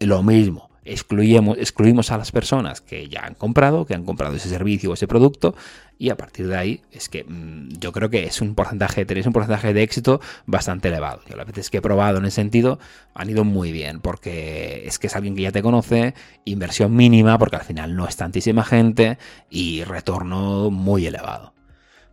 Lo 0.00 0.24
mismo, 0.24 0.70
excluimos, 0.84 1.58
excluimos 1.58 2.10
a 2.10 2.18
las 2.18 2.32
personas 2.32 2.80
que 2.80 3.08
ya 3.08 3.24
han 3.24 3.34
comprado, 3.34 3.86
que 3.86 3.94
han 3.94 4.04
comprado 4.04 4.36
ese 4.36 4.48
servicio 4.48 4.90
o 4.90 4.94
ese 4.94 5.06
producto, 5.06 5.54
y 5.98 6.10
a 6.10 6.16
partir 6.16 6.48
de 6.48 6.56
ahí 6.56 6.82
es 6.90 7.08
que 7.08 7.24
mm, 7.24 7.78
yo 7.78 7.92
creo 7.92 8.10
que 8.10 8.24
es 8.24 8.40
un 8.40 8.54
porcentaje, 8.54 9.04
tenéis 9.04 9.26
un 9.26 9.32
porcentaje 9.32 9.72
de 9.72 9.82
éxito 9.82 10.20
bastante 10.46 10.88
elevado. 10.88 11.22
Yo 11.28 11.36
las 11.36 11.46
veces 11.46 11.70
que 11.70 11.78
he 11.78 11.82
probado 11.82 12.18
en 12.18 12.26
ese 12.26 12.36
sentido 12.36 12.78
han 13.14 13.30
ido 13.30 13.44
muy 13.44 13.72
bien, 13.72 14.00
porque 14.00 14.82
es 14.86 14.98
que 14.98 15.06
es 15.06 15.16
alguien 15.16 15.34
que 15.34 15.42
ya 15.42 15.52
te 15.52 15.62
conoce, 15.62 16.14
inversión 16.44 16.94
mínima, 16.94 17.38
porque 17.38 17.56
al 17.56 17.64
final 17.64 17.96
no 17.96 18.06
es 18.06 18.16
tantísima 18.16 18.64
gente, 18.64 19.18
y 19.50 19.84
retorno 19.84 20.70
muy 20.70 21.06
elevado. 21.06 21.54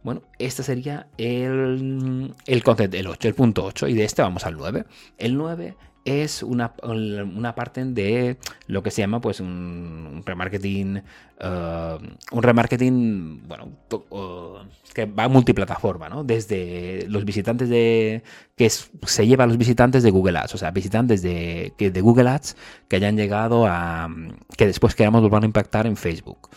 Bueno, 0.03 0.23
este 0.39 0.63
sería 0.63 1.07
el, 1.17 2.34
el 2.47 2.63
concepto, 2.63 2.97
el 2.97 3.05
8, 3.05 3.27
el 3.27 3.36
punto 3.36 3.63
8, 3.65 3.88
y 3.88 3.93
de 3.93 4.03
este 4.03 4.23
vamos 4.23 4.45
al 4.45 4.55
9. 4.57 4.86
El 5.19 5.38
9 5.38 5.75
es 6.05 6.41
una, 6.41 6.73
una, 6.83 7.53
parte 7.53 7.83
de 7.85 8.37
lo 8.67 8.81
que 8.81 8.91
se 8.91 9.01
llama 9.01 9.21
pues 9.21 9.39
un, 9.39 10.23
remarketing 10.25 10.97
uh, 10.97 11.97
un 12.31 12.43
remarketing 12.43 13.47
bueno 13.47 13.69
uh, 14.09 14.57
que 14.93 15.05
va 15.05 15.27
multiplataforma 15.27 16.09
¿no? 16.09 16.23
desde 16.23 17.05
los 17.07 17.23
visitantes 17.23 17.69
de 17.69 18.23
que 18.55 18.69
se 18.69 19.27
lleva 19.27 19.43
a 19.43 19.47
los 19.47 19.57
visitantes 19.57 20.01
de 20.01 20.11
Google 20.11 20.39
Ads 20.39 20.55
o 20.55 20.57
sea 20.57 20.71
visitantes 20.71 21.21
de, 21.21 21.73
de 21.77 22.01
Google 22.01 22.29
Ads 22.29 22.55
que 22.87 22.95
hayan 22.95 23.15
llegado 23.15 23.67
a 23.67 24.09
que 24.57 24.65
después 24.65 24.95
queramos 24.95 25.21
volver 25.21 25.43
a 25.43 25.45
impactar 25.45 25.85
en 25.85 25.97
Facebook 25.97 26.49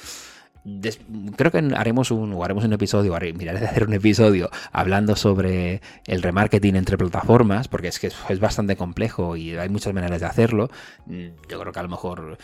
creo 1.37 1.51
que 1.51 1.59
haremos 1.77 2.11
un, 2.11 2.43
haremos 2.43 2.65
un 2.65 2.73
episodio, 2.73 3.15
miraré 3.37 3.61
de 3.61 3.67
hacer 3.67 3.87
un 3.87 3.93
episodio 3.93 4.51
hablando 4.73 5.15
sobre 5.15 5.83
el 6.07 6.23
remarketing 6.23 6.77
entre 6.77 6.97
plataformas, 6.97 7.69
porque 7.69 7.89
es 7.89 7.99
que 7.99 8.07
es, 8.07 8.41
bastante 8.41 8.77
complejo 8.77 9.37
y 9.37 9.57
hay 9.57 9.69
muchas 9.69 9.93
maneras 9.93 10.21
de 10.21 10.27
hacerlo. 10.27 10.71
Mm, 11.07 11.27
yo 11.49 11.61
creo 11.61 11.73
que 11.73 11.79
a 11.79 11.83
lo 11.83 11.89
mejor, 11.91 12.39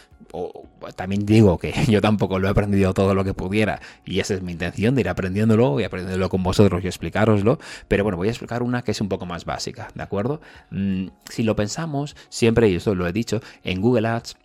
también 0.96 1.24
digo 1.24 1.58
que 1.58 1.72
yo 1.88 2.00
tampoco 2.02 2.38
lo 2.38 2.48
he 2.48 2.50
aprendido 2.50 2.92
todo 2.92 3.14
lo 3.14 3.24
que 3.24 3.32
pudiera 3.32 3.80
y 4.04 4.20
esa 4.20 4.34
es 4.34 4.42
mi 4.42 4.52
intención 4.52 4.94
de 4.94 5.00
ir 5.00 5.08
aprendiéndolo 5.08 5.80
y 5.80 5.84
aprendiéndolo 5.84 6.28
con 6.28 6.42
vosotros 6.42 6.84
y 6.84 6.88
explicaroslo, 6.88 7.58
pero 7.88 8.04
bueno, 8.04 8.18
voy 8.18 8.28
a 8.28 8.32
explicar 8.32 8.62
una 8.62 8.82
que 8.82 8.90
es 8.90 9.00
un 9.00 9.08
poco 9.08 9.24
más 9.24 9.46
básica, 9.46 9.88
¿de 9.94 10.02
acuerdo? 10.02 10.42
Mm, 10.70 11.08
si 11.28 11.42
lo 11.42 11.56
pensamos, 11.56 12.16
siempre, 12.28 12.68
y 12.68 12.76
esto 12.76 12.94
lo 12.94 13.06
he 13.06 13.12
dicho, 13.12 13.40
en 13.64 13.80
Google 13.80 14.08
Ads, 14.08 14.36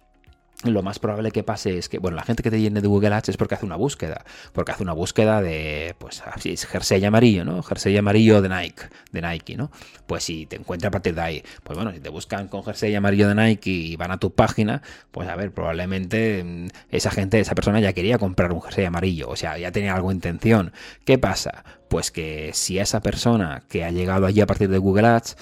lo 0.63 0.81
más 0.81 0.99
probable 0.99 1.31
que 1.31 1.43
pase 1.43 1.77
es 1.77 1.89
que, 1.89 1.99
bueno, 1.99 2.15
la 2.15 2.23
gente 2.23 2.41
que 2.41 2.49
te 2.49 2.59
llene 2.59 2.81
de 2.81 2.87
Google 2.87 3.13
Ads 3.13 3.29
es 3.29 3.37
porque 3.37 3.55
hace 3.55 3.65
una 3.65 3.75
búsqueda, 3.75 4.23
porque 4.53 4.71
hace 4.71 4.83
una 4.83 4.93
búsqueda 4.93 5.41
de, 5.41 5.95
pues, 5.99 6.23
así 6.25 6.51
es 6.51 6.65
jersey 6.65 7.03
amarillo, 7.03 7.43
¿no? 7.43 7.61
Jersey 7.61 7.95
amarillo 7.97 8.41
de 8.41 8.49
Nike, 8.49 8.83
de 9.11 9.21
Nike, 9.21 9.57
¿no? 9.57 9.69
Pues 10.07 10.23
si 10.23 10.45
te 10.45 10.55
encuentra 10.55 10.87
a 10.87 10.91
partir 10.91 11.13
de 11.13 11.21
ahí, 11.21 11.43
pues 11.63 11.75
bueno, 11.75 11.91
si 11.91 11.99
te 11.99 12.09
buscan 12.09 12.47
con 12.47 12.63
jersey 12.63 12.95
amarillo 12.95 13.27
de 13.27 13.35
Nike 13.35 13.69
y 13.69 13.95
van 13.95 14.11
a 14.11 14.17
tu 14.17 14.33
página, 14.33 14.81
pues 15.11 15.27
a 15.27 15.35
ver, 15.35 15.51
probablemente 15.51 16.43
mm, 16.43 16.67
esa 16.89 17.11
gente, 17.11 17.39
esa 17.39 17.53
persona 17.53 17.79
ya 17.79 17.93
quería 17.93 18.17
comprar 18.17 18.51
un 18.53 18.61
jersey 18.61 18.85
amarillo, 18.85 19.29
o 19.29 19.35
sea, 19.35 19.57
ya 19.57 19.71
tenía 19.71 19.93
algo 19.93 20.11
intención. 20.11 20.71
¿Qué 21.03 21.17
pasa? 21.17 21.63
Pues 21.89 22.11
que 22.11 22.51
si 22.53 22.79
esa 22.79 23.01
persona 23.01 23.63
que 23.69 23.83
ha 23.83 23.91
llegado 23.91 24.25
allí 24.25 24.41
a 24.41 24.47
partir 24.47 24.69
de 24.69 24.77
Google 24.77 25.07
Ads 25.07 25.37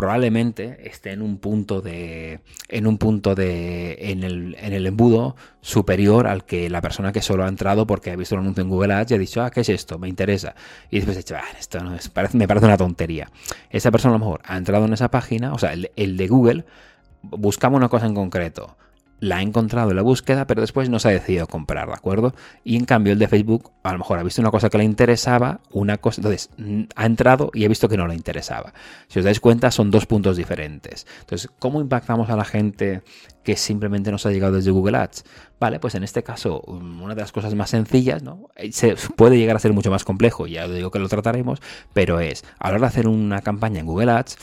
probablemente 0.00 0.88
esté 0.88 1.12
en 1.12 1.20
un 1.20 1.36
punto 1.36 1.82
de 1.82 2.40
en 2.70 2.86
un 2.86 2.96
punto 2.96 3.34
de 3.34 3.98
en 4.00 4.24
el, 4.24 4.56
en 4.58 4.72
el 4.72 4.86
embudo 4.86 5.36
superior 5.60 6.26
al 6.26 6.46
que 6.46 6.70
la 6.70 6.80
persona 6.80 7.12
que 7.12 7.20
solo 7.20 7.44
ha 7.44 7.48
entrado 7.48 7.86
porque 7.86 8.10
ha 8.10 8.16
visto 8.16 8.34
el 8.34 8.40
anuncio 8.40 8.62
en 8.62 8.70
Google 8.70 8.94
Ads 8.94 9.10
y 9.10 9.14
ha 9.14 9.18
dicho 9.18 9.42
ah 9.42 9.50
qué 9.50 9.60
es 9.60 9.68
esto 9.68 9.98
me 9.98 10.08
interesa 10.08 10.54
y 10.90 10.96
después 10.96 11.18
ha 11.18 11.20
dicho 11.20 11.36
ah, 11.36 11.44
esto 11.58 11.84
no 11.84 11.94
es, 11.94 12.10
me 12.32 12.48
parece 12.48 12.64
una 12.64 12.78
tontería 12.78 13.30
esa 13.68 13.90
persona 13.90 14.14
a 14.14 14.18
lo 14.18 14.24
mejor 14.24 14.40
ha 14.44 14.56
entrado 14.56 14.86
en 14.86 14.94
esa 14.94 15.10
página 15.10 15.52
o 15.52 15.58
sea 15.58 15.74
el, 15.74 15.90
el 15.96 16.16
de 16.16 16.28
Google 16.28 16.64
buscamos 17.20 17.76
una 17.76 17.90
cosa 17.90 18.06
en 18.06 18.14
concreto 18.14 18.78
la 19.20 19.36
ha 19.36 19.42
encontrado 19.42 19.90
en 19.90 19.96
la 19.96 20.02
búsqueda, 20.02 20.46
pero 20.46 20.62
después 20.62 20.88
no 20.88 20.98
se 20.98 21.08
ha 21.08 21.10
decidido 21.12 21.46
comprar, 21.46 21.86
¿de 21.86 21.94
acuerdo? 21.94 22.34
Y 22.64 22.76
en 22.76 22.86
cambio 22.86 23.12
el 23.12 23.18
de 23.18 23.28
Facebook 23.28 23.70
a 23.82 23.92
lo 23.92 23.98
mejor 23.98 24.18
ha 24.18 24.22
visto 24.22 24.40
una 24.40 24.50
cosa 24.50 24.70
que 24.70 24.78
le 24.78 24.84
interesaba, 24.84 25.60
una 25.70 25.98
cosa, 25.98 26.20
entonces 26.20 26.50
ha 26.96 27.06
entrado 27.06 27.50
y 27.54 27.64
ha 27.64 27.68
visto 27.68 27.88
que 27.88 27.96
no 27.96 28.06
le 28.06 28.14
interesaba. 28.14 28.72
Si 29.08 29.18
os 29.18 29.24
dais 29.24 29.38
cuenta 29.38 29.70
son 29.70 29.90
dos 29.90 30.06
puntos 30.06 30.36
diferentes. 30.36 31.06
Entonces, 31.20 31.50
¿cómo 31.58 31.80
impactamos 31.80 32.30
a 32.30 32.36
la 32.36 32.44
gente 32.44 33.02
que 33.44 33.56
simplemente 33.56 34.10
nos 34.10 34.24
ha 34.26 34.30
llegado 34.30 34.54
desde 34.54 34.70
Google 34.70 34.96
Ads? 34.96 35.24
Vale, 35.58 35.78
pues 35.78 35.94
en 35.94 36.02
este 36.02 36.22
caso 36.22 36.62
mm, 36.66 37.02
una 37.02 37.14
de 37.14 37.20
las 37.20 37.32
cosas 37.32 37.54
más 37.54 37.70
sencillas, 37.70 38.22
¿no? 38.22 38.48
Eh, 38.56 38.72
se 38.72 38.96
puede 39.16 39.36
llegar 39.36 39.56
a 39.56 39.58
ser 39.58 39.74
mucho 39.74 39.90
más 39.90 40.04
complejo, 40.04 40.46
ya 40.46 40.64
os 40.64 40.74
digo 40.74 40.90
que 40.90 40.98
lo 40.98 41.08
trataremos, 41.08 41.60
pero 41.92 42.20
es 42.20 42.44
a 42.58 42.68
la 42.68 42.76
hora 42.76 42.80
de 42.80 42.86
hacer 42.86 43.08
una 43.08 43.42
campaña 43.42 43.80
en 43.80 43.86
Google 43.86 44.12
Ads, 44.12 44.38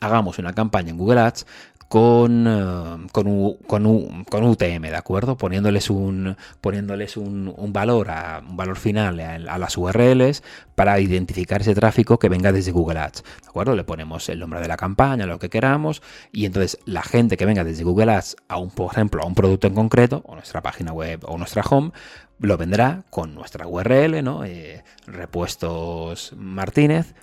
hagamos 0.00 0.38
una 0.38 0.52
campaña 0.52 0.90
en 0.90 0.98
Google 0.98 1.20
Ads 1.20 1.46
con, 1.88 2.46
eh, 2.46 3.08
con, 3.12 3.54
con, 3.66 4.44
UTM, 4.44 4.82
¿de 4.82 4.96
acuerdo? 4.96 5.36
Poniéndoles 5.36 5.88
un, 5.88 6.36
poniéndoles 6.60 7.16
un, 7.16 7.54
valor, 7.72 8.10
a, 8.10 8.42
un 8.46 8.56
valor 8.56 8.76
final 8.76 9.18
a, 9.20 9.58
las 9.58 9.76
URLs 9.76 10.42
para 10.74 11.00
identificar 11.00 11.62
ese 11.62 11.74
tráfico 11.74 12.18
que 12.18 12.28
venga 12.28 12.52
desde 12.52 12.72
Google 12.72 13.00
Ads, 13.00 13.24
¿de 13.42 13.48
acuerdo? 13.48 13.74
Le 13.74 13.84
ponemos 13.84 14.28
el 14.28 14.38
nombre 14.38 14.60
de 14.60 14.68
la 14.68 14.76
campaña, 14.76 15.26
lo 15.26 15.38
que 15.38 15.48
queramos, 15.48 16.02
y 16.30 16.44
entonces 16.44 16.78
la 16.84 17.02
gente 17.02 17.36
que 17.36 17.46
venga 17.46 17.64
desde 17.64 17.84
Google 17.84 18.12
Ads 18.12 18.36
a 18.48 18.58
un, 18.58 18.70
por 18.70 18.92
ejemplo, 18.92 19.22
a 19.22 19.26
un 19.26 19.34
producto 19.34 19.66
en 19.66 19.74
concreto, 19.74 20.22
o 20.26 20.34
nuestra 20.34 20.60
página 20.60 20.92
web 20.92 21.24
o 21.26 21.38
nuestra 21.38 21.62
home, 21.62 21.92
lo 22.38 22.56
vendrá 22.56 23.02
con 23.10 23.34
nuestra 23.34 23.66
URL, 23.66 24.22
¿no? 24.22 24.44
Eh, 24.44 24.84
repuestos 25.06 26.34
Martínez, 26.36 27.14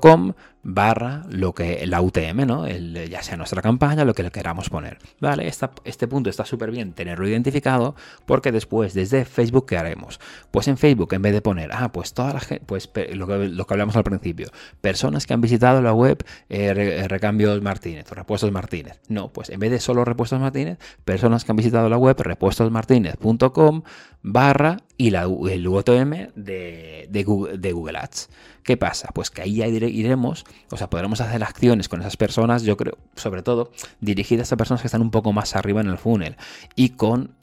.com 0.00 0.32
barra 0.62 1.22
lo 1.30 1.54
que 1.54 1.86
la 1.86 2.02
UTM, 2.02 2.46
¿no? 2.46 2.66
El, 2.66 3.08
ya 3.08 3.22
sea 3.22 3.36
nuestra 3.36 3.62
campaña, 3.62 4.04
lo 4.04 4.14
que 4.14 4.22
le 4.22 4.30
queramos 4.30 4.68
poner. 4.68 4.98
Vale, 5.20 5.48
este 5.48 6.08
punto 6.08 6.30
está 6.30 6.44
súper 6.44 6.70
bien 6.70 6.92
tenerlo 6.92 7.26
identificado 7.26 7.94
porque 8.26 8.52
después 8.52 8.94
desde 8.94 9.24
Facebook, 9.24 9.66
¿qué 9.66 9.78
haremos? 9.78 10.20
Pues 10.50 10.68
en 10.68 10.76
Facebook, 10.76 11.14
en 11.14 11.22
vez 11.22 11.32
de 11.32 11.40
poner, 11.40 11.70
ah, 11.72 11.92
pues 11.92 12.12
toda 12.12 12.34
la 12.34 12.40
gente, 12.40 12.64
pues 12.66 12.90
lo 13.14 13.26
que, 13.26 13.48
lo 13.48 13.66
que 13.66 13.74
hablamos 13.74 13.96
al 13.96 14.04
principio, 14.04 14.48
personas 14.80 15.26
que 15.26 15.34
han 15.34 15.40
visitado 15.40 15.80
la 15.80 15.92
web 15.92 16.24
eh, 16.48 17.06
Recambios 17.08 17.60
Martínez 17.62 18.10
Repuestos 18.10 18.52
Martínez. 18.52 19.00
No, 19.08 19.32
pues 19.32 19.50
en 19.50 19.60
vez 19.60 19.70
de 19.70 19.80
solo 19.80 20.04
Repuestos 20.04 20.40
Martínez, 20.40 20.78
personas 21.04 21.44
que 21.44 21.52
han 21.52 21.56
visitado 21.56 21.88
la 21.88 21.96
web 21.96 22.16
repuestosmartínez.com 22.18 23.82
barra 24.22 24.78
y 24.96 25.10
la, 25.10 25.22
el 25.22 25.66
UTM 25.66 26.32
de, 26.34 27.06
de, 27.08 27.24
Google, 27.24 27.58
de 27.58 27.72
Google 27.72 27.98
Ads. 27.98 28.28
¿Qué 28.62 28.76
pasa? 28.76 29.08
Pues 29.14 29.30
que 29.30 29.42
ahí 29.42 29.56
ya 29.56 29.66
iremos 29.66 30.44
o 30.70 30.76
sea, 30.76 30.88
podremos 30.88 31.20
hacer 31.20 31.42
acciones 31.42 31.88
con 31.88 32.00
esas 32.00 32.16
personas, 32.16 32.62
yo 32.62 32.76
creo, 32.76 32.96
sobre 33.16 33.42
todo, 33.42 33.72
dirigidas 34.00 34.52
a 34.52 34.56
personas 34.56 34.80
que 34.80 34.86
están 34.86 35.02
un 35.02 35.10
poco 35.10 35.32
más 35.32 35.56
arriba 35.56 35.80
en 35.80 35.88
el 35.88 35.98
funnel 35.98 36.36
y 36.76 36.90
con, 36.90 37.34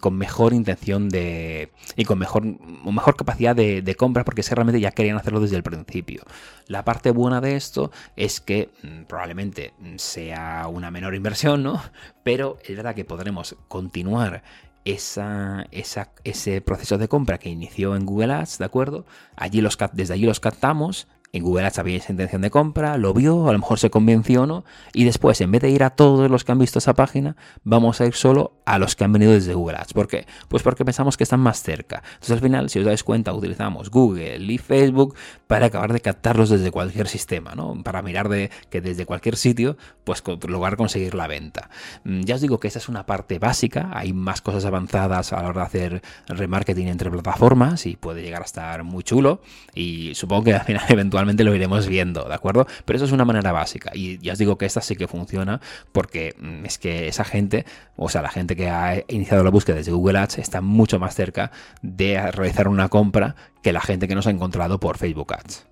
con 0.00 0.14
mejor 0.14 0.52
intención 0.52 1.08
de. 1.08 1.72
y 1.96 2.04
con 2.04 2.18
mejor, 2.18 2.44
mejor 2.44 3.16
capacidad 3.16 3.56
de, 3.56 3.96
compra, 3.96 4.24
porque 4.24 4.42
si 4.42 4.54
realmente 4.54 4.80
ya 4.80 4.90
querían 4.90 5.16
hacerlo 5.16 5.40
desde 5.40 5.56
el 5.56 5.62
principio. 5.62 6.22
La 6.66 6.84
parte 6.84 7.10
buena 7.10 7.40
de 7.40 7.56
esto 7.56 7.90
es 8.16 8.40
que 8.40 8.70
mm, 8.82 9.04
probablemente 9.04 9.72
sea 9.96 10.66
una 10.68 10.90
menor 10.90 11.14
inversión, 11.14 11.62
¿no? 11.62 11.82
Pero 12.22 12.58
es 12.64 12.76
verdad 12.76 12.94
que 12.94 13.04
podremos 13.04 13.56
continuar 13.68 14.42
ese 14.84 16.60
proceso 16.64 16.98
de 16.98 17.08
compra 17.08 17.38
que 17.38 17.48
inició 17.48 17.94
en 17.96 18.04
Google 18.04 18.32
Ads, 18.32 18.58
¿de 18.58 18.64
acuerdo? 18.64 19.06
Allí 19.36 19.60
los, 19.60 19.78
desde 19.92 20.14
allí 20.14 20.26
los 20.26 20.40
captamos 20.40 21.06
en 21.32 21.42
Google 21.42 21.64
Ads 21.64 21.78
había 21.78 21.96
esa 21.96 22.12
intención 22.12 22.42
de 22.42 22.50
compra, 22.50 22.98
lo 22.98 23.14
vio, 23.14 23.48
a 23.48 23.52
lo 23.52 23.58
mejor 23.58 23.78
se 23.78 23.88
convenció 23.88 24.42
o 24.42 24.46
no, 24.46 24.64
y 24.92 25.04
después, 25.04 25.40
en 25.40 25.50
vez 25.50 25.62
de 25.62 25.70
ir 25.70 25.82
a 25.82 25.90
todos 25.90 26.30
los 26.30 26.44
que 26.44 26.52
han 26.52 26.58
visto 26.58 26.78
esa 26.78 26.92
página, 26.92 27.36
vamos 27.64 28.02
a 28.02 28.06
ir 28.06 28.12
solo 28.12 28.52
a 28.66 28.78
los 28.78 28.96
que 28.96 29.04
han 29.04 29.12
venido 29.12 29.32
desde 29.32 29.54
Google 29.54 29.78
Ads. 29.78 29.94
¿Por 29.94 30.08
qué? 30.08 30.26
Pues 30.48 30.62
porque 30.62 30.84
pensamos 30.84 31.16
que 31.16 31.24
están 31.24 31.40
más 31.40 31.62
cerca. 31.62 32.02
Entonces, 32.14 32.32
al 32.32 32.40
final, 32.40 32.68
si 32.68 32.80
os 32.80 32.84
dais 32.84 33.02
cuenta, 33.02 33.32
utilizamos 33.32 33.90
Google 33.90 34.40
y 34.40 34.58
Facebook 34.58 35.14
para 35.46 35.66
acabar 35.66 35.94
de 35.94 36.00
captarlos 36.00 36.50
desde 36.50 36.70
cualquier 36.70 37.08
sistema, 37.08 37.54
¿no? 37.54 37.82
Para 37.82 38.02
mirar 38.02 38.28
de 38.28 38.50
que 38.68 38.82
desde 38.82 39.06
cualquier 39.06 39.36
sitio, 39.36 39.78
pues 40.04 40.22
lograr 40.46 40.76
conseguir 40.76 41.14
la 41.14 41.28
venta. 41.28 41.70
Mm, 42.04 42.22
ya 42.24 42.34
os 42.34 42.42
digo 42.42 42.60
que 42.60 42.68
esa 42.68 42.78
es 42.78 42.90
una 42.90 43.06
parte 43.06 43.38
básica, 43.38 43.90
hay 43.94 44.12
más 44.12 44.42
cosas 44.42 44.66
avanzadas 44.66 45.32
a 45.32 45.42
la 45.42 45.48
hora 45.48 45.60
de 45.62 45.66
hacer 45.66 46.02
remarketing 46.28 46.88
entre 46.88 47.10
plataformas 47.10 47.86
y 47.86 47.96
puede 47.96 48.22
llegar 48.22 48.42
a 48.42 48.44
estar 48.44 48.84
muy 48.84 49.02
chulo 49.02 49.40
y 49.74 50.14
supongo 50.14 50.44
que 50.44 50.54
al 50.54 50.64
final 50.64 50.84
eventualmente 50.90 51.21
lo 51.24 51.54
iremos 51.54 51.86
viendo, 51.86 52.24
¿de 52.24 52.34
acuerdo? 52.34 52.66
Pero 52.84 52.96
eso 52.96 53.04
es 53.04 53.12
una 53.12 53.24
manera 53.24 53.52
básica. 53.52 53.90
Y 53.94 54.18
ya 54.18 54.32
os 54.32 54.38
digo 54.38 54.58
que 54.58 54.66
esta 54.66 54.80
sí 54.80 54.96
que 54.96 55.08
funciona 55.08 55.60
porque 55.92 56.34
mm, 56.38 56.66
es 56.66 56.78
que 56.78 57.08
esa 57.08 57.24
gente, 57.24 57.64
o 57.96 58.08
sea, 58.08 58.22
la 58.22 58.30
gente 58.30 58.56
que 58.56 58.68
ha 58.68 59.02
iniciado 59.08 59.44
la 59.44 59.50
búsqueda 59.50 59.76
desde 59.76 59.92
Google 59.92 60.18
Ads 60.18 60.38
está 60.38 60.60
mucho 60.60 60.98
más 60.98 61.14
cerca 61.14 61.50
de 61.82 62.30
realizar 62.30 62.68
una 62.68 62.88
compra 62.88 63.36
que 63.62 63.72
la 63.72 63.80
gente 63.80 64.08
que 64.08 64.14
nos 64.14 64.26
ha 64.26 64.30
encontrado 64.30 64.80
por 64.80 64.98
Facebook 64.98 65.32
Ads. 65.34 65.66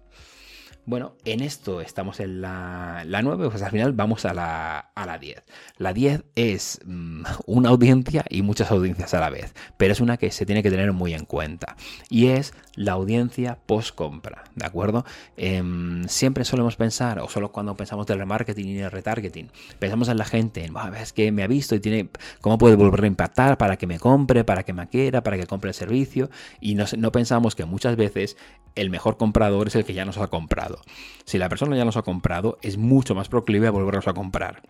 Bueno, 0.87 1.15
en 1.25 1.41
esto 1.41 1.81
estamos 1.81 2.21
en 2.21 2.41
la, 2.41 3.05
la 3.07 3.23
9, 3.23 3.51
pues 3.51 3.63
al 3.63 3.71
final 3.71 3.93
vamos 3.93 4.25
a 4.25 4.35
la, 4.35 4.79
a 4.79 5.07
la 5.07 5.19
10. 5.19 5.45
La 5.77 5.93
10 5.93 6.25
es 6.35 6.81
mm, 6.85 7.23
una 7.47 7.69
audiencia 7.69 8.25
y 8.29 8.43
muchas 8.43 8.71
audiencias 8.71 9.15
a 9.15 9.21
la 9.21 9.31
vez, 9.31 9.55
pero 9.77 9.93
es 9.93 10.01
una 10.01 10.17
que 10.17 10.31
se 10.33 10.47
tiene 10.47 10.63
que 10.63 10.71
tener 10.71 10.93
muy 10.93 11.15
en 11.15 11.27
cuenta. 11.27 11.77
Y 12.09 12.29
es 12.29 12.55
la 12.75 12.93
audiencia 12.93 13.59
post 13.67 13.95
compra, 13.95 14.45
¿de 14.55 14.67
acuerdo? 14.67 15.05
Em, 15.37 16.05
siempre 16.05 16.45
solemos 16.45 16.77
pensar, 16.77 17.19
o 17.19 17.29
solo 17.29 17.53
cuando 17.53 17.77
pensamos 17.77 18.07
del 18.07 18.19
remarketing 18.19 18.69
y 18.69 18.79
el 18.79 18.91
retargeting, 18.91 19.51
pensamos 19.79 20.09
en 20.09 20.19
la 20.19 20.25
gente, 20.25 20.65
en, 20.65 20.75
es 21.01 21.13
que 21.13 21.33
me 21.33 21.43
ha 21.43 21.47
visto 21.47 21.75
y 21.75 21.81
tiene, 21.81 22.11
¿cómo 22.41 22.59
puede 22.59 22.77
volver 22.77 23.05
a 23.05 23.07
impactar 23.07 23.59
para 23.59 23.77
que 23.77 23.87
me 23.87 23.99
compre, 23.99 24.45
para 24.45 24.63
que 24.63 24.73
me 24.73 24.89
quiera, 24.89 25.23
para 25.23 25.37
que 25.37 25.47
compre 25.47 25.71
el 25.71 25.75
servicio? 25.75 26.31
Y 26.61 26.75
no, 26.75 26.85
no 26.97 27.13
pensamos 27.13 27.55
que 27.55 27.65
muchas 27.65 27.97
veces 27.97 28.37
el 28.75 28.91
mejor 28.91 29.17
comprador 29.17 29.69
es 29.69 29.75
el 29.75 29.85
que 29.85 29.95
ya 29.95 30.05
nos 30.05 30.19
ha 30.19 30.29
comprado. 30.29 30.81
Si 31.25 31.39
la 31.39 31.49
persona 31.49 31.77
ya 31.77 31.85
nos 31.85 31.97
ha 31.97 32.03
comprado, 32.03 32.59
es 32.63 32.77
mucho 32.77 33.15
más 33.15 33.29
proclive 33.29 33.67
a 33.67 33.71
volvernos 33.71 34.09
a 34.09 34.15
comprar. 34.15 34.63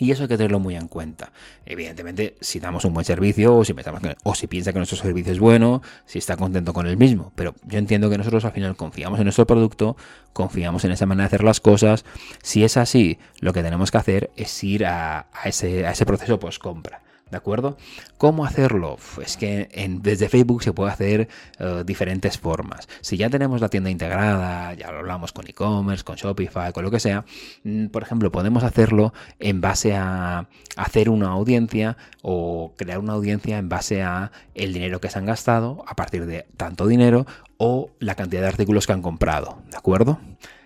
Y 0.00 0.10
eso 0.10 0.22
hay 0.22 0.28
que 0.28 0.38
tenerlo 0.38 0.58
muy 0.58 0.76
en 0.76 0.88
cuenta. 0.88 1.30
Evidentemente, 1.66 2.34
si 2.40 2.58
damos 2.58 2.86
un 2.86 2.94
buen 2.94 3.04
servicio 3.04 3.54
o 3.54 3.64
si, 3.66 3.74
o 4.24 4.34
si 4.34 4.46
piensa 4.46 4.72
que 4.72 4.78
nuestro 4.78 4.96
servicio 4.96 5.30
es 5.30 5.38
bueno, 5.38 5.82
si 6.06 6.18
está 6.18 6.38
contento 6.38 6.72
con 6.72 6.86
el 6.86 6.96
mismo. 6.96 7.32
Pero 7.34 7.54
yo 7.66 7.78
entiendo 7.78 8.08
que 8.08 8.16
nosotros 8.16 8.46
al 8.46 8.52
final 8.52 8.76
confiamos 8.76 9.18
en 9.20 9.24
nuestro 9.24 9.46
producto, 9.46 9.98
confiamos 10.32 10.86
en 10.86 10.92
esa 10.92 11.04
manera 11.04 11.24
de 11.24 11.26
hacer 11.26 11.44
las 11.44 11.60
cosas. 11.60 12.06
Si 12.42 12.64
es 12.64 12.78
así, 12.78 13.18
lo 13.40 13.52
que 13.52 13.62
tenemos 13.62 13.90
que 13.90 13.98
hacer 13.98 14.30
es 14.36 14.64
ir 14.64 14.86
a, 14.86 15.26
ese, 15.44 15.86
a 15.86 15.90
ese 15.90 16.06
proceso 16.06 16.40
post-compra. 16.40 17.02
¿De 17.30 17.36
acuerdo? 17.36 17.76
¿Cómo 18.18 18.44
hacerlo? 18.44 18.98
Pues 19.14 19.36
que 19.36 19.68
desde 20.02 20.28
Facebook 20.28 20.62
se 20.62 20.72
puede 20.72 20.90
hacer 20.90 21.28
uh, 21.60 21.84
diferentes 21.84 22.38
formas. 22.38 22.88
Si 23.00 23.16
ya 23.16 23.30
tenemos 23.30 23.60
la 23.60 23.68
tienda 23.68 23.88
integrada, 23.88 24.74
ya 24.74 24.90
lo 24.90 24.98
hablamos 24.98 25.32
con 25.32 25.46
e-commerce, 25.46 26.02
con 26.02 26.16
Shopify, 26.16 26.72
con 26.72 26.84
lo 26.84 26.90
que 26.90 26.98
sea, 26.98 27.24
mm, 27.62 27.86
por 27.86 28.02
ejemplo, 28.02 28.32
podemos 28.32 28.64
hacerlo 28.64 29.12
en 29.38 29.60
base 29.60 29.94
a 29.94 30.48
hacer 30.76 31.08
una 31.08 31.28
audiencia 31.28 31.96
o 32.22 32.74
crear 32.76 32.98
una 32.98 33.12
audiencia 33.12 33.58
en 33.58 33.68
base 33.68 34.02
a 34.02 34.32
el 34.54 34.72
dinero 34.72 35.00
que 35.00 35.08
se 35.08 35.18
han 35.18 35.26
gastado 35.26 35.84
a 35.86 35.94
partir 35.94 36.26
de 36.26 36.46
tanto 36.56 36.86
dinero 36.86 37.26
o 37.58 37.90
la 38.00 38.16
cantidad 38.16 38.42
de 38.42 38.48
artículos 38.48 38.86
que 38.86 38.92
han 38.92 39.02
comprado. 39.02 39.62
¿De 39.70 39.76
acuerdo? 39.76 40.18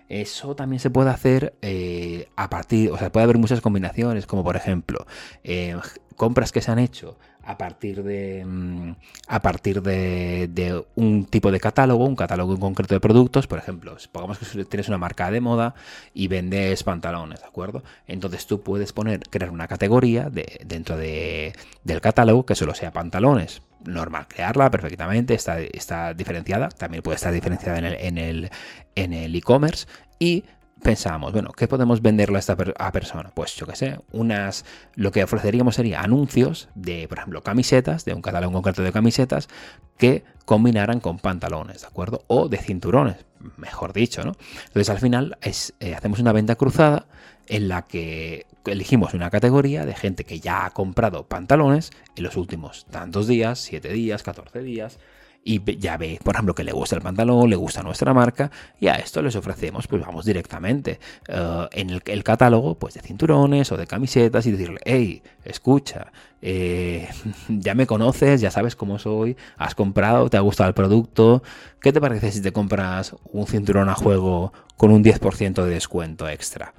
Eso 0.07 0.55
también 0.55 0.79
se 0.79 0.91
puede 0.91 1.09
hacer 1.09 1.55
eh, 1.61 2.29
a 2.35 2.49
partir, 2.49 2.91
o 2.91 2.97
sea, 2.97 3.11
puede 3.11 3.23
haber 3.23 3.39
muchas 3.39 3.61
combinaciones, 3.61 4.27
como 4.27 4.43
por 4.43 4.55
ejemplo, 4.55 5.07
eh, 5.43 5.75
compras 6.15 6.51
que 6.51 6.61
se 6.61 6.71
han 6.71 6.79
hecho 6.79 7.17
a 7.43 7.57
partir 7.57 8.03
de 8.03 8.43
mm, 8.43 8.95
a 9.27 9.41
partir 9.41 9.81
de, 9.81 10.83
un 10.95 11.25
tipo 11.25 11.51
de 11.51 11.59
catálogo, 11.59 12.05
un 12.05 12.15
catálogo 12.15 12.53
en 12.53 12.59
concreto 12.59 12.95
de 12.95 12.99
productos, 12.99 13.47
por 13.47 13.59
ejemplo, 13.59 13.97
supongamos 13.99 14.39
que 14.39 14.65
tienes 14.65 14.87
una 14.87 14.97
marca 14.97 15.29
de 15.29 15.41
moda 15.41 15.75
y 16.13 16.27
vendes 16.27 16.83
pantalones, 16.83 17.41
¿de 17.41 17.47
acuerdo? 17.47 17.83
Entonces 18.07 18.47
tú 18.47 18.61
puedes 18.61 18.93
poner, 18.93 19.19
crear 19.29 19.51
una 19.51 19.67
categoría 19.67 20.29
de, 20.29 20.59
dentro 20.65 20.97
de, 20.97 21.53
del 21.83 22.01
catálogo 22.01 22.45
que 22.45 22.55
solo 22.55 22.73
sea 22.73 22.91
pantalones. 22.91 23.61
Normal 23.83 24.27
crearla 24.27 24.71
perfectamente, 24.71 25.35
está, 25.35 25.59
está 25.59 26.15
diferenciada, 26.15 26.69
también 26.69 27.03
puede 27.03 27.17
estar 27.17 27.31
diferenciada 27.31 27.77
en 27.77 27.85
el, 27.85 27.95
en 27.95 28.17
el, 28.17 28.49
en 28.95 29.13
el 29.13 29.35
e-commerce 29.35 29.85
y 30.17 30.43
pensamos, 30.85 31.33
bueno, 31.33 31.51
¿qué 31.51 31.67
podemos 31.67 32.03
venderle 32.03 32.37
a 32.37 32.39
esta 32.39 32.55
persona? 32.55 33.31
Pues 33.33 33.55
yo 33.55 33.65
qué 33.65 33.75
sé, 33.75 33.99
unas, 34.11 34.65
lo 34.93 35.11
que 35.11 35.23
ofreceríamos 35.23 35.73
sería 35.73 36.01
anuncios 36.01 36.69
de, 36.75 37.07
por 37.07 37.17
ejemplo, 37.17 37.41
camisetas, 37.41 38.05
de 38.05 38.13
un 38.13 38.21
catálogo 38.21 38.53
concreto 38.53 38.83
de 38.83 38.91
camisetas, 38.91 39.49
que 39.97 40.23
combinaran 40.45 40.99
con 40.99 41.17
pantalones, 41.17 41.81
¿de 41.81 41.87
acuerdo? 41.87 42.23
O 42.27 42.49
de 42.49 42.57
cinturones, 42.57 43.17
mejor 43.57 43.93
dicho, 43.93 44.23
¿no? 44.23 44.33
Entonces 44.67 44.91
al 44.91 44.99
final 44.99 45.39
es, 45.41 45.73
eh, 45.79 45.95
hacemos 45.95 46.19
una 46.19 46.33
venta 46.33 46.55
cruzada 46.55 47.07
en 47.47 47.67
la 47.67 47.87
que 47.87 48.45
elegimos 48.65 49.15
una 49.15 49.31
categoría 49.31 49.87
de 49.87 49.95
gente 49.95 50.23
que 50.23 50.39
ya 50.39 50.67
ha 50.67 50.69
comprado 50.69 51.25
pantalones 51.25 51.89
en 52.15 52.23
los 52.23 52.37
últimos 52.37 52.85
tantos 52.91 53.25
días, 53.25 53.57
7 53.57 53.91
días, 53.91 54.21
14 54.21 54.61
días, 54.61 54.99
y 55.47 55.61
ya 55.77 55.95
ve, 55.95 56.19
por 56.23 56.33
ejemplo, 56.33 56.55
que 56.55 56.63
le 56.63 56.71
gusta 56.71 56.95
el 56.95 57.03
pantalón, 57.03 57.51
le 57.51 57.55
gusta 57.55 57.83
nuestra 57.83 58.15
marca 58.15 58.49
y 58.79 58.87
a 58.87 58.95
esto 58.95 59.21
les 59.21 59.35
ofrecemos, 59.35 59.85
pues 59.85 60.01
vamos 60.01 60.25
directamente 60.25 60.99
eh, 61.27 61.67
en 61.71 61.91
el, 61.91 62.23
catálogo, 62.23 62.79
pues 62.79 62.95
de 62.95 63.01
cinturones 63.01 63.71
o 63.71 63.77
de 63.77 63.85
camisetas 63.85 64.47
y 64.47 64.51
decirle, 64.51 64.79
hey, 64.83 65.21
escucha, 65.43 66.11
eh, 66.41 67.07
ya 67.47 67.75
me 67.75 67.85
conoces, 67.85 68.41
ya 68.41 68.49
sabes 68.49 68.75
cómo 68.75 68.97
soy, 68.97 69.37
has 69.55 69.75
comprado, 69.75 70.31
te 70.31 70.37
ha 70.37 70.39
gustado 70.39 70.67
el 70.67 70.73
producto, 70.73 71.43
¿qué 71.79 71.93
te 71.93 72.01
parece 72.01 72.31
si 72.31 72.41
te 72.41 72.51
compras 72.51 73.15
un 73.31 73.45
cinturón 73.45 73.87
a 73.89 73.93
juego 73.93 74.51
con 74.77 74.91
un 74.91 75.03
10% 75.03 75.63
de 75.63 75.69
descuento 75.69 76.27
extra? 76.27 76.73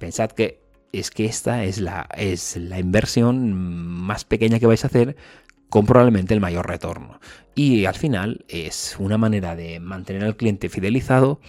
Pensad 0.00 0.32
que 0.32 0.60
es 0.90 1.12
que 1.12 1.24
esta 1.24 1.62
es 1.62 1.78
la, 1.78 2.08
es 2.16 2.56
la 2.56 2.80
inversión 2.80 3.54
más 3.54 4.24
pequeña 4.24 4.58
que 4.58 4.66
vais 4.66 4.82
a 4.82 4.88
hacer 4.88 5.16
con 5.72 5.86
probablemente 5.86 6.34
el 6.34 6.40
mayor 6.40 6.68
retorno. 6.68 7.18
Y 7.54 7.86
al 7.86 7.94
final 7.94 8.44
es 8.46 8.94
una 8.98 9.16
manera 9.16 9.56
de 9.56 9.80
mantener 9.80 10.22
al 10.22 10.36
cliente 10.36 10.68
fidelizado 10.68 11.40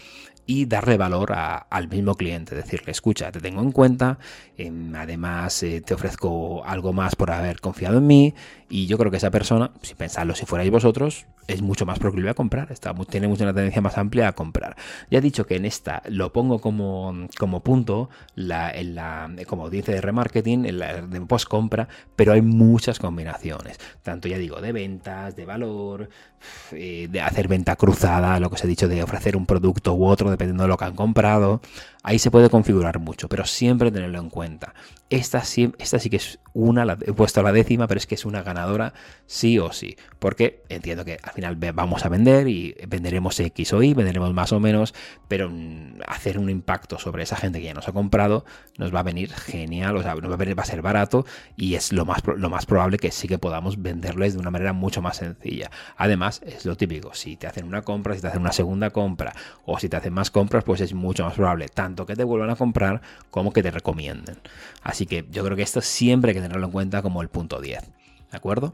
y 0.46 0.66
darle 0.66 0.98
valor 0.98 1.34
al 1.34 1.88
mismo 1.88 2.16
cliente, 2.16 2.56
decirle, 2.56 2.92
escucha, 2.92 3.32
te 3.32 3.40
tengo 3.40 3.62
en 3.62 3.72
cuenta, 3.72 4.18
em, 4.58 4.94
además 4.96 5.64
eh, 5.64 5.82
te 5.82 5.94
ofrezco 5.94 6.64
algo 6.66 6.94
más 6.94 7.16
por 7.16 7.32
haber 7.32 7.62
confiado 7.62 7.98
en 8.00 8.08
mí 8.08 8.34
y 8.70 8.88
yo 8.88 8.98
creo 8.98 9.12
que 9.12 9.18
esa 9.18 9.32
persona, 9.32 9.72
si 9.82 9.96
pensadlo 9.96 10.36
si 10.36 10.46
fuerais 10.46 10.72
vosotros, 10.72 11.28
es 11.48 11.62
mucho 11.62 11.86
más 11.86 12.00
proclive 12.00 12.30
a 12.30 12.34
comprar, 12.34 12.72
está, 12.72 12.94
tiene 12.94 13.28
mucha 13.28 13.44
una 13.44 13.54
tendencia 13.54 13.82
más 13.82 13.98
amplia 13.98 14.30
a 14.30 14.32
comprar. 14.34 14.76
Ya 15.12 15.20
he 15.20 15.22
dicho 15.22 15.46
que 15.46 15.56
en 15.56 15.66
esta 15.66 16.02
lo 16.08 16.34
pongo 16.34 16.60
como, 16.60 17.28
como 17.38 17.62
punto 17.62 18.10
la, 18.36 18.72
en 18.72 18.96
la, 18.96 19.30
como 19.48 19.66
audiencia 19.66 19.94
de 19.94 20.02
remarketing, 20.02 20.66
en 20.66 20.80
la 20.80 21.02
de 21.02 21.22
post 21.22 21.48
compra, 21.48 21.88
pero 22.16 22.34
hay 22.34 22.42
muchas 22.42 23.00
combinaciones, 23.00 23.80
tanto 24.02 24.28
ya 24.28 24.38
digo, 24.38 24.62
de 24.62 24.72
ventas, 24.72 25.36
de 25.36 25.46
valor, 25.46 26.10
eh, 26.72 27.08
de 27.10 27.22
hacer 27.22 27.48
venta 27.48 27.76
cruzada, 27.76 28.40
lo 28.40 28.50
que 28.50 28.56
os 28.56 28.64
he 28.64 28.68
dicho, 28.68 28.88
de 28.88 29.04
ofrecer 29.04 29.38
un 29.38 29.46
producto 29.46 29.94
u 29.94 30.06
otro 30.06 30.32
dependiendo 30.34 30.64
de 30.64 30.70
lo 30.70 30.78
que 30.78 30.86
han 30.86 30.96
comprado. 30.96 31.62
Ahí 32.06 32.20
se 32.20 32.32
puede 32.32 32.50
configurar 32.50 33.00
mucho, 33.00 33.30
pero 33.30 33.46
siempre 33.46 33.90
tenerlo 33.90 34.20
en 34.20 34.30
cuenta. 34.30 34.74
Esta 35.10 35.44
sí, 35.46 35.72
esta 35.80 36.00
sí 36.00 36.10
que 36.10 36.18
es 36.18 36.40
una, 36.54 36.98
he 37.02 37.14
puesto 37.14 37.42
la 37.42 37.54
décima, 37.54 37.88
pero 37.88 37.98
es 37.98 38.06
que 38.06 38.16
es 38.16 38.26
una 38.26 38.44
ganadora 38.44 38.94
sí 39.26 39.58
o 39.58 39.72
sí. 39.72 39.96
Porque 40.20 40.64
entiendo 40.68 41.06
que 41.06 41.18
al 41.24 41.32
final 41.32 41.56
vamos 41.74 42.06
a 42.06 42.10
vender 42.10 42.50
y 42.50 42.76
venderemos 42.90 43.40
X 43.40 43.72
o 43.72 43.82
Y, 43.82 43.94
venderemos 43.94 44.34
más 44.34 44.52
o 44.52 44.60
menos, 44.60 44.94
pero 45.30 45.50
mm, 45.50 46.02
hacer 46.06 46.40
un 46.40 46.50
impacto 46.50 47.00
sobre 47.00 47.24
esa 47.24 47.38
gente 47.38 47.60
que 47.60 47.66
ya 47.66 47.74
nos 47.74 47.88
ha 47.88 47.94
comprado 47.94 48.44
nos 48.78 48.94
va 48.94 49.00
a 49.00 49.04
venir 49.04 49.32
genial, 49.32 49.96
o 49.96 50.04
sea, 50.04 50.16
nos 50.16 50.30
va 50.30 50.36
a, 50.36 50.38
venir, 50.38 50.58
va 50.58 50.64
a 50.64 50.66
ser 50.66 50.82
barato 50.82 51.26
y 51.56 51.76
es 51.76 51.94
lo 51.94 52.06
más, 52.06 52.22
lo 52.26 52.50
más 52.50 52.66
probable 52.66 52.98
que 52.98 53.12
sí 53.12 53.28
que 53.28 53.38
podamos 53.38 53.82
venderles 53.82 54.34
de 54.34 54.40
una 54.40 54.52
manera 54.52 54.74
mucho 54.74 55.02
más 55.02 55.18
sencilla. 55.18 55.72
Además, 55.96 56.42
es 56.46 56.66
lo 56.66 56.76
típico, 56.76 57.14
si 57.14 57.38
te 57.38 57.48
hacen 57.48 57.66
una 57.66 57.82
compra, 57.84 58.16
si 58.16 58.22
te 58.22 58.28
hacen 58.28 58.42
una 58.42 58.52
segunda 58.52 58.90
compra 58.90 59.34
o 59.66 59.80
si 59.80 59.90
te 59.90 59.96
hacen 59.96 60.14
más 60.14 60.32
compras, 60.32 60.64
pues 60.64 60.82
es 60.82 60.94
mucho 60.94 61.24
más 61.24 61.36
probable 61.36 61.70
que 61.96 62.16
te 62.16 62.24
vuelvan 62.24 62.50
a 62.50 62.56
comprar 62.56 63.02
como 63.32 63.54
que 63.54 63.64
te 63.64 63.72
recomienden. 63.72 64.38
Así 64.82 65.06
que 65.06 65.26
yo 65.32 65.44
creo 65.44 65.56
que 65.56 65.64
esto 65.64 65.82
siempre 65.82 66.32
hay 66.32 66.36
que 66.36 66.42
tenerlo 66.42 66.66
en 66.66 66.72
cuenta 66.72 67.02
como 67.02 67.22
el 67.22 67.30
punto 67.30 67.62
10. 67.62 67.82
¿De 68.32 68.38
acuerdo? 68.38 68.74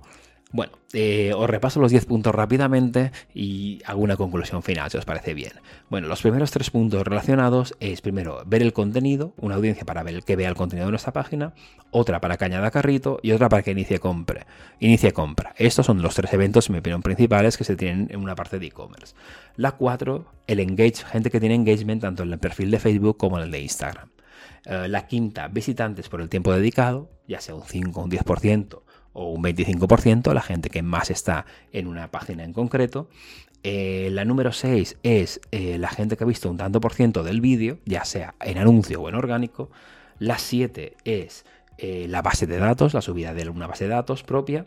Bueno, 0.52 0.74
eh, 0.94 1.32
os 1.36 1.48
repaso 1.48 1.80
los 1.80 1.92
10 1.92 2.06
puntos 2.06 2.34
rápidamente 2.34 3.12
y 3.36 3.84
hago 3.86 4.02
una 4.02 4.18
conclusión 4.18 4.64
final, 4.64 4.90
si 4.90 4.98
os 4.98 5.06
parece 5.06 5.36
bien. 5.36 5.52
Bueno, 5.92 6.08
los 6.08 6.24
primeros 6.24 6.50
tres 6.50 6.72
puntos 6.72 7.06
relacionados 7.06 7.76
es 7.80 8.02
primero 8.02 8.42
ver 8.48 8.64
el 8.64 8.74
contenido, 8.74 9.36
una 9.38 9.56
audiencia 9.56 9.86
para 9.86 10.02
ver 10.02 10.24
que 10.24 10.36
vea 10.36 10.50
el 10.50 10.56
contenido 10.56 10.88
de 10.88 10.92
nuestra 10.92 11.14
página, 11.14 11.54
otra 11.92 12.20
para 12.20 12.38
que 12.38 12.46
añada 12.46 12.72
carrito 12.72 13.20
y 13.22 13.32
otra 13.32 13.48
para 13.48 13.62
que 13.62 13.72
inicie 13.72 14.00
compra. 14.00 14.48
Inicie 14.80 15.12
compra. 15.12 15.54
Estos 15.56 15.86
son 15.86 16.02
los 16.02 16.16
tres 16.16 16.34
eventos, 16.34 16.68
en 16.68 16.74
mi 16.74 16.80
opinión, 16.80 17.04
principales 17.04 17.56
que 17.56 17.64
se 17.64 17.76
tienen 17.76 18.08
en 18.10 18.20
una 18.20 18.34
parte 18.34 18.58
de 18.58 18.66
e-commerce. 18.66 19.14
La 19.56 19.74
4, 19.74 20.26
el 20.48 20.60
engage, 20.60 21.06
gente 21.12 21.30
que 21.30 21.40
tiene 21.40 21.54
engagement 21.54 22.02
tanto 22.02 22.24
en 22.24 22.34
el 22.34 22.40
perfil 22.40 22.72
de 22.72 22.80
Facebook 22.80 23.18
como 23.18 23.38
en 23.38 23.44
el 23.44 23.52
de 23.52 23.62
Instagram. 23.62 24.10
Eh, 24.66 24.88
la 24.88 25.06
quinta, 25.06 25.48
visitantes 25.48 26.10
por 26.10 26.22
el 26.22 26.30
tiempo 26.30 26.52
dedicado, 26.52 27.12
ya 27.28 27.40
sea 27.40 27.54
un 27.54 27.64
5 27.64 28.00
o 28.00 28.04
un 28.04 28.10
10% 28.10 28.82
o 29.20 29.30
un 29.32 29.44
25%, 29.44 30.34
la 30.34 30.42
gente 30.42 30.70
que 30.70 30.82
más 30.82 31.10
está 31.10 31.46
en 31.72 31.88
una 31.88 32.10
página 32.10 32.44
en 32.44 32.54
concreto. 32.54 33.10
Eh, 33.64 34.10
la 34.12 34.24
número 34.24 34.52
6 34.52 34.98
es 35.04 35.42
eh, 35.52 35.78
la 35.78 35.90
gente 35.90 36.16
que 36.16 36.24
ha 36.24 36.28
visto 36.28 36.50
un 36.50 36.58
tanto 36.58 36.80
por 36.80 36.94
ciento 36.94 37.24
del 37.24 37.42
vídeo, 37.42 37.80
ya 37.86 38.06
sea 38.06 38.36
en 38.40 38.58
anuncio 38.58 39.02
o 39.02 39.10
en 39.10 39.16
orgánico. 39.16 39.70
La 40.20 40.38
7 40.38 40.96
es 41.06 41.46
la 41.82 42.22
base 42.22 42.46
de 42.46 42.58
datos, 42.58 42.94
la 42.94 43.02
subida 43.02 43.34
de 43.34 43.48
una 43.48 43.66
base 43.66 43.86
de 43.86 43.92
datos 43.92 44.24
propia. 44.24 44.66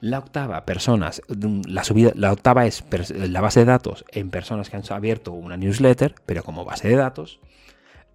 La 0.00 0.18
octava, 0.18 0.66
personas, 0.66 1.22
la, 1.66 1.82
subida, 1.82 2.12
la 2.14 2.30
octava 2.30 2.66
es 2.66 2.84
la 3.10 3.40
base 3.40 3.60
de 3.60 3.66
datos 3.66 4.04
en 4.12 4.30
personas 4.30 4.68
que 4.68 4.76
han 4.76 4.82
abierto 4.90 5.32
una 5.32 5.56
newsletter, 5.56 6.14
pero 6.26 6.42
como 6.42 6.64
base 6.64 6.88
de 6.88 6.96
datos. 6.96 7.40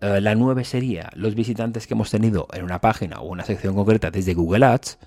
Eh, 0.01 0.21
la 0.21 0.35
9 0.35 0.63
sería 0.63 1.09
los 1.15 1.35
visitantes 1.35 1.87
que 1.87 1.93
hemos 1.93 2.11
tenido 2.11 2.47
en 2.53 2.63
una 2.63 2.79
página 2.79 3.19
o 3.21 3.27
una 3.27 3.43
sección 3.43 3.75
concreta 3.75 4.11
desde 4.11 4.33
Google 4.33 4.65
Ads. 4.65 4.99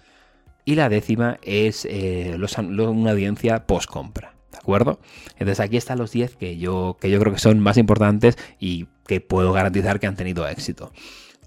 Y 0.65 0.77
la 0.77 0.89
décima 0.89 1.39
es 1.43 1.87
eh, 1.91 2.39
una 2.69 3.11
audiencia 3.11 3.67
post 3.67 3.89
compra. 3.89 4.35
¿De 4.51 4.59
acuerdo? 4.59 5.01
Entonces 5.33 5.61
aquí 5.61 5.77
están 5.77 5.99
los 5.99 6.13
10 6.13 6.37
que 6.37 6.59
yo, 6.59 6.99
que 7.01 7.11
yo 7.11 7.19
creo 7.19 7.33
que 7.33 7.39
son 7.41 7.59
más 7.59 7.79
importantes 7.79 8.37
y 8.61 8.87
que 9.07 9.21
puedo 9.21 9.53
garantizar 9.53 9.99
que 9.99 10.07
han 10.07 10.15
tenido 10.15 10.47
éxito. 10.47 10.93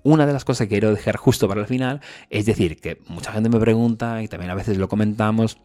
Una 0.04 0.26
de 0.26 0.34
las 0.34 0.44
cosas 0.44 0.68
que 0.68 0.70
quiero 0.70 0.94
dejar 0.94 1.16
justo 1.16 1.48
para 1.48 1.62
el 1.62 1.68
final 1.68 2.02
es 2.30 2.46
decir 2.46 2.78
que 2.78 3.00
mucha 3.08 3.32
gente 3.32 3.50
me 3.50 3.60
pregunta 3.60 4.22
y 4.22 4.28
también 4.28 4.52
a 4.52 4.56
veces 4.56 4.78
lo 4.78 4.88
comentamos 4.88 5.58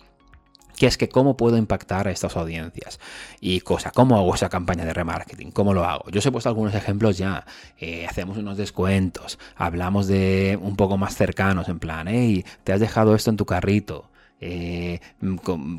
que 0.81 0.87
es 0.87 0.97
que 0.97 1.11
cómo 1.11 1.37
puedo 1.37 1.59
impactar 1.59 2.09
a 2.09 2.11
estas 2.11 2.39
audiencias. 2.39 3.01
Y 3.39 3.61
cosa, 3.61 3.91
cómo 3.91 4.16
hago 4.16 4.35
esa 4.35 4.49
campaña 4.49 4.87
de 4.87 4.95
remarketing, 4.95 5.51
cómo 5.51 5.74
lo 5.74 5.85
hago. 5.85 6.09
Yo 6.11 6.20
os 6.20 6.26
he 6.26 6.33
puesto 6.33 6.49
algunos 6.49 6.74
ejemplos 6.74 7.18
ya, 7.18 7.45
eh, 7.78 8.07
hacemos 8.07 8.39
unos 8.39 8.57
descuentos, 8.57 9.39
hablamos 9.57 10.07
de 10.07 10.59
un 10.59 10.76
poco 10.76 10.97
más 10.97 11.16
cercanos, 11.16 11.68
en 11.68 11.81
plan, 11.81 12.09
hey, 12.09 12.47
te 12.64 12.72
has 12.72 12.81
dejado 12.81 13.14
esto 13.14 13.28
en 13.28 13.37
tu 13.37 13.45
carrito, 13.45 14.09
eh, 14.41 15.01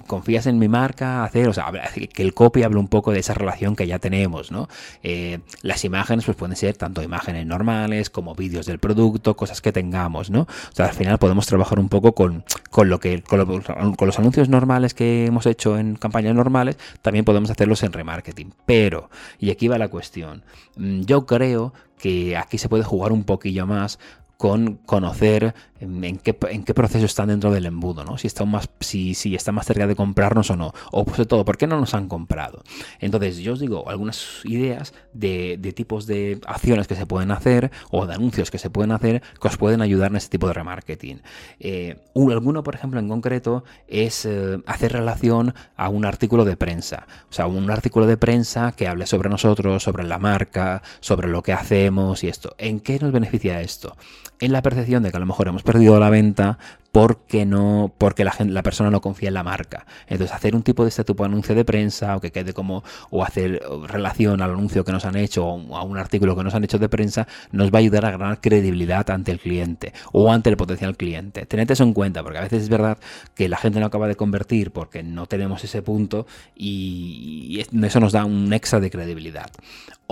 confías 0.08 0.46
en 0.46 0.60
mi 0.60 0.68
marca, 0.68 1.24
hacer, 1.24 1.48
o 1.48 1.54
sea, 1.54 1.72
que 2.14 2.22
el 2.22 2.34
copy 2.34 2.64
hable 2.64 2.80
un 2.80 2.88
poco 2.88 3.12
de 3.12 3.20
esa 3.20 3.34
relación 3.34 3.76
que 3.76 3.88
ya 3.88 4.00
tenemos, 4.00 4.52
¿no? 4.52 4.68
Eh, 5.02 5.40
las 5.62 5.84
imágenes 5.84 6.26
pues 6.26 6.38
pueden 6.38 6.56
ser 6.56 6.78
tanto 6.78 7.02
imágenes 7.02 7.46
normales 7.46 8.10
como 8.10 8.36
vídeos 8.36 8.66
del 8.66 8.80
producto, 8.80 9.36
cosas 9.36 9.62
que 9.62 9.72
tengamos, 9.72 10.30
¿no? 10.30 10.48
Al 10.78 10.94
final 10.94 11.18
podemos 11.18 11.48
trabajar 11.48 11.80
un 11.80 11.90
poco 11.90 12.14
con, 12.14 12.44
lo 12.84 13.00
que, 13.00 13.24
con, 13.24 13.98
los 14.00 14.20
anuncios 14.20 14.50
normales 14.50 14.94
que 14.94 15.26
hemos 15.26 15.46
hecho 15.46 15.78
en 15.78 15.96
campañas 15.96 16.36
normales, 16.36 16.78
también 17.02 17.26
podemos 17.26 17.50
hacerlos 17.50 17.82
en 17.84 17.94
remarketing. 17.94 18.54
Pero, 18.66 19.10
y 19.40 19.50
aquí 19.50 19.68
va 19.68 19.78
la 19.78 19.88
cuestión, 19.88 20.44
mm, 20.78 21.02
yo 21.02 21.26
creo 21.26 21.74
que 21.98 22.38
aquí 22.38 22.58
se 22.58 22.70
puede 22.70 22.84
jugar 22.84 23.12
un 23.12 23.24
poquillo 23.24 23.68
más 23.68 24.00
con 24.38 24.78
conocer 24.88 25.54
en, 25.82 26.18
qué, 26.20 26.34
proceso 26.74 27.06
están 27.06 27.30
dentro 27.30 27.52
del 27.52 27.66
embudo, 27.66 28.04
¿no? 28.04 28.18
Si 28.18 28.28
están 28.28 28.50
más, 28.50 28.70
si, 28.80 29.16
si 29.16 29.36
más 29.52 29.66
cerca 29.66 29.88
de 29.88 29.96
comprarnos 29.96 30.50
o 30.52 30.56
no. 30.56 30.74
O 30.92 31.06
pues 31.06 31.18
de 31.18 31.26
todo, 31.26 31.44
¿por 31.44 31.58
qué 31.58 31.68
no 31.68 31.80
nos 31.80 31.94
han 31.94 32.08
comprado? 32.08 32.64
Entonces, 33.00 33.38
yo 33.38 33.54
os 33.54 33.60
digo 33.60 33.90
algunas 33.90 34.42
ideas 34.44 34.94
de, 35.14 35.58
tipos 35.76 36.06
de 36.06 36.40
acciones 36.46 36.88
que 36.88 36.96
se 36.96 37.06
pueden 37.06 37.32
hacer 37.32 37.72
o 37.90 38.06
de 38.06 38.14
anuncios 38.14 38.52
que 38.52 38.58
se 38.58 38.70
pueden 38.70 38.92
hacer 38.92 39.22
que 39.42 39.48
os 39.48 39.58
pueden 39.58 39.82
ayudar 39.82 40.12
en 40.12 40.18
este 40.18 40.32
tipo 40.32 40.48
de 40.48 40.54
remarketing. 40.54 41.22
Eh, 41.60 41.98
alguno, 42.32 42.64
por 42.64 42.76
ejemplo, 42.76 43.00
en 43.00 43.10
concreto, 43.10 43.64
es 43.88 44.26
eh, 44.26 44.60
hacer 44.66 44.94
relación 44.94 45.54
a 45.76 45.90
un 45.90 46.06
artículo 46.06 46.46
de 46.46 46.58
prensa. 46.58 47.08
O 47.30 47.34
sea, 47.34 47.48
un 47.48 47.70
artículo 47.72 48.06
de 48.06 48.18
prensa 48.18 48.74
que 48.74 48.88
hable 48.88 49.08
sobre 49.08 49.30
nosotros, 49.30 49.84
sobre 49.84 50.04
la 50.04 50.20
marca, 50.20 50.82
sobre 51.00 51.28
lo 51.28 51.42
que 51.42 51.54
hacemos 51.54 52.24
y 52.24 52.28
esto. 52.28 52.56
¿En 52.58 52.80
qué 52.80 53.00
nos 53.00 53.12
beneficia 53.12 53.62
esto? 53.62 53.96
En 54.40 54.52
la 54.52 54.62
percepción 54.62 55.04
de 55.04 55.12
que 55.12 55.18
a 55.18 55.20
lo 55.20 55.26
mejor 55.26 55.48
hemos 55.48 55.64
perdido 55.72 56.00
la 56.00 56.10
venta 56.10 56.58
porque 56.92 57.46
no 57.46 57.94
porque 57.98 58.26
la, 58.26 58.32
gente, 58.32 58.54
la 58.54 58.64
persona 58.64 58.90
no 58.92 59.00
confía 59.00 59.30
en 59.30 59.36
la 59.36 59.44
marca. 59.44 59.86
Entonces, 60.08 60.36
hacer 60.36 60.56
un 60.56 60.64
tipo 60.64 60.84
de 60.84 60.90
este 60.90 61.06
tipo 61.06 61.24
de 61.24 61.30
anuncio 61.30 61.56
de 61.56 61.64
prensa 61.64 62.18
o 62.18 62.20
que 62.20 62.32
quede 62.32 62.54
como 62.54 62.84
o 63.10 63.24
hacer 63.24 63.62
relación 63.88 64.42
al 64.42 64.52
anuncio 64.52 64.84
que 64.84 64.92
nos 64.92 65.06
han 65.06 65.16
hecho 65.16 65.46
o 65.46 65.78
a 65.78 65.84
un 65.84 65.98
artículo 65.98 66.36
que 66.36 66.44
nos 66.44 66.54
han 66.54 66.66
hecho 66.66 66.80
de 66.80 66.90
prensa 66.90 67.28
nos 67.52 67.72
va 67.72 67.78
a 67.78 67.80
ayudar 67.80 68.06
a 68.06 68.12
ganar 68.12 68.42
credibilidad 68.42 69.10
ante 69.10 69.32
el 69.32 69.40
cliente 69.40 69.94
o 70.12 70.32
ante 70.34 70.50
el 70.50 70.58
potencial 70.58 70.98
cliente. 70.98 71.46
Tened 71.46 71.72
eso 71.72 71.84
en 71.84 71.94
cuenta 71.94 72.24
porque 72.24 72.40
a 72.40 72.42
veces 72.42 72.64
es 72.64 72.70
verdad 72.70 72.98
que 73.36 73.48
la 73.48 73.56
gente 73.56 73.80
no 73.80 73.86
acaba 73.86 74.10
de 74.10 74.16
convertir 74.16 74.72
porque 74.72 75.02
no 75.02 75.28
tenemos 75.28 75.64
ese 75.64 75.82
punto 75.82 76.28
y 76.56 77.64
eso 77.84 78.00
nos 78.02 78.12
da 78.12 78.26
un 78.26 78.52
extra 78.52 78.82
de 78.82 78.92
credibilidad. 78.92 79.50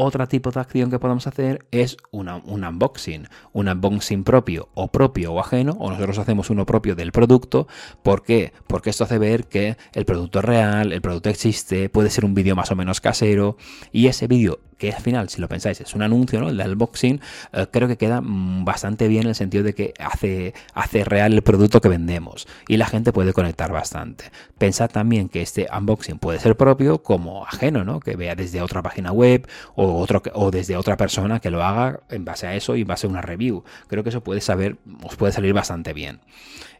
Otro 0.01 0.25
tipo 0.29 0.49
de 0.49 0.61
acción 0.61 0.89
que 0.89 0.97
podemos 0.97 1.27
hacer 1.27 1.65
es 1.71 1.97
un 2.11 2.29
unboxing, 2.29 3.27
un 3.51 3.67
unboxing 3.67 4.23
propio 4.23 4.69
o 4.73 4.87
propio 4.87 5.33
o 5.33 5.41
ajeno, 5.41 5.73
o 5.73 5.89
nosotros 5.89 6.19
hacemos 6.19 6.49
uno 6.49 6.65
propio 6.65 6.95
del 6.95 7.11
producto. 7.11 7.67
¿Por 8.01 8.23
qué? 8.23 8.53
Porque 8.65 8.91
esto 8.91 9.03
hace 9.03 9.17
ver 9.17 9.47
que 9.47 9.75
el 9.91 10.05
producto 10.05 10.39
es 10.39 10.45
real, 10.45 10.93
el 10.93 11.01
producto 11.01 11.27
existe, 11.27 11.89
puede 11.89 12.09
ser 12.11 12.23
un 12.23 12.33
vídeo 12.33 12.55
más 12.55 12.71
o 12.71 12.77
menos 12.77 13.01
casero 13.01 13.57
y 13.91 14.07
ese 14.07 14.27
vídeo 14.27 14.61
que 14.79 14.91
al 14.91 15.01
final, 15.01 15.29
si 15.29 15.39
lo 15.41 15.47
pensáis, 15.47 15.79
es 15.81 15.93
un 15.93 16.01
anuncio, 16.01 16.39
¿no? 16.39 16.49
El 16.49 16.59
unboxing, 16.59 17.21
eh, 17.53 17.67
creo 17.69 17.87
que 17.87 17.97
queda 17.97 18.21
mm, 18.21 18.65
bastante 18.65 19.07
bien 19.07 19.23
en 19.23 19.29
el 19.29 19.35
sentido 19.35 19.63
de 19.63 19.75
que 19.75 19.93
hace, 19.99 20.53
hace 20.73 21.03
real 21.03 21.33
el 21.33 21.43
producto 21.43 21.81
que 21.81 21.89
vendemos 21.89 22.47
y 22.67 22.77
la 22.77 22.87
gente 22.87 23.11
puede 23.13 23.33
conectar 23.33 23.71
bastante. 23.71 24.31
Pensad 24.57 24.89
también 24.89 25.29
que 25.29 25.41
este 25.41 25.67
unboxing 25.77 26.17
puede 26.17 26.39
ser 26.39 26.55
propio 26.55 27.03
como 27.03 27.45
ajeno, 27.45 27.83
¿no? 27.83 27.99
Que 27.99 28.15
vea 28.15 28.35
desde 28.35 28.61
otra 28.61 28.81
página 28.81 29.11
web 29.11 29.47
o, 29.75 29.99
otro, 29.99 30.23
o 30.33 30.49
desde 30.49 30.77
otra 30.77 30.97
persona 30.97 31.39
que 31.39 31.51
lo 31.51 31.63
haga 31.63 31.99
en 32.09 32.25
base 32.25 32.47
a 32.47 32.55
eso 32.55 32.75
y 32.75 32.81
en 32.81 32.87
base 32.87 33.05
a 33.05 33.09
una 33.09 33.21
review. 33.21 33.63
Creo 33.87 34.03
que 34.03 34.09
eso 34.09 34.23
puede 34.23 34.39
saber, 34.39 34.77
os 35.03 35.17
puede 35.17 35.33
salir 35.33 35.53
bastante 35.53 35.91
bien. 35.93 36.21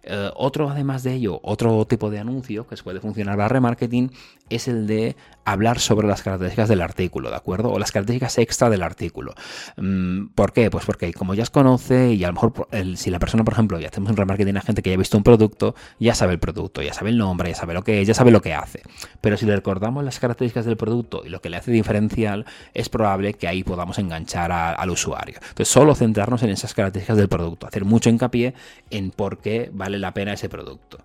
Eh, 0.03 0.29
otro, 0.35 0.69
además 0.69 1.03
de 1.03 1.13
ello, 1.13 1.39
otro 1.43 1.85
tipo 1.85 2.09
de 2.09 2.19
anuncio 2.19 2.65
que 2.67 2.75
puede 2.77 2.99
funcionar 2.99 3.35
para 3.35 3.49
remarketing 3.49 4.11
es 4.49 4.67
el 4.67 4.87
de 4.87 5.15
hablar 5.45 5.79
sobre 5.79 6.07
las 6.07 6.23
características 6.23 6.69
del 6.69 6.81
artículo, 6.81 7.29
¿de 7.29 7.35
acuerdo? 7.35 7.71
O 7.71 7.79
las 7.79 7.91
características 7.91 8.37
extra 8.37 8.69
del 8.69 8.83
artículo. 8.83 9.33
Mm, 9.77 10.27
¿Por 10.35 10.53
qué? 10.53 10.69
Pues 10.69 10.85
porque 10.85 11.13
como 11.13 11.33
ya 11.33 11.43
os 11.43 11.49
conoce 11.49 12.13
y 12.13 12.23
a 12.23 12.27
lo 12.27 12.33
mejor 12.33 12.67
si 12.95 13.09
la 13.09 13.19
persona, 13.19 13.43
por 13.43 13.53
ejemplo, 13.53 13.79
ya 13.79 13.89
hacemos 13.89 14.11
un 14.11 14.17
remarketing 14.17 14.57
a 14.57 14.61
gente 14.61 14.81
que 14.81 14.89
ya 14.89 14.95
ha 14.95 14.97
visto 14.97 15.17
un 15.17 15.23
producto, 15.23 15.75
ya 15.99 16.15
sabe 16.15 16.33
el 16.33 16.39
producto, 16.39 16.81
ya 16.81 16.93
sabe 16.93 17.09
el 17.09 17.17
nombre, 17.17 17.49
ya 17.49 17.55
sabe 17.55 17.73
lo 17.73 17.83
que 17.83 18.01
es, 18.01 18.07
ya 18.07 18.13
sabe 18.13 18.31
lo 18.31 18.41
que 18.41 18.53
hace. 18.53 18.81
Pero 19.21 19.37
si 19.37 19.45
le 19.45 19.55
recordamos 19.55 20.03
las 20.03 20.19
características 20.19 20.65
del 20.65 20.77
producto 20.77 21.23
y 21.25 21.29
lo 21.29 21.41
que 21.41 21.49
le 21.49 21.57
hace 21.57 21.71
diferencial, 21.71 22.45
es 22.73 22.89
probable 22.89 23.33
que 23.33 23.47
ahí 23.47 23.63
podamos 23.63 23.99
enganchar 23.99 24.51
al 24.51 24.89
usuario. 24.89 25.35
Entonces, 25.41 25.67
solo 25.67 25.95
centrarnos 25.95 26.43
en 26.43 26.49
esas 26.49 26.73
características 26.73 27.17
del 27.17 27.27
producto, 27.27 27.67
hacer 27.67 27.85
mucho 27.85 28.09
hincapié 28.09 28.53
en 28.89 29.11
por 29.11 29.39
qué 29.39 29.69
vale 29.89 29.99
la 29.99 30.13
pena 30.13 30.33
ese 30.33 30.49
producto. 30.49 30.99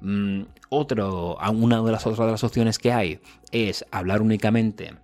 Mm, 0.00 0.42
otro, 0.68 1.36
una 1.52 1.82
de 1.82 1.92
las 1.92 2.06
otras 2.06 2.26
de 2.26 2.32
las 2.32 2.44
opciones 2.44 2.78
que 2.78 2.92
hay 2.92 3.20
es 3.50 3.84
hablar 3.90 4.22
únicamente 4.22 4.94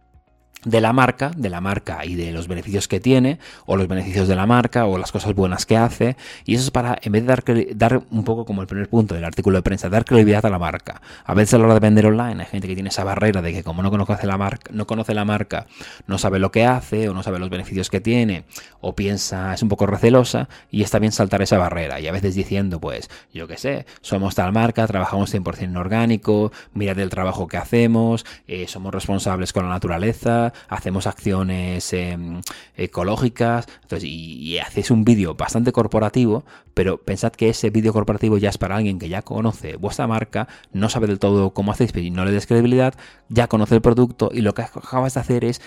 de 0.64 0.80
la 0.80 0.92
marca, 0.92 1.30
de 1.36 1.50
la 1.50 1.60
marca 1.60 2.04
y 2.04 2.14
de 2.14 2.32
los 2.32 2.48
beneficios 2.48 2.88
que 2.88 3.00
tiene, 3.00 3.38
o 3.66 3.76
los 3.76 3.88
beneficios 3.88 4.28
de 4.28 4.36
la 4.36 4.46
marca, 4.46 4.86
o 4.86 4.98
las 4.98 5.12
cosas 5.12 5.34
buenas 5.34 5.66
que 5.66 5.76
hace. 5.76 6.16
Y 6.44 6.54
eso 6.54 6.64
es 6.64 6.70
para, 6.70 6.98
en 7.02 7.12
vez 7.12 7.22
de 7.22 7.28
dar, 7.28 7.44
dar 7.76 8.02
un 8.10 8.24
poco 8.24 8.44
como 8.44 8.62
el 8.62 8.66
primer 8.66 8.88
punto 8.88 9.14
del 9.14 9.24
artículo 9.24 9.58
de 9.58 9.62
prensa, 9.62 9.88
dar 9.88 10.04
credibilidad 10.04 10.44
a 10.46 10.50
la 10.50 10.58
marca. 10.58 11.00
A 11.24 11.34
veces 11.34 11.54
a 11.54 11.58
la 11.58 11.64
hora 11.64 11.74
de 11.74 11.80
vender 11.80 12.06
online 12.06 12.42
hay 12.42 12.48
gente 12.48 12.68
que 12.68 12.74
tiene 12.74 12.88
esa 12.88 13.04
barrera 13.04 13.42
de 13.42 13.52
que 13.52 13.62
como 13.62 13.82
no 13.82 13.90
conoce 13.90 14.26
la 14.26 14.38
marca, 14.38 14.70
no 14.72 14.86
conoce 14.86 15.14
la 15.14 15.24
marca, 15.24 15.66
no 16.06 16.18
sabe 16.18 16.38
lo 16.38 16.50
que 16.50 16.64
hace, 16.64 17.08
o 17.08 17.14
no 17.14 17.22
sabe 17.22 17.38
los 17.38 17.50
beneficios 17.50 17.90
que 17.90 18.00
tiene, 18.00 18.44
o 18.80 18.94
piensa, 18.94 19.54
es 19.54 19.62
un 19.62 19.68
poco 19.68 19.86
recelosa, 19.86 20.48
y 20.70 20.82
está 20.82 20.98
bien 20.98 21.12
saltar 21.12 21.42
esa 21.42 21.58
barrera. 21.58 22.00
Y 22.00 22.08
a 22.08 22.12
veces 22.12 22.34
diciendo, 22.34 22.80
pues, 22.80 23.10
yo 23.32 23.46
qué 23.46 23.56
sé, 23.56 23.86
somos 24.00 24.34
tal 24.34 24.52
marca, 24.52 24.86
trabajamos 24.86 25.32
100% 25.34 25.62
en 25.62 25.76
orgánico, 25.76 26.52
mirad 26.72 26.98
el 26.98 27.10
trabajo 27.10 27.46
que 27.46 27.56
hacemos, 27.56 28.24
eh, 28.46 28.66
somos 28.68 28.94
responsables 28.94 29.52
con 29.52 29.64
la 29.64 29.70
naturaleza, 29.70 30.52
hacemos 30.68 31.06
acciones 31.06 31.92
em, 31.92 32.40
ecológicas, 32.76 33.66
entonces, 33.82 34.08
y, 34.08 34.58
haces 34.58 34.90
un 34.90 35.04
vídeo 35.04 35.34
bastante 35.34 35.72
corporativo, 35.72 36.44
pero 36.74 36.98
pensad 36.98 37.32
que 37.32 37.48
ese 37.48 37.70
vídeo 37.70 37.92
corporativo 37.92 38.38
ya 38.38 38.48
es 38.48 38.58
para 38.58 38.76
alguien 38.76 38.98
que 38.98 39.08
ya 39.08 39.22
conoce 39.22 39.76
vuestra 39.76 40.06
marca, 40.06 40.48
no 40.72 40.88
sabe 40.88 41.06
del 41.06 41.18
todo 41.18 41.52
cómo 41.52 41.72
hacéis, 41.72 41.94
y 41.96 42.10
no 42.10 42.24
le 42.24 42.32
des 42.32 42.46
credibilidad, 42.46 42.94
ya 43.28 43.48
conoce 43.48 43.74
el 43.74 43.82
producto 43.82 44.30
y 44.32 44.40
lo 44.40 44.54
que 44.54 44.62
acabas 44.62 45.14
de 45.14 45.20
hacer 45.20 45.44
es 45.44 45.60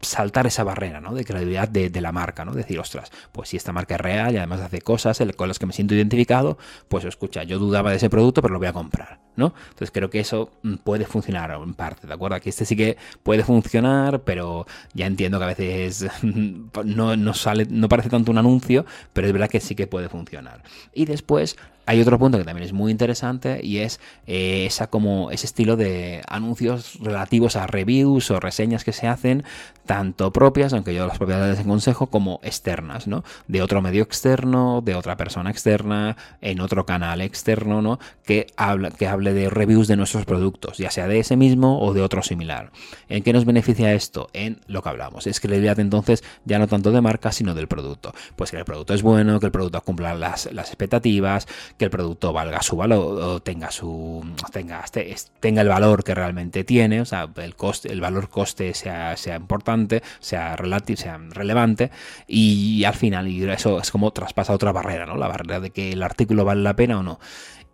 saltar 0.00 0.46
esa 0.46 0.64
barrera 0.64 1.00
¿no? 1.00 1.14
de 1.14 1.24
credibilidad 1.24 1.68
de, 1.68 2.00
la 2.00 2.12
marca, 2.12 2.44
¿no? 2.44 2.52
Decir, 2.52 2.78
ostras, 2.78 3.10
pues 3.32 3.50
si 3.50 3.56
esta 3.56 3.72
marca 3.72 3.96
es 3.96 4.00
real 4.00 4.34
y 4.34 4.38
además 4.38 4.60
hace 4.60 4.80
cosas 4.80 5.20
con 5.36 5.48
las 5.48 5.58
que 5.58 5.66
me 5.66 5.72
siento 5.72 5.94
identificado, 5.94 6.56
pues 6.88 7.04
escucha, 7.04 7.42
yo 7.42 7.58
dudaba 7.58 7.90
de 7.90 7.96
ese 7.96 8.08
producto, 8.08 8.40
pero 8.40 8.54
lo 8.54 8.58
voy 8.58 8.68
a 8.68 8.72
comprar, 8.72 9.20
¿no? 9.36 9.52
Entonces 9.64 9.90
creo 9.90 10.08
que 10.08 10.20
eso 10.20 10.50
mm, 10.62 10.76
puede 10.76 11.04
funcionar 11.04 11.50
en 11.50 11.74
parte, 11.74 12.06
¿de 12.06 12.14
acuerdo? 12.14 12.36
Aquí 12.36 12.48
este 12.48 12.64
sí 12.64 12.76
que 12.76 12.96
puede 13.22 13.44
funcionar, 13.44 14.22
pero 14.22 14.66
ya 14.94 15.06
entiendo 15.06 15.38
que 15.38 15.44
a 15.44 15.48
veces 15.48 16.06
no, 16.84 17.34
sale, 17.34 17.66
no 17.68 17.88
parece 17.88 18.08
tanto 18.08 18.30
un 18.30 18.38
anuncio, 18.38 18.86
pero 19.12 19.26
es 19.26 19.32
verdad 19.32 19.50
que 19.50 19.60
sí 19.60 19.74
que 19.74 19.86
puede 19.86 20.08
funcionar. 20.08 20.62
Y 20.94 21.04
después 21.04 21.56
hay 21.86 22.00
otro 22.00 22.18
punto 22.18 22.38
que 22.38 22.44
también 22.44 22.64
es 22.64 22.72
muy 22.72 22.92
interesante 22.92 23.60
y 23.62 23.78
es 23.78 24.00
eh, 24.26 24.64
esa 24.66 24.88
como 24.88 25.32
ese 25.32 25.46
estilo 25.46 25.76
de 25.76 26.22
anuncios 26.28 26.98
relativos 27.00 27.56
a 27.56 27.66
reviews 27.66 28.30
o 28.30 28.38
reseñas 28.38 28.84
que 28.84 28.92
se 28.92 29.08
hacen 29.08 29.44
tanto 29.90 30.32
propias, 30.32 30.72
aunque 30.72 30.94
yo 30.94 31.04
las 31.04 31.18
propiedades 31.18 31.58
en 31.58 31.66
consejo, 31.66 32.06
como 32.06 32.38
externas, 32.44 33.08
¿no? 33.08 33.24
De 33.48 33.60
otro 33.60 33.82
medio 33.82 34.04
externo, 34.04 34.82
de 34.84 34.94
otra 34.94 35.16
persona 35.16 35.50
externa, 35.50 36.16
en 36.40 36.60
otro 36.60 36.86
canal 36.86 37.20
externo, 37.20 37.82
¿no? 37.82 37.98
Que, 38.24 38.46
habla, 38.56 38.92
que 38.92 39.08
hable 39.08 39.34
de 39.34 39.50
reviews 39.50 39.88
de 39.88 39.96
nuestros 39.96 40.26
productos, 40.26 40.78
ya 40.78 40.92
sea 40.92 41.08
de 41.08 41.18
ese 41.18 41.36
mismo 41.36 41.80
o 41.80 41.92
de 41.92 42.02
otro 42.02 42.22
similar. 42.22 42.70
¿En 43.08 43.24
qué 43.24 43.32
nos 43.32 43.44
beneficia 43.44 43.92
esto? 43.92 44.28
En 44.32 44.60
lo 44.68 44.80
que 44.80 44.90
hablamos. 44.90 45.26
Es 45.26 45.40
credibilidad 45.40 45.80
entonces 45.80 46.22
ya 46.44 46.60
no 46.60 46.68
tanto 46.68 46.92
de 46.92 47.00
marca, 47.00 47.32
sino 47.32 47.56
del 47.56 47.66
producto. 47.66 48.14
Pues 48.36 48.52
que 48.52 48.58
el 48.58 48.64
producto 48.64 48.94
es 48.94 49.02
bueno, 49.02 49.40
que 49.40 49.46
el 49.46 49.52
producto 49.52 49.80
cumpla 49.80 50.14
las, 50.14 50.52
las 50.52 50.68
expectativas, 50.68 51.48
que 51.78 51.86
el 51.86 51.90
producto 51.90 52.32
valga 52.32 52.62
su 52.62 52.76
valor, 52.76 53.20
o 53.20 53.40
tenga 53.40 53.72
su 53.72 54.24
tenga, 54.52 54.84
este, 54.84 55.16
tenga 55.40 55.62
el 55.62 55.68
valor 55.68 56.04
que 56.04 56.14
realmente 56.14 56.62
tiene, 56.62 57.00
o 57.00 57.04
sea, 57.04 57.28
el 57.38 57.56
coste, 57.56 57.90
el 57.90 58.00
valor 58.00 58.28
coste 58.28 58.72
sea, 58.74 59.16
sea 59.16 59.34
importante, 59.34 59.79
sea 60.20 60.56
relativo, 60.56 60.96
sea 60.96 61.18
relevante, 61.30 61.90
y 62.26 62.84
al 62.84 62.94
final, 62.94 63.26
eso 63.50 63.80
es 63.80 63.90
como 63.90 64.12
traspasa 64.12 64.52
otra 64.52 64.72
barrera, 64.72 65.06
¿no? 65.06 65.16
La 65.16 65.28
barrera 65.28 65.60
de 65.60 65.70
que 65.70 65.92
el 65.92 66.02
artículo 66.02 66.44
vale 66.44 66.62
la 66.62 66.76
pena 66.76 66.98
o 66.98 67.02
no. 67.02 67.20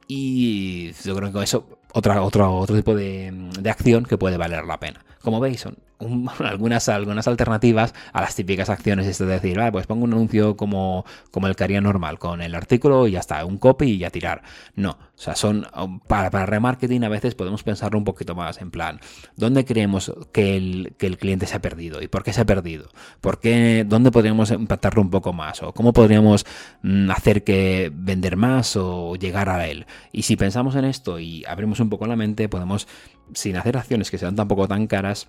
Y 0.09 0.93
yo 1.05 1.17
creo 1.17 1.33
que 1.33 1.43
eso, 1.43 1.81
otra, 1.93 2.23
otro, 2.23 2.57
otro 2.57 2.77
tipo 2.77 2.95
de, 2.95 3.33
de 3.59 3.71
acción 3.71 4.05
que 4.05 4.19
puede 4.19 4.37
valer 4.37 4.65
la 4.65 4.79
pena. 4.79 5.05
Como 5.27 5.41
veis, 5.41 5.59
son 5.59 5.77
algunas, 6.39 6.89
algunas 6.89 7.27
alternativas 7.27 7.93
a 8.13 8.21
las 8.21 8.37
típicas 8.37 8.71
acciones, 8.71 9.09
es 9.09 9.19
decir, 9.19 9.59
pues 9.73 9.89
pongo 9.89 10.05
un 10.05 10.13
anuncio 10.13 10.57
como, 10.57 11.05
como 11.33 11.49
el 11.49 11.57
que 11.57 11.65
haría 11.65 11.81
normal, 11.81 12.21
con 12.21 12.43
el 12.43 12.55
artículo 12.55 13.09
y 13.09 13.11
ya 13.11 13.19
está, 13.19 13.45
un 13.45 13.59
copy 13.59 13.87
y 13.87 13.99
ya 13.99 14.11
tirar. 14.11 14.43
No, 14.77 14.91
o 14.91 14.97
sea, 15.17 15.35
son 15.35 15.67
um, 15.77 15.99
para, 15.99 16.31
para 16.31 16.47
remarketing 16.47 17.03
a 17.03 17.09
veces 17.09 17.35
podemos 17.35 17.65
pensarlo 17.65 17.99
un 17.99 18.05
poquito 18.05 18.37
más 18.37 18.61
en 18.61 18.71
plan, 18.71 19.01
¿dónde 19.35 19.65
creemos 19.65 20.13
que 20.31 20.57
el, 20.57 20.95
que 20.97 21.09
el 21.09 21.19
cliente 21.19 21.49
se 21.49 21.57
ha 21.57 21.61
perdido? 21.61 22.01
¿Y 22.01 22.07
por 22.07 22.23
qué 22.23 22.33
se 22.33 22.43
ha 22.43 22.47
perdido? 22.47 22.89
¿Por 23.21 23.41
qué, 23.41 23.85
¿Dónde 23.85 24.13
podríamos 24.13 24.53
impactarlo 24.53 25.03
un 25.03 25.11
poco 25.11 25.33
más? 25.33 25.61
¿O 25.65 25.73
cómo 25.73 25.93
podríamos 25.93 26.47
mm, 26.83 27.11
hacer 27.11 27.43
que 27.43 27.91
vender 27.93 28.37
más 28.37 28.77
o 28.77 29.17
llegar 29.17 29.49
a 29.49 29.67
él? 29.67 29.87
Y 30.13 30.23
si 30.23 30.37
pensamos 30.37 30.77
en 30.77 30.85
esto 30.85 31.19
y 31.19 31.45
abrimos 31.47 31.81
un 31.81 31.91
poco 31.91 32.07
la 32.07 32.15
mente, 32.15 32.49
podemos, 32.49 32.87
sin 33.35 33.57
hacer 33.57 33.77
acciones 33.77 34.11
que 34.11 34.19
sean 34.19 34.37
tampoco 34.37 34.69
tan 34.69 34.87
caras, 34.87 35.29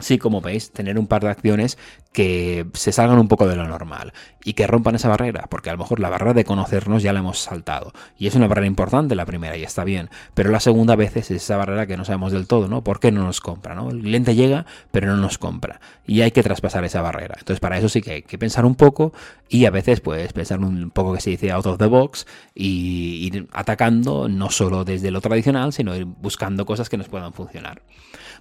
Sí, 0.00 0.18
como 0.18 0.40
veis, 0.40 0.70
tener 0.70 0.98
un 0.98 1.06
par 1.06 1.22
de 1.22 1.30
acciones 1.30 1.78
que 2.12 2.66
se 2.74 2.92
salgan 2.92 3.18
un 3.18 3.28
poco 3.28 3.46
de 3.46 3.56
lo 3.56 3.66
normal 3.66 4.12
y 4.44 4.54
que 4.54 4.66
rompan 4.66 4.94
esa 4.94 5.08
barrera, 5.08 5.46
porque 5.50 5.70
a 5.70 5.72
lo 5.72 5.78
mejor 5.78 6.00
la 6.00 6.08
barrera 6.08 6.34
de 6.34 6.44
conocernos 6.44 7.02
ya 7.02 7.12
la 7.12 7.20
hemos 7.20 7.38
saltado. 7.38 7.92
Y 8.16 8.26
es 8.26 8.34
una 8.34 8.48
barrera 8.48 8.66
importante 8.66 9.14
la 9.14 9.26
primera 9.26 9.56
y 9.56 9.62
está 9.62 9.84
bien, 9.84 10.08
pero 10.34 10.50
la 10.50 10.60
segunda 10.60 10.96
vez 10.96 11.16
es 11.16 11.30
esa 11.30 11.56
barrera 11.56 11.86
que 11.86 11.96
no 11.96 12.04
sabemos 12.04 12.32
del 12.32 12.46
todo, 12.46 12.68
¿no? 12.68 12.82
¿Por 12.82 13.00
qué 13.00 13.12
no 13.12 13.24
nos 13.24 13.40
compra? 13.40 13.74
¿no? 13.74 13.90
El 13.90 14.00
cliente 14.00 14.34
llega, 14.34 14.66
pero 14.90 15.06
no 15.06 15.16
nos 15.16 15.38
compra. 15.38 15.80
Y 16.06 16.22
hay 16.22 16.30
que 16.30 16.42
traspasar 16.42 16.84
esa 16.84 17.02
barrera. 17.02 17.36
Entonces, 17.38 17.60
para 17.60 17.78
eso 17.78 17.88
sí 17.88 18.00
que 18.00 18.12
hay 18.12 18.22
que 18.22 18.38
pensar 18.38 18.64
un 18.64 18.74
poco 18.74 19.12
y 19.48 19.66
a 19.66 19.70
veces, 19.70 20.00
pues, 20.00 20.32
pensar 20.32 20.60
un 20.60 20.90
poco 20.90 21.14
que 21.14 21.20
se 21.20 21.30
dice 21.30 21.50
out 21.50 21.66
of 21.66 21.78
the 21.78 21.86
box 21.86 22.26
y 22.54 23.26
ir 23.26 23.48
atacando 23.52 24.28
no 24.28 24.50
solo 24.50 24.84
desde 24.84 25.10
lo 25.10 25.20
tradicional, 25.20 25.72
sino 25.72 25.94
ir 25.94 26.04
buscando 26.04 26.64
cosas 26.66 26.88
que 26.88 26.96
nos 26.96 27.08
puedan 27.08 27.32
funcionar. 27.32 27.82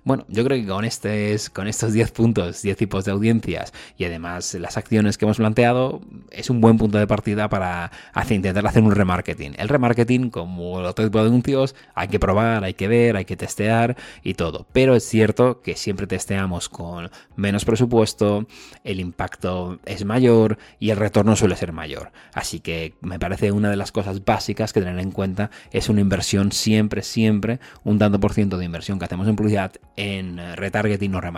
Bueno, 0.03 0.25
yo 0.29 0.43
creo 0.45 0.57
que 0.57 0.67
con, 0.67 0.85
este, 0.85 1.33
con 1.49 1.67
estos 1.67 1.93
10 1.93 2.11
puntos, 2.11 2.61
10 2.61 2.77
tipos 2.77 3.05
de 3.05 3.11
audiencias 3.11 3.73
y 3.97 4.05
además 4.05 4.53
las 4.55 4.77
acciones 4.77 5.17
que 5.17 5.25
hemos 5.25 5.37
planteado, 5.37 6.01
es 6.31 6.49
un 6.49 6.61
buen 6.61 6.77
punto 6.77 6.97
de 6.97 7.07
partida 7.07 7.49
para 7.49 7.91
intentar 8.29 8.65
hacer 8.67 8.83
un 8.83 8.91
remarketing. 8.91 9.53
El 9.57 9.69
remarketing, 9.69 10.29
como 10.29 10.73
otro 10.73 11.05
tipo 11.05 11.21
de 11.21 11.27
anuncios, 11.27 11.75
hay 11.95 12.07
que 12.07 12.19
probar, 12.19 12.63
hay 12.63 12.73
que 12.73 12.87
ver, 12.87 13.15
hay 13.15 13.25
que 13.25 13.37
testear 13.37 13.95
y 14.23 14.33
todo. 14.33 14.67
Pero 14.73 14.95
es 14.95 15.03
cierto 15.03 15.61
que 15.61 15.75
siempre 15.75 16.07
testeamos 16.07 16.69
con 16.69 17.09
menos 17.35 17.65
presupuesto, 17.65 18.47
el 18.83 18.99
impacto 18.99 19.79
es 19.85 20.05
mayor 20.05 20.57
y 20.79 20.89
el 20.89 20.97
retorno 20.97 21.35
suele 21.35 21.55
ser 21.55 21.71
mayor. 21.71 22.11
Así 22.33 22.59
que 22.59 22.93
me 23.01 23.19
parece 23.19 23.51
una 23.51 23.69
de 23.69 23.75
las 23.75 23.91
cosas 23.91 24.23
básicas 24.23 24.73
que 24.73 24.81
tener 24.81 24.99
en 24.99 25.11
cuenta 25.11 25.51
es 25.71 25.89
una 25.89 26.01
inversión 26.01 26.51
siempre, 26.51 27.01
siempre, 27.01 27.59
un 27.83 27.99
tanto 27.99 28.19
por 28.19 28.33
ciento 28.33 28.57
de 28.57 28.65
inversión 28.65 28.99
que 28.99 29.05
hacemos 29.05 29.27
en 29.27 29.35
publicidad 29.35 29.71
en 29.95 30.37
retargeting 30.55 31.15
o 31.15 31.21
remarketing, 31.21 31.36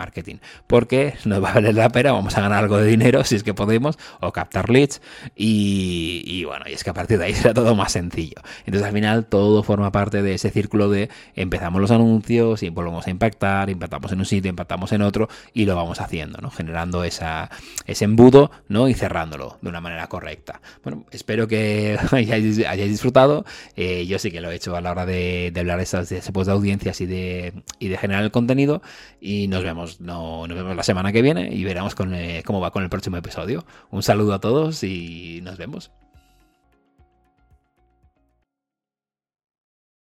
porque 0.66 1.14
nos 1.24 1.42
va 1.42 1.50
a 1.50 1.54
valer 1.54 1.74
la 1.74 1.90
pena, 1.90 2.12
vamos 2.12 2.36
a 2.36 2.40
ganar 2.40 2.58
algo 2.58 2.78
de 2.78 2.86
dinero 2.86 3.24
si 3.24 3.36
es 3.36 3.42
que 3.42 3.54
podemos, 3.54 3.98
o 4.20 4.32
captar 4.32 4.70
leads, 4.70 5.00
y, 5.36 6.44
bueno, 6.44 6.64
y 6.68 6.72
es 6.72 6.84
que 6.84 6.90
a 6.90 6.94
partir 6.94 7.18
de 7.18 7.26
ahí 7.26 7.34
será 7.34 7.54
todo 7.54 7.74
más 7.74 7.92
sencillo. 7.92 8.40
Entonces 8.64 8.86
al 8.86 8.94
final 8.94 9.26
todo 9.26 9.62
forma 9.62 9.92
parte 9.92 10.22
de 10.22 10.34
ese 10.34 10.50
círculo 10.50 10.88
de 10.88 11.10
empezamos 11.34 11.80
los 11.80 11.90
anuncios 11.90 12.62
y 12.62 12.70
volvemos 12.70 13.06
a 13.06 13.10
impactar, 13.10 13.70
impactamos 13.70 14.12
en 14.12 14.20
un 14.20 14.24
sitio, 14.24 14.48
impactamos 14.48 14.92
en 14.92 15.02
otro, 15.02 15.28
y 15.52 15.64
lo 15.64 15.76
vamos 15.76 16.00
haciendo, 16.00 16.38
¿no? 16.40 16.50
Generando 16.50 17.04
esa, 17.04 17.50
ese 17.86 18.04
embudo, 18.04 18.50
¿no? 18.68 18.88
Y 18.88 18.94
cerrándolo 18.94 19.58
de 19.60 19.68
una 19.68 19.80
manera 19.80 20.06
correcta. 20.08 20.60
Bueno, 20.82 21.04
espero 21.10 21.46
que 21.46 21.98
hayáis, 22.10 22.56
disfrutado. 22.90 23.44
Eh, 23.76 24.06
yo 24.06 24.18
sí 24.18 24.30
que 24.30 24.40
lo 24.40 24.50
he 24.50 24.56
hecho 24.56 24.74
a 24.76 24.80
la 24.80 24.90
hora 24.90 25.06
de, 25.06 25.52
hablar 25.56 25.78
de 25.78 25.82
esas 25.82 26.08
de, 26.08 26.20
de 26.20 26.52
audiencias 26.52 27.00
y 27.00 27.06
de, 27.06 27.52
y 27.78 27.88
de 27.88 27.98
generar 27.98 28.24
el 28.24 28.30
contenido 28.30 28.82
y 29.20 29.48
nos 29.48 29.62
vemos, 29.62 29.89
no, 29.98 30.46
nos 30.46 30.56
vemos 30.56 30.76
la 30.76 30.82
semana 30.82 31.12
que 31.12 31.22
viene 31.22 31.48
y 31.52 31.64
veremos 31.64 31.94
eh, 32.12 32.42
cómo 32.44 32.60
va 32.60 32.70
con 32.70 32.82
el 32.82 32.90
próximo 32.90 33.16
episodio. 33.16 33.64
Un 33.90 34.02
saludo 34.02 34.34
a 34.34 34.40
todos 34.40 34.84
y 34.84 35.40
nos 35.42 35.58
vemos. 35.58 35.90